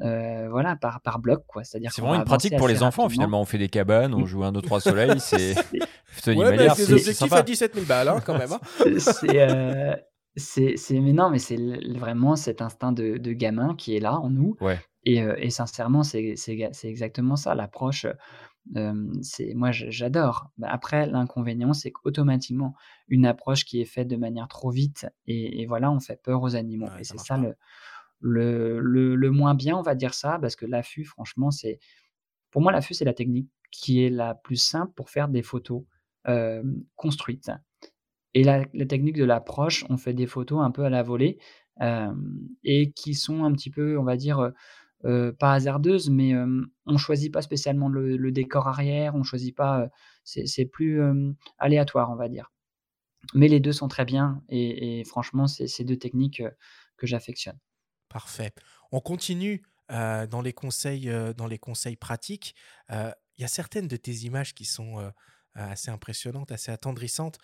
[0.00, 1.64] Voilà, par, par bloc, quoi.
[1.64, 3.40] C'est-à-dire c'est vraiment une pratique pour les enfants, finalement.
[3.40, 5.20] On fait des cabanes, on joue 1, 2, 3 soleils.
[5.20, 5.54] C'est.
[6.26, 8.52] ouais, c'est des objectifs à 17 000 balles, hein, quand même.
[8.52, 8.60] Hein.
[10.36, 10.76] c'est.
[10.76, 11.58] c'est mais non mais c'est
[11.96, 14.78] vraiment cet instinct de, de, gamin qui est là en nous ouais.
[15.06, 16.34] Et, sincèrement, c'est
[16.82, 17.54] exactement ça.
[17.54, 18.06] L'approche,
[19.22, 20.50] c'est moi, j'adore.
[20.58, 22.74] Bah, après, l'inconvénient, c'est qu'automatiquement,
[23.06, 26.56] une approche qui est faite de manière trop vite, et, voilà, on fait peur aux
[26.56, 26.88] animaux.
[26.98, 27.54] et c'est ça le,
[28.20, 31.78] le, moins bien, on va dire ça, parce que l'affût, franchement, c'est.
[32.50, 35.82] Pour moi, l'affût, c'est la technique qui est la plus simple pour faire des photos
[36.96, 37.50] construites.
[38.34, 41.38] Et la, technique de l'approche, on fait des photos un peu à la volée
[42.64, 44.52] et qui sont un petit peu, on va dire,
[45.02, 46.32] pas hasardeuse, mais
[46.86, 49.88] on choisit pas spécialement le, décor arrière, on choisit pas,
[50.24, 51.00] c'est plus
[51.58, 52.50] aléatoire, on va dire.
[53.34, 56.42] Mais les deux sont très bien et, franchement, c'est ces deux techniques
[56.96, 57.58] que j'affectionne.
[58.92, 62.54] On continue dans, les conseils, dans les conseils pratiques.
[62.90, 65.12] Il y a certaines de tes images qui sont
[65.56, 67.38] assez impressionnantes, assez attendrissantes,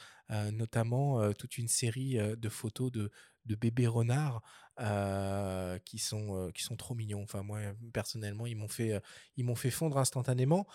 [0.52, 3.10] notamment toute une série de photos de,
[3.44, 4.42] bébés renards
[5.84, 7.22] qui, sont, trop mignons.
[7.22, 7.60] Enfin, moi,
[7.92, 10.66] personnellement, ils m'ont fait, fondre instantanément.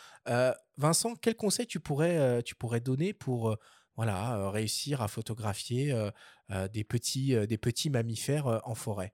[0.78, 2.41] Vincent, quel conseil tu pourrais,
[2.84, 3.57] donner pour
[3.98, 5.94] réussir à photographier
[6.49, 9.14] des petits mammifères en forêt?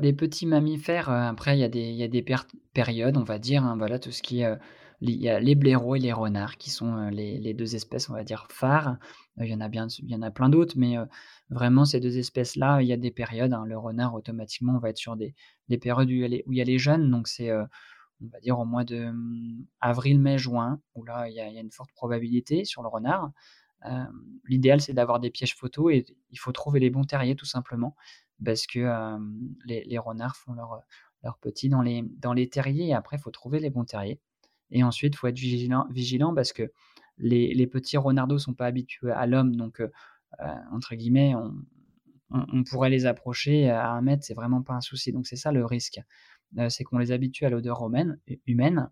[0.00, 2.24] Des petits mammifères, après, il y a des,
[2.72, 3.64] périodes, on va dire.
[3.64, 4.58] Hein, voilà, tout ce qui est
[5.00, 8.96] les blaireaux et les renards qui sont les, deux espèces, on va dire, phares.
[9.38, 10.96] il y en a plein d'autres, mais
[11.50, 13.52] vraiment ces deux espèces-là, il y a des périodes.
[13.52, 13.64] Hein.
[13.66, 15.34] le renard, automatiquement, on va être sur des,
[15.78, 19.10] périodes où il, y a les, jeunes, donc c'est, on va dire, au mois de
[19.10, 23.30] mmh, avril, mai, juin, où là, il y a, une forte probabilité sur le renard.
[24.48, 27.94] L'idéal, c'est d'avoir des pièges photos et il faut trouver les bons terriers, tout simplement,
[28.42, 29.18] parce que
[29.66, 30.82] les, renards font leurs
[31.24, 34.20] leur petits dans les, dans les terriers et après, il faut trouver les bons terriers.
[34.70, 36.70] Et ensuite, il faut être vigilant, vigilant parce que
[37.18, 39.88] les, les petits renardos sont pas habitués à l'homme, donc euh,
[40.40, 41.54] euh, entre guillemets, on,
[42.30, 45.12] on, pourrait les approcher à un mètre, c'est vraiment pas un souci.
[45.12, 46.00] Donc c'est ça le risque,
[46.58, 48.18] euh, c'est qu'on les habitue à l'odeur humaine.
[48.46, 48.90] humaine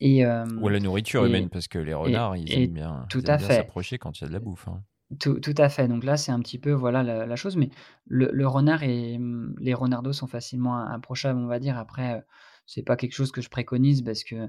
[0.00, 3.06] et, Ou à la nourriture humaine, parce que les renards, ils aiment bien
[3.38, 4.66] s'approcher quand il y a de la bouffe.
[4.68, 4.82] Hein.
[5.18, 5.88] Tout, tout, à fait.
[5.88, 7.56] Donc là, c'est un petit peu voilà la, chose.
[7.56, 7.70] Mais
[8.06, 9.18] le, renard et
[9.58, 11.76] les renardos sont facilement approchables, on va dire.
[11.76, 12.24] Après,
[12.66, 14.48] c'est pas quelque chose que je préconise parce que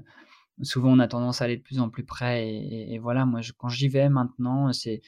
[0.62, 3.68] souvent on a tendance à aller de plus en plus près et, voilà moi quand
[3.68, 5.02] j'y vais maintenant c'est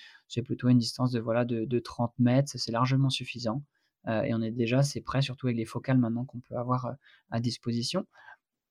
[0.45, 3.63] plutôt une distance de voilà de, de 30 mètres c'est largement suffisant
[4.09, 6.87] euh, et on est déjà c'est prêt surtout avec les focales maintenant qu'on peut avoir
[6.87, 6.93] euh,
[7.31, 8.07] à disposition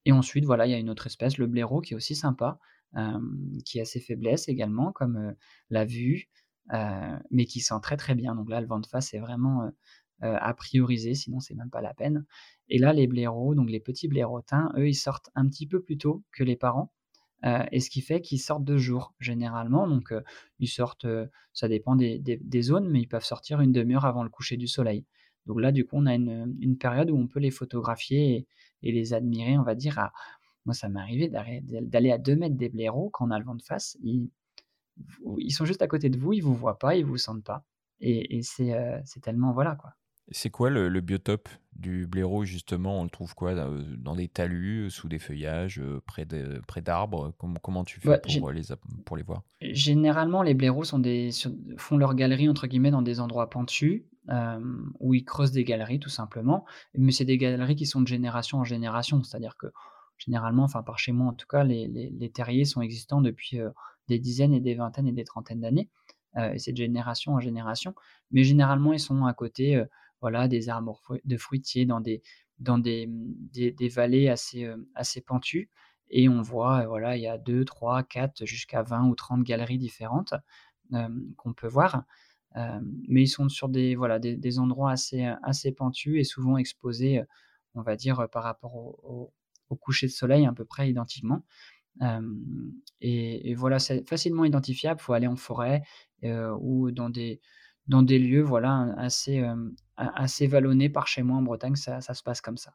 [0.05, 2.59] et ensuite voilà il y a une autre espèce le blaireau qui est aussi sympa
[2.97, 3.19] euh,
[3.63, 5.33] qui a ses faiblesses également comme
[5.69, 6.29] la vue
[6.69, 9.71] mais qui sent très très bien donc là le vent de face est vraiment
[10.21, 12.25] à prioriser sinon c'est même pas la peine
[12.69, 15.97] et là, les blaireaux, donc les petits blairotins, eux, ils sortent un petit peu plus
[15.97, 16.91] tôt que les parents.
[17.45, 19.87] Euh, et ce qui fait qu'ils sortent de jour, généralement.
[19.87, 20.21] Donc, euh,
[20.59, 22.21] ils sortent, euh, ça dépend des,
[22.61, 25.05] zones, mais ils peuvent sortir une demi-heure avant le coucher du soleil.
[25.45, 28.47] Donc là, du coup, on a une, période où on peut les photographier
[28.81, 29.99] et, les admirer, on va dire.
[29.99, 30.11] À...
[30.65, 33.55] Moi, ça m'est arrivé d'aller à 2 mètres des blaireaux quand on a le vent
[33.55, 33.97] de face.
[35.37, 37.65] Ils sont juste à côté de vous, ils vous voient pas, ils vous sentent pas.
[37.99, 39.91] Et, et c'est tellement, voilà, quoi.
[40.31, 42.99] C'est quoi le, biotope du blaireau justement?
[42.99, 47.33] On le trouve quoi Dans des talus, sous des feuillages, près de, près d'arbres?
[47.37, 48.63] Comment, comment tu fais pour, les,
[49.05, 49.43] pour les voir?
[49.61, 51.29] Généralement, les blaireaux sont des,
[51.77, 54.03] font leur galerie entre guillemets dans des endroits pentus
[54.99, 56.65] où ils creusent des galeries tout simplement.
[56.95, 59.67] Mais c'est des galeries qui sont de génération en génération, c'est-à-dire que
[60.17, 63.59] généralement, enfin par chez moi en tout cas, les, les, terriers sont existants depuis
[64.07, 65.89] des dizaines et des vingtaines et des trentaines d'années.
[66.37, 67.95] et c'est de génération en génération.
[68.31, 69.83] Mais généralement, ils sont à côté
[70.21, 72.21] voilà, des arbres de fruitiers dans des,
[72.59, 73.07] dans des,
[73.51, 75.69] des, vallées assez, assez pentues.
[76.09, 79.77] Et on voit, voilà, il y a 2, 3, 4, jusqu'à 20 ou 30 galeries
[79.77, 80.33] différentes
[81.37, 82.03] qu'on peut voir.
[82.55, 87.21] mais ils sont sur des, voilà, des, endroits assez, assez pentus et souvent exposés,
[87.73, 89.33] on va dire, par rapport au,
[89.81, 91.43] coucher de soleil à peu près identiquement.
[93.01, 94.99] Et, voilà, c'est facilement identifiable.
[95.01, 95.83] Il faut aller en forêt
[96.23, 97.41] ou dans des,
[97.87, 99.43] dans des lieux voilà, assez,
[99.97, 101.75] assez vallonnés par chez moi en Bretagne.
[101.75, 102.73] Ça, ça se passe comme ça.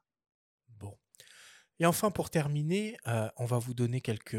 [1.83, 4.37] Et enfin, pour terminer, euh, on va vous donner quelques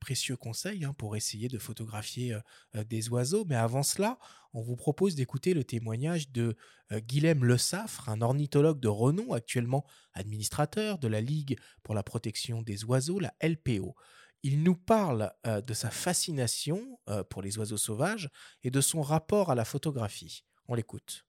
[0.00, 2.40] précieux conseils hein, pour essayer de photographier euh,
[2.74, 3.44] euh, des oiseaux.
[3.44, 4.18] Mais avant cela,
[4.54, 6.56] on vous propose d'écouter le témoignage de
[6.92, 9.84] Guilhem Le Saffre, un ornithologue de renom, actuellement
[10.14, 13.94] administrateur de la Ligue pour la protection des oiseaux, la LPO.
[14.42, 18.30] Il nous parle de sa fascination pour les oiseaux sauvages
[18.62, 20.44] et de son rapport à la photographie.
[20.68, 21.24] On l'écoute.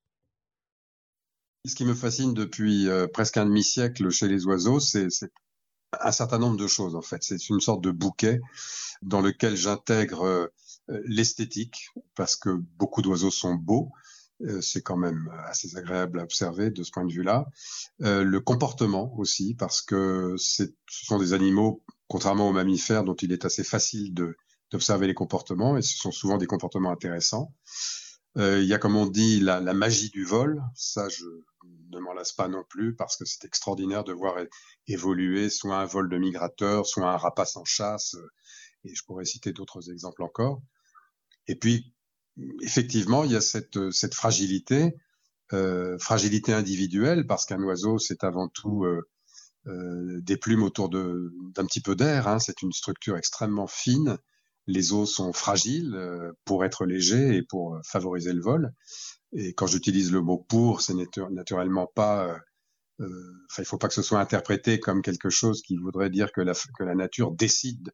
[1.66, 5.08] Ce qui me fascine depuis euh, presque un demi-siècle chez les oiseaux, c'est
[6.00, 7.24] un certain nombre de choses en fait.
[7.24, 8.40] C'est une sorte de bouquet
[9.02, 10.48] dans lequel j'intègre euh,
[11.06, 13.92] l'esthétique parce que beaucoup d'oiseaux sont beaux.
[14.42, 17.48] Euh, c'est quand même assez agréable à observer de ce point de vue-là.
[18.00, 23.46] le comportement aussi parce que ce sont des animaux, contrairement aux mammifères, dont il est
[23.46, 24.14] assez facile
[24.72, 27.54] d'observer les comportements et ce sont souvent des comportements intéressants.
[28.38, 30.62] Il y a, comme on dit, la, la magie du vol.
[30.76, 31.24] Ça, je,
[31.92, 34.36] ne m'en lasse pas non plus parce que c'est extraordinaire de voir
[34.88, 38.16] évoluer soit un vol de migrateur, soit un rapace en chasse,
[38.84, 40.62] et je pourrais citer d'autres exemples encore.
[41.48, 41.94] Et puis,
[42.62, 44.96] effectivement, il y a cette, cette fragilité,
[45.54, 49.08] euh, fragilité individuelle, parce qu'un oiseau, c'est avant tout euh,
[49.68, 52.28] euh, des plumes autour d'un petit peu d'air.
[52.28, 52.40] Hein.
[52.40, 54.18] C'est une structure extrêmement fine.
[54.68, 55.96] Les os sont fragiles
[56.44, 58.74] pour être légers et pour favoriser le vol.
[59.36, 60.96] Et quand j'utilise le mot pour, c'est
[61.30, 62.28] naturellement pas.
[62.28, 62.38] Euh,
[63.02, 66.32] euh, enfin, il faut pas que ce soit interprété comme quelque chose qui voudrait dire
[66.32, 67.92] que la, que la nature décide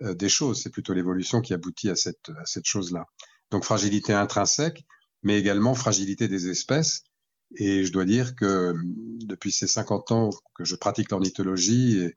[0.00, 0.62] euh, des choses.
[0.62, 3.06] C'est plutôt l'évolution qui aboutit à cette, à cette chose-là.
[3.50, 4.86] Donc fragilité intrinsèque,
[5.22, 7.02] mais également fragilité des espèces.
[7.56, 8.74] Et je dois dire que
[9.26, 12.14] depuis ces 50 ans que je pratique l'ornithologie et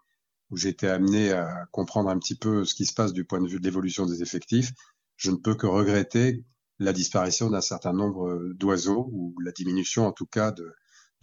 [0.49, 3.41] où j'ai été amené à comprendre un petit peu ce qui se passe du point
[3.41, 4.71] de vue de l'évolution des effectifs,
[5.17, 6.43] je ne peux que regretter
[6.81, 10.73] la disparition d'un certain nombre d'oiseaux ou la diminution en tout cas de,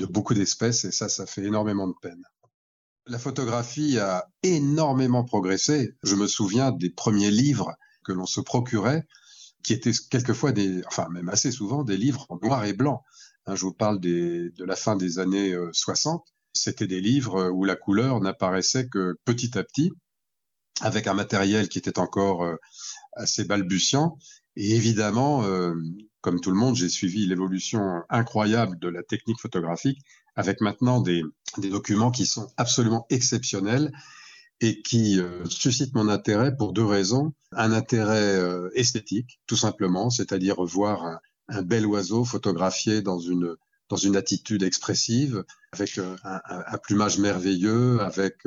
[0.07, 2.23] beaucoup d'espèces et ça, ça fait énormément de peine.
[3.07, 5.97] La photographie a énormément progressé.
[6.05, 7.75] Je me souviens des premiers livres
[8.05, 9.07] que l'on se procurait,
[9.65, 13.03] qui étaient quelquefois des, enfin même assez souvent des livres en noir et blanc.
[13.47, 16.21] Hein, je vous parle de la fin des années 60.
[16.21, 19.91] Euh, C'était des livres où la couleur n'apparaissait que petit à petit,
[20.83, 22.57] avec un matériel qui était encore euh,
[23.15, 24.17] assez balbutiant
[24.59, 25.73] et évidemment, euh,
[26.21, 30.01] comme tout le monde, j'ai suivi l'évolution incroyable de la technique photographique
[30.35, 31.23] avec maintenant des,
[31.59, 33.93] documents qui sont absolument exceptionnels
[34.61, 37.33] et qui euh, suscitent mon intérêt pour deux raisons.
[37.53, 43.55] Un intérêt euh, esthétique, tout simplement, c'est-à-dire voir un, bel oiseau photographié dans une,
[43.89, 48.39] dans une attitude expressive, avec un, un, plumage merveilleux, avec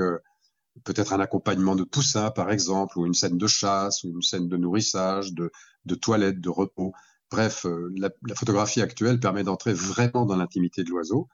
[0.83, 4.47] peut-être un accompagnement de poussins, par exemple, ou une scène de chasse, ou une scène
[4.47, 5.51] de nourrissage, de,
[5.95, 6.93] toilette, de repos.
[7.29, 11.29] Bref, euh, la, photographie actuelle permet d'entrer vraiment dans l'intimité de l'oiseau.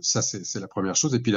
[0.00, 1.14] Ça, c'est la première chose.
[1.14, 1.34] Et puis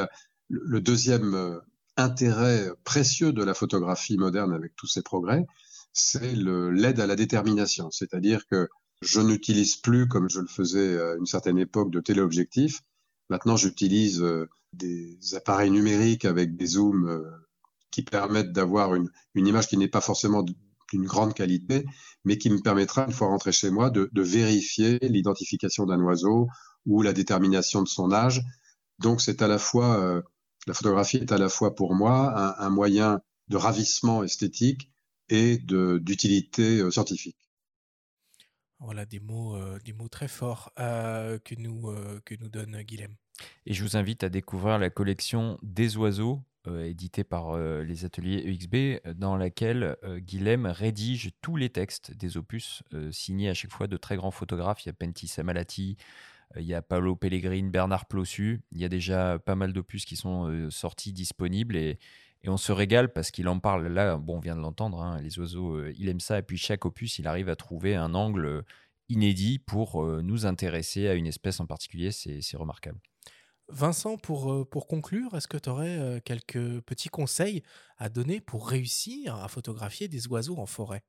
[0.50, 1.60] le deuxième euh,
[1.98, 5.46] intérêt précieux de la photographie moderne avec tous ces progrès,
[5.94, 7.90] c'est l'aide à la détermination.
[7.90, 8.70] C'est-à-dire que
[9.02, 12.82] je n'utilise plus, comme je le faisais à une certaine époque, de téléobjectif.
[13.30, 17.24] Maintenant, j'utilise euh, des appareils numériques avec des zooms
[17.92, 21.86] qui permettent d'avoir une, une, image qui n'est pas forcément d'une grande qualité,
[22.26, 26.48] mais qui me permettra, une fois rentré chez moi, de, vérifier l'identification d'un oiseau
[26.86, 28.42] ou la détermination de son âge.
[29.00, 30.22] Donc c'est à la fois, euh,
[30.68, 34.92] la photographie est à la fois pour moi un, moyen de ravissement esthétique
[35.30, 37.38] et d'utilité euh, scientifique.
[38.80, 41.94] Voilà des mots, euh, des mots très forts que, nous,
[42.26, 43.16] que nous donne Guilhem.
[43.66, 48.06] Et je vous invite à découvrir la collection des oiseaux euh, édité par euh, les
[48.06, 53.72] ateliers EXB, euh, dans laquelle Guilhem rédige tous les textes des opus, signés à chaque
[53.72, 54.84] fois de très grands photographes.
[54.84, 55.98] Il y a Pentti Samalati,
[56.58, 58.62] il y a Paolo Pellegrini, Bernard Plossu.
[58.72, 61.76] Il y a déjà pas mal d'opus qui sont sortis, disponibles.
[61.76, 62.00] Et,
[62.46, 64.18] et, on se régale parce qu'il en parle là.
[64.18, 66.40] Bon, on vient de l'entendre, hein, les oiseaux, il aime ça.
[66.40, 68.64] Et puis chaque opus, il arrive à trouver un angle
[69.10, 72.12] inédit pour nous intéresser à une espèce en particulier.
[72.12, 73.00] C'est remarquable.
[73.70, 77.64] Vincent, pour, euh, pour conclure, est-ce que tu aurais euh, quelques petits conseils
[77.98, 81.04] à donner pour réussir à photographier des oiseaux en forêt?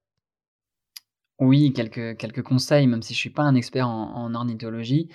[1.39, 5.11] Oui, quelques, quelques conseils, même si je ne suis pas un expert en, ornithologie.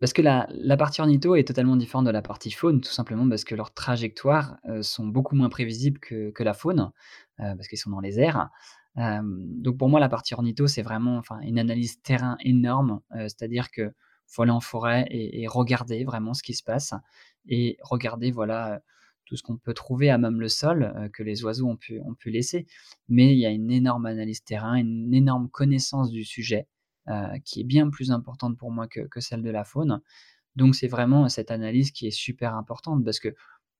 [0.00, 0.48] Parce que la,
[0.78, 4.56] partie ornitho est totalement différente de la partie faune, tout simplement parce que leurs trajectoires
[4.68, 6.90] euh, sont beaucoup moins prévisibles que, que la faune,
[7.36, 8.50] parce qu'ils sont dans les airs.
[8.96, 13.92] donc pour moi, la partie ornitho, c'est vraiment enfin, une analyse terrain énorme, c'est-à-dire que
[14.26, 16.94] faut aller en forêt et, regarder vraiment ce qui se passe
[17.46, 18.80] et regarder voilà
[19.24, 22.14] tout ce qu'on peut trouver à même le sol que les oiseaux ont pu, ont
[22.14, 22.66] pu laisser.
[23.08, 26.66] Mais il y a une énorme analyse terrain, une énorme connaissance du sujet
[27.44, 30.00] qui est bien plus importante pour moi que, celle de la faune.
[30.56, 33.34] Donc c'est vraiment cette analyse qui est super importante parce que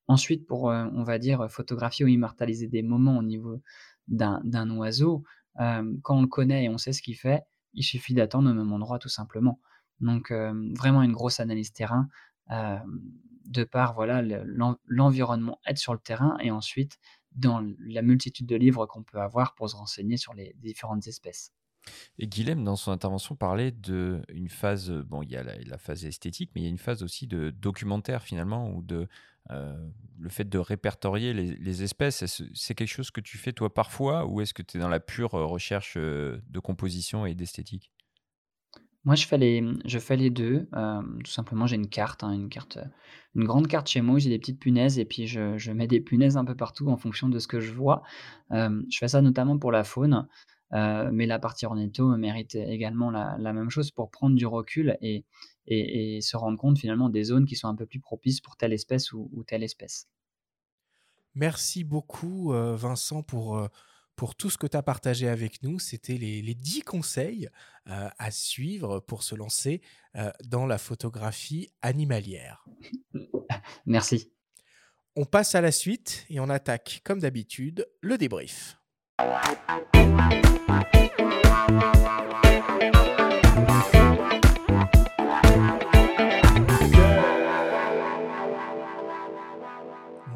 [0.08, 3.60] ensuite pour, on va dire, photographier ou immortaliser des moments au niveau
[4.08, 5.24] d'un oiseau,
[5.56, 7.42] quand on le connaît et on sait ce qu'il fait,
[7.74, 9.60] il suffit d'attendre au même endroit tout simplement.
[10.00, 12.08] Donc vraiment une grosse analyse terrain
[12.48, 14.22] de par voilà
[14.86, 16.98] l'environnement, être sur le terrain et ensuite
[17.32, 21.52] dans la multitude de livres qu'on peut avoir pour se renseigner sur les différentes espèces.
[22.18, 26.50] Et Guilhem, dans son intervention, parlait d'une phase, bon, il y a la, phase esthétique,
[26.54, 29.08] mais il y a une phase aussi de documentaire finalement, ou de
[29.48, 32.42] le fait de répertorier les, espèces.
[32.54, 35.00] C'est quelque chose que tu fais toi parfois, ou est-ce que tu es dans la
[35.00, 37.90] pure recherche de composition et d'esthétique?
[39.04, 40.68] Moi, je fais les, je fais les deux.
[41.24, 42.78] tout simplement, j'ai une carte, hein, une carte,
[43.34, 46.36] une grande carte chez moi j'ai des petites punaises et puis je mets des punaises
[46.36, 48.02] un peu partout en fonction de ce que je vois.
[48.50, 50.28] je fais ça notamment pour la faune.
[50.72, 55.24] Euh, mais la partie ornitho mérite également la, même chose pour prendre du recul et,
[55.66, 58.72] et, se rendre compte finalement des zones qui sont un peu plus propices pour telle
[58.72, 60.08] espèce ou, telle espèce.
[61.34, 63.68] Merci beaucoup euh, Vincent pour, euh,
[64.16, 65.78] pour tout ce que tu as partagé avec nous.
[65.78, 67.48] C'était les, les 10 conseils
[67.86, 69.80] à suivre pour se lancer
[70.44, 72.64] dans la photographie animalière.
[73.86, 74.30] Merci.
[75.16, 78.79] On passe à la suite et on attaque comme d'habitude le débrief.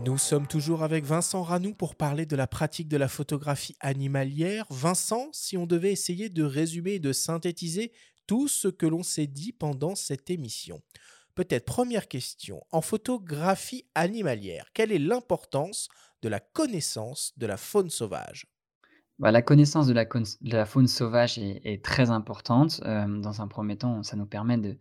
[0.05, 4.67] Nous sommes toujours avec Vincent Ranou pour parler de la pratique de la photographie animalière.
[4.71, 7.91] Vincent, si on devait essayer de résumer et de synthétiser
[8.27, 10.83] tout ce que l'on s'est dit pendant cette émission.
[11.35, 15.89] Peut-être première question, en photographie animalière, quelle est l'importance
[16.23, 18.54] de la connaissance de la faune sauvage?
[19.19, 22.81] Bah, la connaissance de la, faune sauvage est, très importante.
[22.83, 24.77] dans un premier temps, ça nous permet de,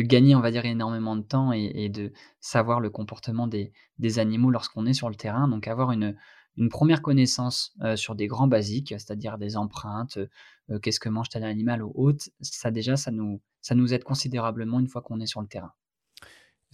[0.00, 3.72] gagner, on va énormément de temps et, de savoir le comportement des,
[4.18, 5.48] animaux lorsqu'on est sur le terrain.
[5.48, 6.16] Donc avoir une,
[6.70, 10.18] première connaissance sur des grands basiques, c'est-à-dire des empreintes,
[10.82, 15.02] qu'est-ce que mange tel animal ou autre, ça déjà, ça nous aide considérablement une fois
[15.02, 15.72] qu'on est sur le terrain.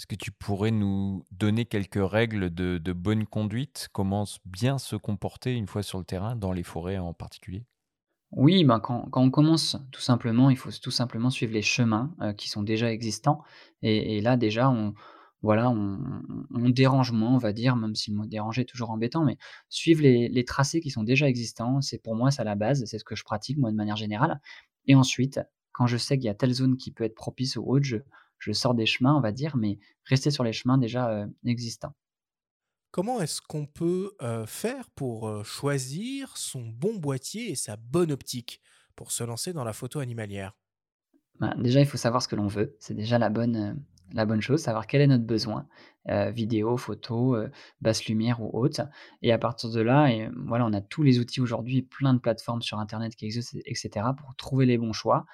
[0.02, 3.88] Est-ce que tu pourrais nous donner quelques règles de, bonne conduite?
[3.92, 7.64] Comment bien se comporter une fois sur le terrain, dans les forêts en particulier?
[8.32, 12.32] Oui, ben quand, on commence, tout simplement, il faut tout simplement suivre les chemins euh,
[12.32, 13.44] qui sont déjà existants.
[13.82, 14.92] Et, là, déjà, on,
[15.40, 19.22] voilà, on, dérange moins, on va dire, même si le mot déranger est toujours embêtant,
[19.24, 19.36] mais
[19.68, 23.04] suivre les, tracés qui sont déjà existants, c'est pour moi, ça la base, c'est ce
[23.04, 24.40] que je pratique, moi, de manière générale.
[24.88, 25.38] Et ensuite,
[25.70, 27.98] quand je sais qu'il y a telle zone qui peut être propice ou autre, je,
[28.42, 31.94] je sors des chemins, on va dire, mais rester sur les chemins déjà euh, existants.
[32.90, 38.10] Comment est-ce qu'on peut euh, faire pour euh, choisir son bon boîtier et sa bonne
[38.10, 38.60] optique
[38.96, 40.56] pour se lancer dans la photo animalière?
[41.38, 42.76] Bah, Déjà, il faut savoir ce que l'on veut.
[42.80, 43.82] C'est déjà la bonne,
[44.12, 45.66] la bonne chose, savoir quel est notre besoin,
[46.08, 48.82] euh, vidéo, photo, euh, basse lumière ou autre.
[49.22, 52.18] Et à partir de là, et, voilà, on a tous les outils aujourd'hui, plein de
[52.18, 55.26] plateformes sur Internet qui existent, etc., pour trouver les bons choix.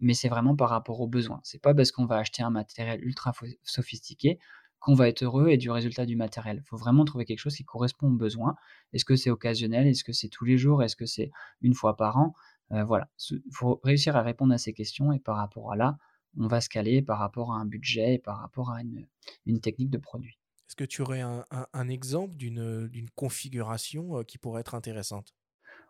[0.00, 1.40] mais c'est vraiment par rapport aux besoins.
[1.44, 3.32] C'est pas parce qu'on va acheter un matériel ultra
[3.62, 4.38] sophistiqué
[4.80, 6.62] qu'on va être heureux et du résultat du matériel.
[6.64, 8.54] Il faut vraiment trouver quelque chose qui correspond aux besoins.
[8.92, 9.86] Est-ce que c'est occasionnel?
[9.86, 10.82] Est-ce que c'est tous les jours?
[10.82, 11.30] Est-ce que c'est
[11.62, 12.34] une fois par an?
[12.72, 15.98] Euh, Voilà, il faut réussir à répondre à ces questions et par rapport à là,
[16.36, 19.90] on va se caler par rapport à un budget et par rapport à une, technique
[19.90, 20.38] de produit.
[20.68, 25.34] Est-ce que tu aurais un, exemple d'une configuration qui pourrait être intéressante?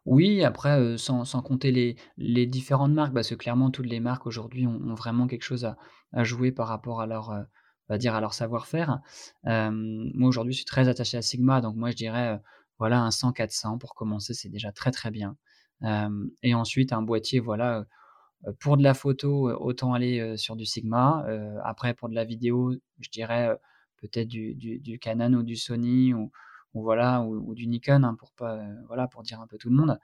[0.07, 4.67] Oui, après, euh, sans, compter les, différentes marques, parce que clairement, toutes les marques aujourd'hui
[4.67, 5.65] ont, vraiment quelque chose
[6.13, 7.43] à, jouer par rapport à leur, euh,
[7.89, 9.01] va dire, à leur savoir-faire.
[9.45, 12.41] moi, aujourd'hui, je suis très attaché à Sigma, donc moi, je dirais,
[12.79, 15.37] voilà, un 100-400 pour commencer, c'est déjà très très bien.
[16.43, 17.85] et ensuite, un boîtier, voilà,
[18.61, 21.27] pour de la photo, euh, autant aller euh, sur du Sigma.
[21.65, 23.57] après, pour de la vidéo, je dirais
[23.97, 26.31] peut-être du, Canon ou du Sony ou,
[26.75, 29.99] voilà ou, du Nikon hein, pour pas voilà pour dire un peu tout le monde.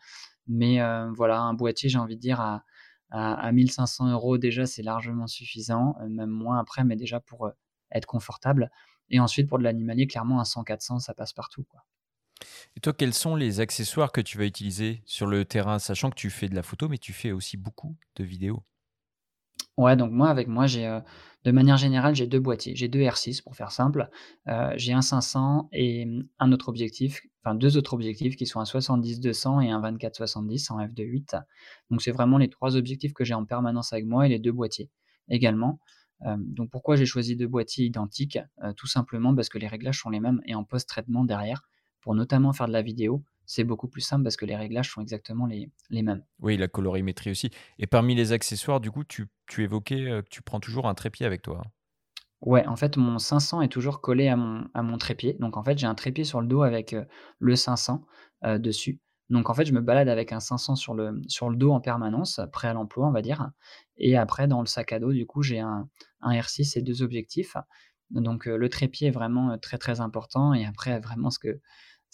[0.49, 0.81] Mais
[1.15, 2.65] voilà, un boîtier, j'ai envie de dire à,
[3.11, 7.51] à, 1500 euros déjà, c'est largement suffisant, même moins après, mais déjà pour
[7.93, 8.71] être confortable.
[9.11, 11.65] Et ensuite, pour de l'animalier, clairement, un 100-400, ça passe partout.
[11.65, 11.85] Quoi.
[12.77, 16.17] Et toi, quels sont les accessoires que tu vas utiliser sur le terrain, sachant que
[16.17, 18.65] tu fais de la photo, mais tu fais aussi beaucoup de vidéos?
[19.77, 21.01] Ouais, donc moi, avec moi, j'ai, euh,
[21.45, 22.77] de manière générale, j'ai deux boîtiers.
[22.77, 24.09] J'ai deux R6 pour faire simple.
[24.49, 28.61] Euh, j'ai un 500 et mmh, un autre objectif, enfin deux autres objectifs qui sont
[28.61, 31.37] un 70-200 et un 24-70 en f2.8.
[31.91, 34.53] Donc c'est vraiment les trois objectifs que j'ai en permanence avec moi et les deux
[34.53, 34.91] boîtiers
[35.29, 35.81] également.
[36.37, 38.39] donc pourquoi j'ai choisi deux boîtiers identiques?
[38.77, 41.63] Tout simplement parce que les réglages sont les mêmes et en post-traitement derrière,
[42.05, 45.01] pour notamment faire de la vidéo, c'est beaucoup plus simple parce que les réglages sont
[45.01, 46.23] exactement les, les, mêmes.
[46.39, 47.51] Oui, la colorimétrie aussi.
[47.79, 51.25] Et parmi les accessoires, du coup, tu, tu évoquais que tu prends toujours un trépied
[51.25, 51.63] avec toi.
[52.43, 55.35] Ouais, en fait, mon 500 est toujours collé à mon, à mon trépied.
[55.41, 56.95] Donc, en fait, j'ai un trépied sur le dos avec
[57.39, 58.05] le 500
[58.59, 59.01] dessus.
[59.31, 61.81] Donc, en fait, je me balade avec un 500 sur le, sur le dos en
[61.81, 63.51] permanence, prêt à l'emploi, on va dire.
[63.97, 65.89] Et après, dans le sac à dos, du coup, j'ai un,
[66.21, 67.57] un R6 et deux objectifs.
[68.11, 70.53] Donc, le trépied est vraiment très, très important.
[70.53, 71.61] Et après, vraiment, ce, que,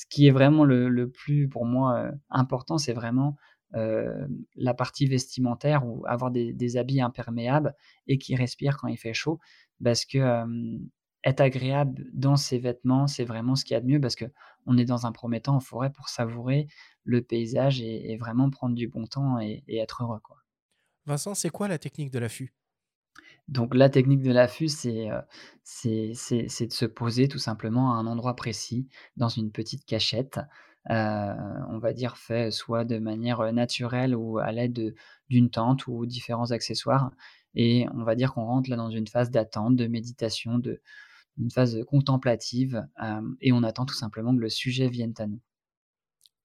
[0.00, 3.36] ce qui est vraiment le, plus, pour moi, important, c'est vraiment
[3.72, 7.74] la partie vestimentaire ou avoir des, des, habits imperméables
[8.06, 9.38] et qui respirent quand il fait chaud
[9.84, 10.18] parce que
[11.24, 14.24] être agréable dans ses vêtements, c'est vraiment ce qu'il y a de mieux parce que
[14.66, 16.66] on est dans un premier temps en forêt pour savourer
[17.04, 20.20] le paysage et, vraiment prendre du bon temps et, être heureux.
[20.22, 20.38] Quoi.
[21.06, 22.54] Vincent, c'est quoi la technique de l'affût?
[23.50, 25.08] Donc la technique de l'affût, c'est,
[25.64, 30.40] c'est, de se poser tout simplement à un endroit précis, dans une petite cachette,
[30.88, 34.94] on va dire fait soit de manière naturelle ou à l'aide
[35.28, 37.10] d'une tente ou différents accessoires.
[37.56, 40.80] Et on va dire qu'on rentre là dans une phase d'attente, de méditation, de,
[41.36, 42.86] une phase contemplative,
[43.40, 45.40] et on attend tout simplement que le sujet vienne à nous.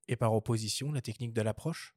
[0.07, 1.95] Et par opposition, la technique de l'approche?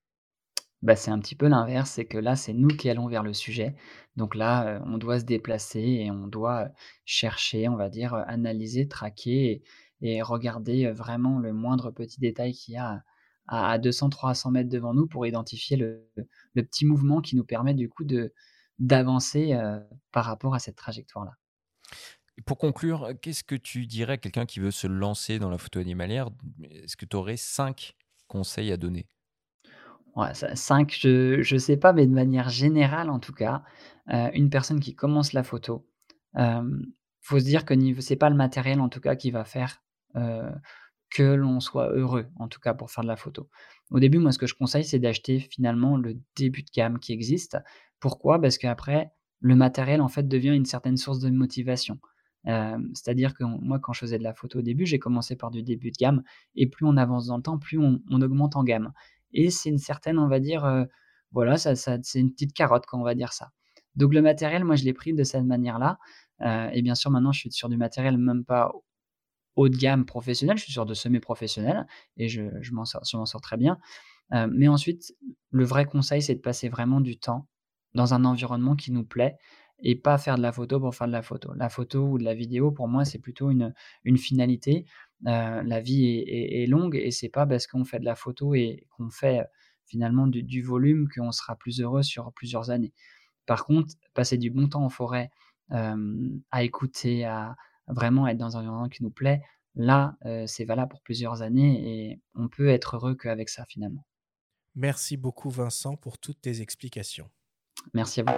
[0.83, 3.33] Bah, c'est un petit peu l'inverse, c'est que là, c'est nous qui allons vers le
[3.33, 3.75] sujet.
[4.17, 6.69] Donc là, on doit se déplacer et on doit
[7.05, 9.63] chercher, on va dire, analyser, traquer
[10.03, 13.03] et, regarder vraiment le moindre petit détail qu'il y a
[13.49, 16.09] à, à 200-300 mètres devant nous pour identifier le,
[16.55, 18.05] petit mouvement qui nous permet du coup
[18.79, 19.59] d'avancer
[20.13, 21.33] par rapport à cette trajectoire-là.
[22.47, 25.81] Pour conclure, qu'est-ce que tu dirais à quelqu'un qui veut se lancer dans la photo
[25.81, 26.31] animalière?
[26.71, 27.97] Est-ce que tu aurais cinq
[28.29, 29.09] conseils à donner?
[30.17, 33.63] Ouais, Cinq, je ne sais pas, mais de manière générale en tout cas,
[34.07, 35.87] une personne qui commence la photo,
[36.37, 36.83] il
[37.21, 39.83] faut se dire que ce n'est pas le matériel en tout cas qui va faire
[41.11, 43.49] que l'on soit heureux, en tout cas pour faire de la photo.
[43.91, 47.13] Au début, moi, ce que je conseille, c'est d'acheter finalement le début de gamme qui
[47.13, 47.57] existe,
[48.01, 48.41] pourquoi?
[48.41, 49.11] Parce qu'après,
[49.41, 51.99] le matériel, en fait, devient une certaine source de motivation.
[52.45, 55.63] C'est-à-dire que moi, quand je faisais de la photo au début, j'ai commencé par du
[55.63, 56.23] début de gamme,
[56.55, 58.93] et plus on avance dans le temps, plus on, augmente en gamme.
[59.33, 60.87] Et c'est une certaine, on va dire,
[61.33, 63.51] voilà, ça, c'est une petite carotte, quand on va dire ça.
[63.97, 65.99] Donc le matériel, moi, je l'ai pris de cette manière-là.
[66.73, 68.73] et bien sûr, maintenant, je suis sur du matériel même pas
[69.57, 71.87] haut de gamme professionnel, je suis sur de semi-professionnel,
[72.17, 72.43] et je,
[72.73, 73.79] m'en sors, très bien.
[74.51, 75.15] mais ensuite,
[75.51, 77.49] le vrai conseil, c'est de passer vraiment du temps
[77.95, 79.37] dans un environnement qui nous plaît
[79.81, 81.53] et pas faire de la photo pour faire de la photo.
[81.55, 84.87] La photo ou de la vidéo, pour moi, c'est plutôt une finalité.
[85.27, 88.87] Euh, la vie est, longue et c'est pas parce qu'on fait de la photo et
[88.91, 89.45] qu'on fait
[89.87, 92.93] finalement du, volume qu'on sera plus heureux sur plusieurs années.
[93.47, 95.31] Par contre, passer du bon temps en forêt,
[95.73, 97.57] euh, à écouter, à
[97.89, 99.43] vraiment être dans un environnement qui nous plaît,
[99.75, 104.05] là, euh, c'est valable pour plusieurs années et on peut être heureux qu'avec ça finalement.
[104.75, 107.31] Merci beaucoup Vincent pour toutes tes explications.
[107.95, 108.33] Merci à vous.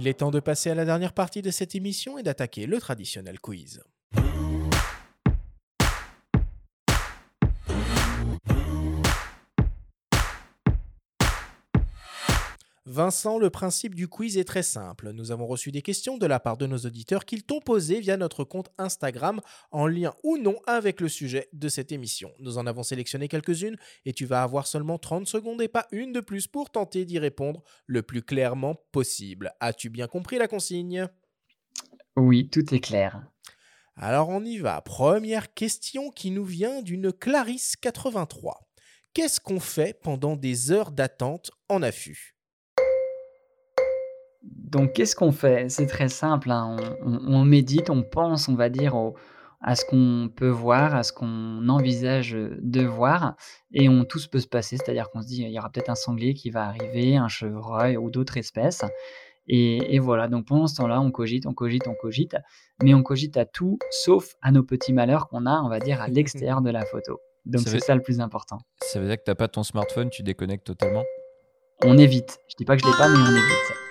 [0.00, 2.80] Il est temps de passer à la dernière partie de cette émission et d'attaquer le
[2.80, 3.82] traditionnel quiz.
[12.86, 15.10] Vincent, le principe du quiz est très simple.
[15.12, 18.16] Nous avons reçu des questions de la part de nos auditeurs qu'ils t'ont posées via
[18.16, 19.40] notre compte Instagram
[19.70, 22.32] en lien ou non avec le sujet de cette émission.
[22.38, 23.76] Nous en avons sélectionné quelques-unes
[24.06, 27.18] et tu vas avoir seulement 30 secondes et pas une de plus pour tenter d'y
[27.18, 29.52] répondre le plus clairement possible.
[29.60, 31.06] As-tu bien compris la consigne?
[32.16, 33.26] Oui, tout est clair.
[33.94, 34.80] Alors on y va.
[34.80, 38.70] Première question qui nous vient d'une Clarisse 83.
[39.12, 42.39] Qu'est-ce qu'on fait pendant des heures d'attente en affût?
[44.42, 45.68] Donc, qu'est-ce qu'on fait?
[45.68, 48.94] C'est très simple, hein, on médite, on pense, on va dire,
[49.60, 53.36] à ce qu'on peut voir, à ce qu'on envisage, de voir
[53.72, 54.76] et on tout peut se passer.
[54.76, 57.96] C'est-à-dire qu'on se dit: «Il y aura peut-être un sanglier qui va arriver, un chevreuil
[57.96, 58.84] ou d'autres espèces»
[59.52, 62.36] et voilà, donc pendant ce temps-là, on cogite, on cogite, on cogite,
[62.84, 66.00] mais on cogite à tout sauf à nos petits malheurs qu'on a, on va dire,
[66.00, 67.20] à l'extérieur de la photo.
[67.46, 68.58] Donc c'est ça le plus important.
[68.80, 71.02] Ça veut dire que tu as pas ton smartphone, tu déconnectes totalement?
[71.82, 72.38] On évite.
[72.48, 73.89] Je dis pas que je l'ai pas, mais on évite.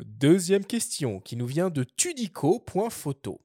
[0.00, 3.44] Deuxième question qui nous vient de tudico.photo.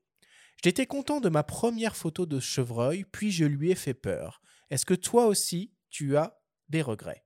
[0.64, 4.40] J'étais content de ma première photo de chevreuil, puis je lui ai fait peur.
[4.70, 6.40] Est-ce que toi aussi, tu as
[6.70, 7.26] des regrets?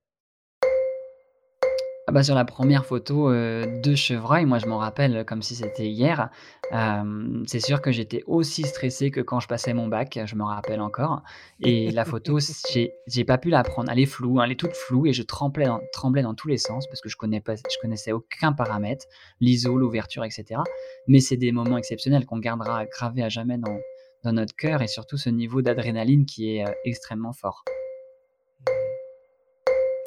[2.08, 5.54] Ah bah, sur la première photo, heu, de chevreuil, moi je m'en rappelle comme si
[5.54, 6.30] c'était hier.
[6.70, 10.42] Hem, c'est sûr que j'étais aussi stressé que quand je passais mon bac, je me
[10.42, 11.22] rappelle encore
[11.60, 12.38] et la photo,
[13.06, 13.92] j'ai pas pu la prendre.
[13.92, 16.48] Elle est floue, hein, elle est toute floue et je tremblais dans tremblais dans tous
[16.48, 19.04] les sens parce que je connais pas je connaissais aucun paramètre,
[19.42, 20.64] l'ISO, l'ouverture et cetera.
[21.08, 23.76] Mais c'est des moments exceptionnels qu'on gardera gravés à jamais dans
[24.24, 27.64] dans notre cœur et surtout ce niveau d'adrénaline qui est, heu, extrêmement fort.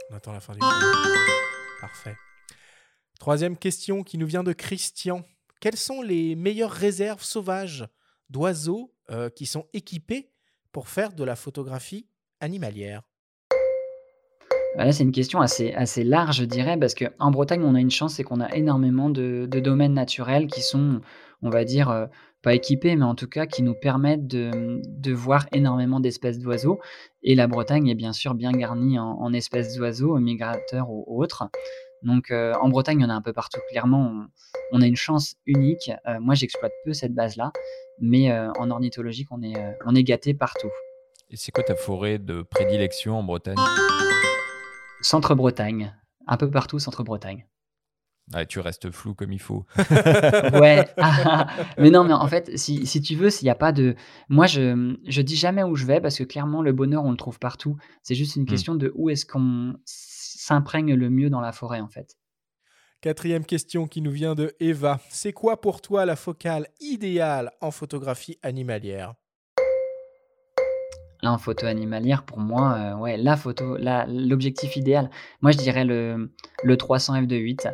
[0.09, 0.59] On attend la fin du
[1.81, 2.15] Parfait.
[3.19, 5.23] Troisième question qui nous vient de Christian.
[5.59, 7.87] Quelles sont les meilleures réserves sauvages
[8.29, 10.29] d'oiseaux euh, qui sont équipées
[10.71, 12.07] pour faire de la photographie
[12.39, 13.01] animalière?
[14.75, 18.15] Là, c'est une question assez, large, je dirais, parce qu'en Bretagne, on a une chance,
[18.15, 21.01] c'est qu'on a énormément de, de domaines naturels qui sont,
[21.41, 22.05] on va dire, euh,
[22.41, 26.79] pas équipés, mais en tout cas qui nous permettent de, de voir énormément d'espèces d'oiseaux.
[27.23, 31.43] Et la Bretagne est bien sûr bien garnie en, espèces d'oiseaux, migrateurs ou autres.
[32.03, 33.59] Donc euh, en Bretagne, il y en a un peu partout.
[33.69, 34.25] Clairement,
[34.71, 35.91] on, a une chance unique.
[36.07, 37.51] Euh, moi, j'exploite peu cette base-là,
[37.99, 40.71] mais en ornithologie, on est, on est gâté partout.
[41.29, 43.55] Et c'est quoi ta forêt de prédilection en Bretagne?
[45.01, 45.95] Centre-Bretagne,
[46.27, 47.45] un peu partout Centre-Bretagne.
[48.33, 49.65] Ah, tu restes flou comme il faut.
[49.77, 50.87] ouais.
[51.77, 53.95] mais non, mais en fait, si, si tu veux, s'il n'y a pas de.
[54.29, 57.17] Moi, je, je dis jamais où je vais parce que clairement, le bonheur, on le
[57.17, 57.77] trouve partout.
[58.03, 58.47] C'est juste une hmm.
[58.47, 62.15] question de où est-ce qu'on s'imprègne le mieux dans la forêt, en fait.
[63.01, 64.99] Quatrième question qui nous vient de Eva.
[65.09, 69.15] C'est quoi pour toi la focale idéale en photographie animalière?
[71.23, 73.77] Là, en photo animalière, pour moi, euh, ouais, la photo,
[74.07, 75.09] l'objectif idéal,
[75.41, 76.31] moi je dirais le,
[76.63, 77.67] le 300 f2.8.
[77.67, 77.71] Euh,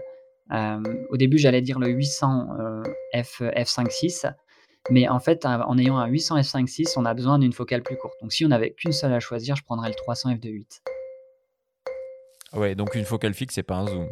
[0.52, 2.84] au début, j'allais dire le 800 euh,
[3.24, 4.34] f, f5.6,
[4.90, 8.16] mais en fait, en ayant un 800 f5.6, on a besoin d'une focale plus courte.
[8.22, 10.82] Donc si on n'avait qu'une seule à choisir, je prendrais le 300 f2.8.
[12.54, 14.10] Ouais, donc une focale fixe, c'est pas un zoom.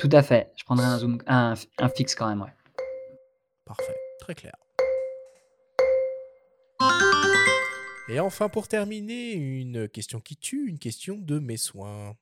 [0.00, 0.50] Tout à fait.
[0.56, 2.52] Je prendrais un zoom, un, un fixe quand même, ouais.
[3.64, 4.54] Parfait, très clair.
[8.10, 12.16] Et enfin, pour terminer, une question qui tue, une question de mes soins.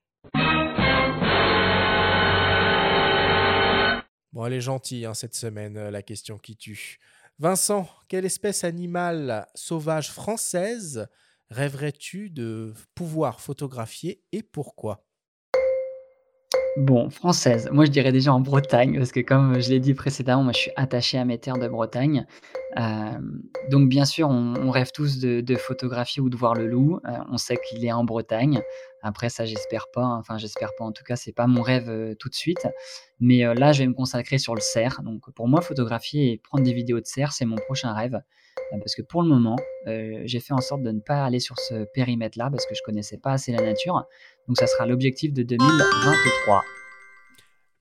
[4.37, 6.99] Bon, elle est gentille hein, cette semaine, euh, la question qui tue.
[7.39, 11.09] Vincent, quelle espèce animale sauvage française
[11.49, 15.06] rêverais-tu de pouvoir photographier et pourquoi?
[16.77, 17.70] Bon, française.
[17.73, 20.59] Moi, je dirais déjà en Bretagne, parce que comme je l'ai dit précédemment, moi, je
[20.59, 22.27] suis attaché à mes terres de Bretagne.
[22.78, 23.19] Euh,
[23.70, 27.01] donc, bien sûr, on, rêve tous de, photographier ou de voir le loup.
[27.07, 28.61] Euh, on sait qu'il est en Bretagne.
[29.03, 30.05] Après, ça, j'espère pas.
[30.05, 30.85] Enfin, j'espère pas.
[30.85, 32.69] En tout cas, c'est pas mon rêve euh, tout de suite.
[33.20, 35.01] Mais là, je vais me consacrer sur le cerf.
[35.03, 38.20] Donc, pour moi, photographier et prendre des vidéos de cerf, c'est mon prochain rêve.
[38.71, 39.57] Parce que pour le moment,
[39.87, 43.19] j'ai fait en sorte de ne pas aller sur ce périmètre-là parce que je connaissais
[43.19, 44.05] pas assez la nature.
[44.49, 46.63] Donc ça sera l'objectif de 2023.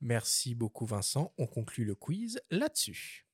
[0.01, 1.33] Merci beaucoup Vincent.
[1.37, 3.25] On conclut le quiz là-dessus.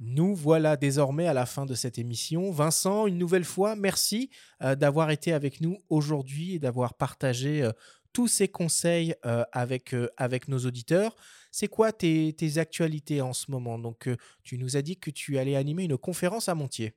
[0.00, 2.50] Nous voilà désormais à la fin de cette émission.
[2.52, 4.30] Vincent, une nouvelle fois, merci
[4.62, 7.72] euh, d'avoir été avec nous aujourd'hui et d'avoir partagé euh,
[8.14, 11.14] tous ces conseils euh, avec, avec nos auditeurs.
[11.50, 13.78] C'est quoi tes, actualités en ce moment?
[13.78, 14.08] Donc,
[14.42, 16.94] tu nous as dit que tu allais animer une conférence à Montier.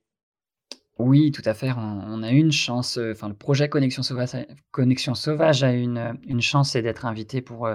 [1.00, 1.72] Oui, tout à fait.
[1.74, 2.98] On, a une chance.
[2.98, 4.32] Enfin, le projet Connexion Sauvage,
[4.72, 7.70] Connexion Sauvage a une, une chance, c'est d'être invité pour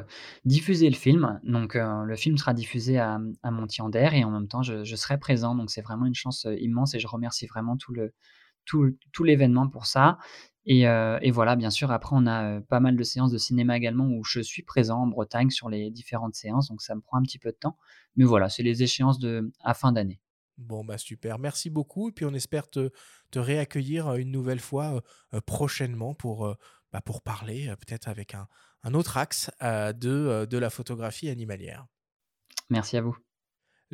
[0.45, 1.41] diffuser le film.
[1.45, 5.55] Donc, le film sera diffusé à, à Montier-en-Der et en même temps, je, serai présent.
[5.55, 8.13] Donc, c'est vraiment une chance immense et je remercie vraiment tout le
[8.65, 10.19] tout, tout l'événement pour ça.
[10.69, 14.07] Euh, et, voilà, bien sûr, après, on a pas mal de séances de cinéma également
[14.07, 17.23] où je suis présent en Bretagne sur les différentes séances, donc ça me prend un
[17.23, 17.77] petit peu de temps.
[18.17, 20.21] Mais voilà, c'est les échéances de, à fin d'année.
[20.59, 22.11] Bon, bah super, merci beaucoup.
[22.11, 22.91] Et puis on espère te,
[23.31, 25.03] te réaccueillir une nouvelle fois
[25.47, 26.55] prochainement pour,
[26.93, 28.47] bah, pour parler peut-être avec un,
[28.85, 31.87] un, autre axe de, de la photographie animalière.
[32.71, 33.17] Merci à vous.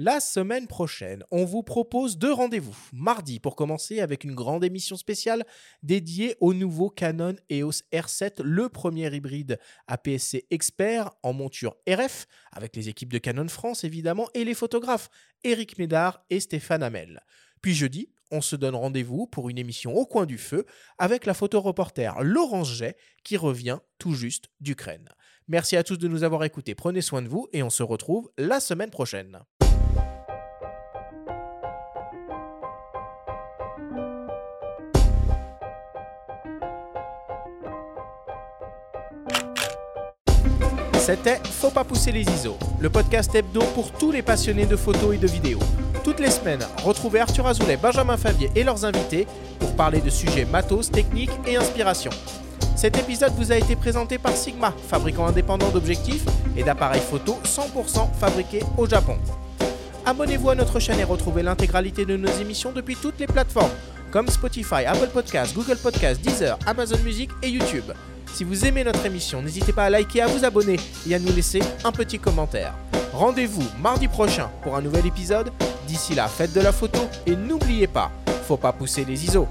[0.01, 2.79] La semaine prochaine, on vous propose deux rendez-vous.
[2.93, 5.45] Mardi, pour commencer, avec une grande émission spéciale
[5.83, 9.59] dédiée au nouveau Canon EOS R7, le premier hybride
[9.89, 15.11] APS-C expert en monture RF, avec les équipes de Canon France évidemment, et les photographes
[15.43, 17.21] Eric Médard et Stéphane Hamel.
[17.61, 20.65] Puis jeudi, on se donne rendez-vous pour une émission au coin du feu
[20.99, 22.95] avec la photoreporter Laurence Jay
[23.25, 25.09] qui revient tout juste d'Ukraine.
[25.49, 28.31] Merci à tous de nous avoir écoutés, prenez soin de vous et on se retrouve
[28.39, 29.41] la semaine prochaine.
[41.09, 45.15] C'était Faut pas pousser les ISO, le podcast hebdo pour tous les passionnés de photos
[45.15, 45.59] et de vidéos.
[46.05, 49.27] Toutes les semaines, retrouvez Arthur Azoulay, Benjamin Favier et leurs invités
[49.59, 52.11] pour parler de sujets matos, techniques et inspiration.
[52.77, 56.27] Cet épisode vous a été présenté par Sigma, fabricant indépendant d'objectifs
[56.59, 59.17] et d'appareils photo 100% fabriqués au Japon.
[60.05, 63.73] Abonnez-vous à notre chaîne et retrouvez l'intégralité de nos émissions depuis toutes les plateformes
[64.11, 67.93] comme Spotify, Apple Podcasts, Google Podcasts, Deezer, Amazon Music et YouTube.
[68.35, 70.79] Si vous aimez notre émission, n'hésitez pas à liker, à vous abonner
[71.09, 72.75] et à nous laisser un petit commentaire.
[73.13, 75.51] Rendez-vous mardi prochain pour un nouvel épisode.
[75.87, 78.11] D'ici là, faites de la photo et n'oubliez pas,
[78.47, 79.49] faut pas pousser les ISO.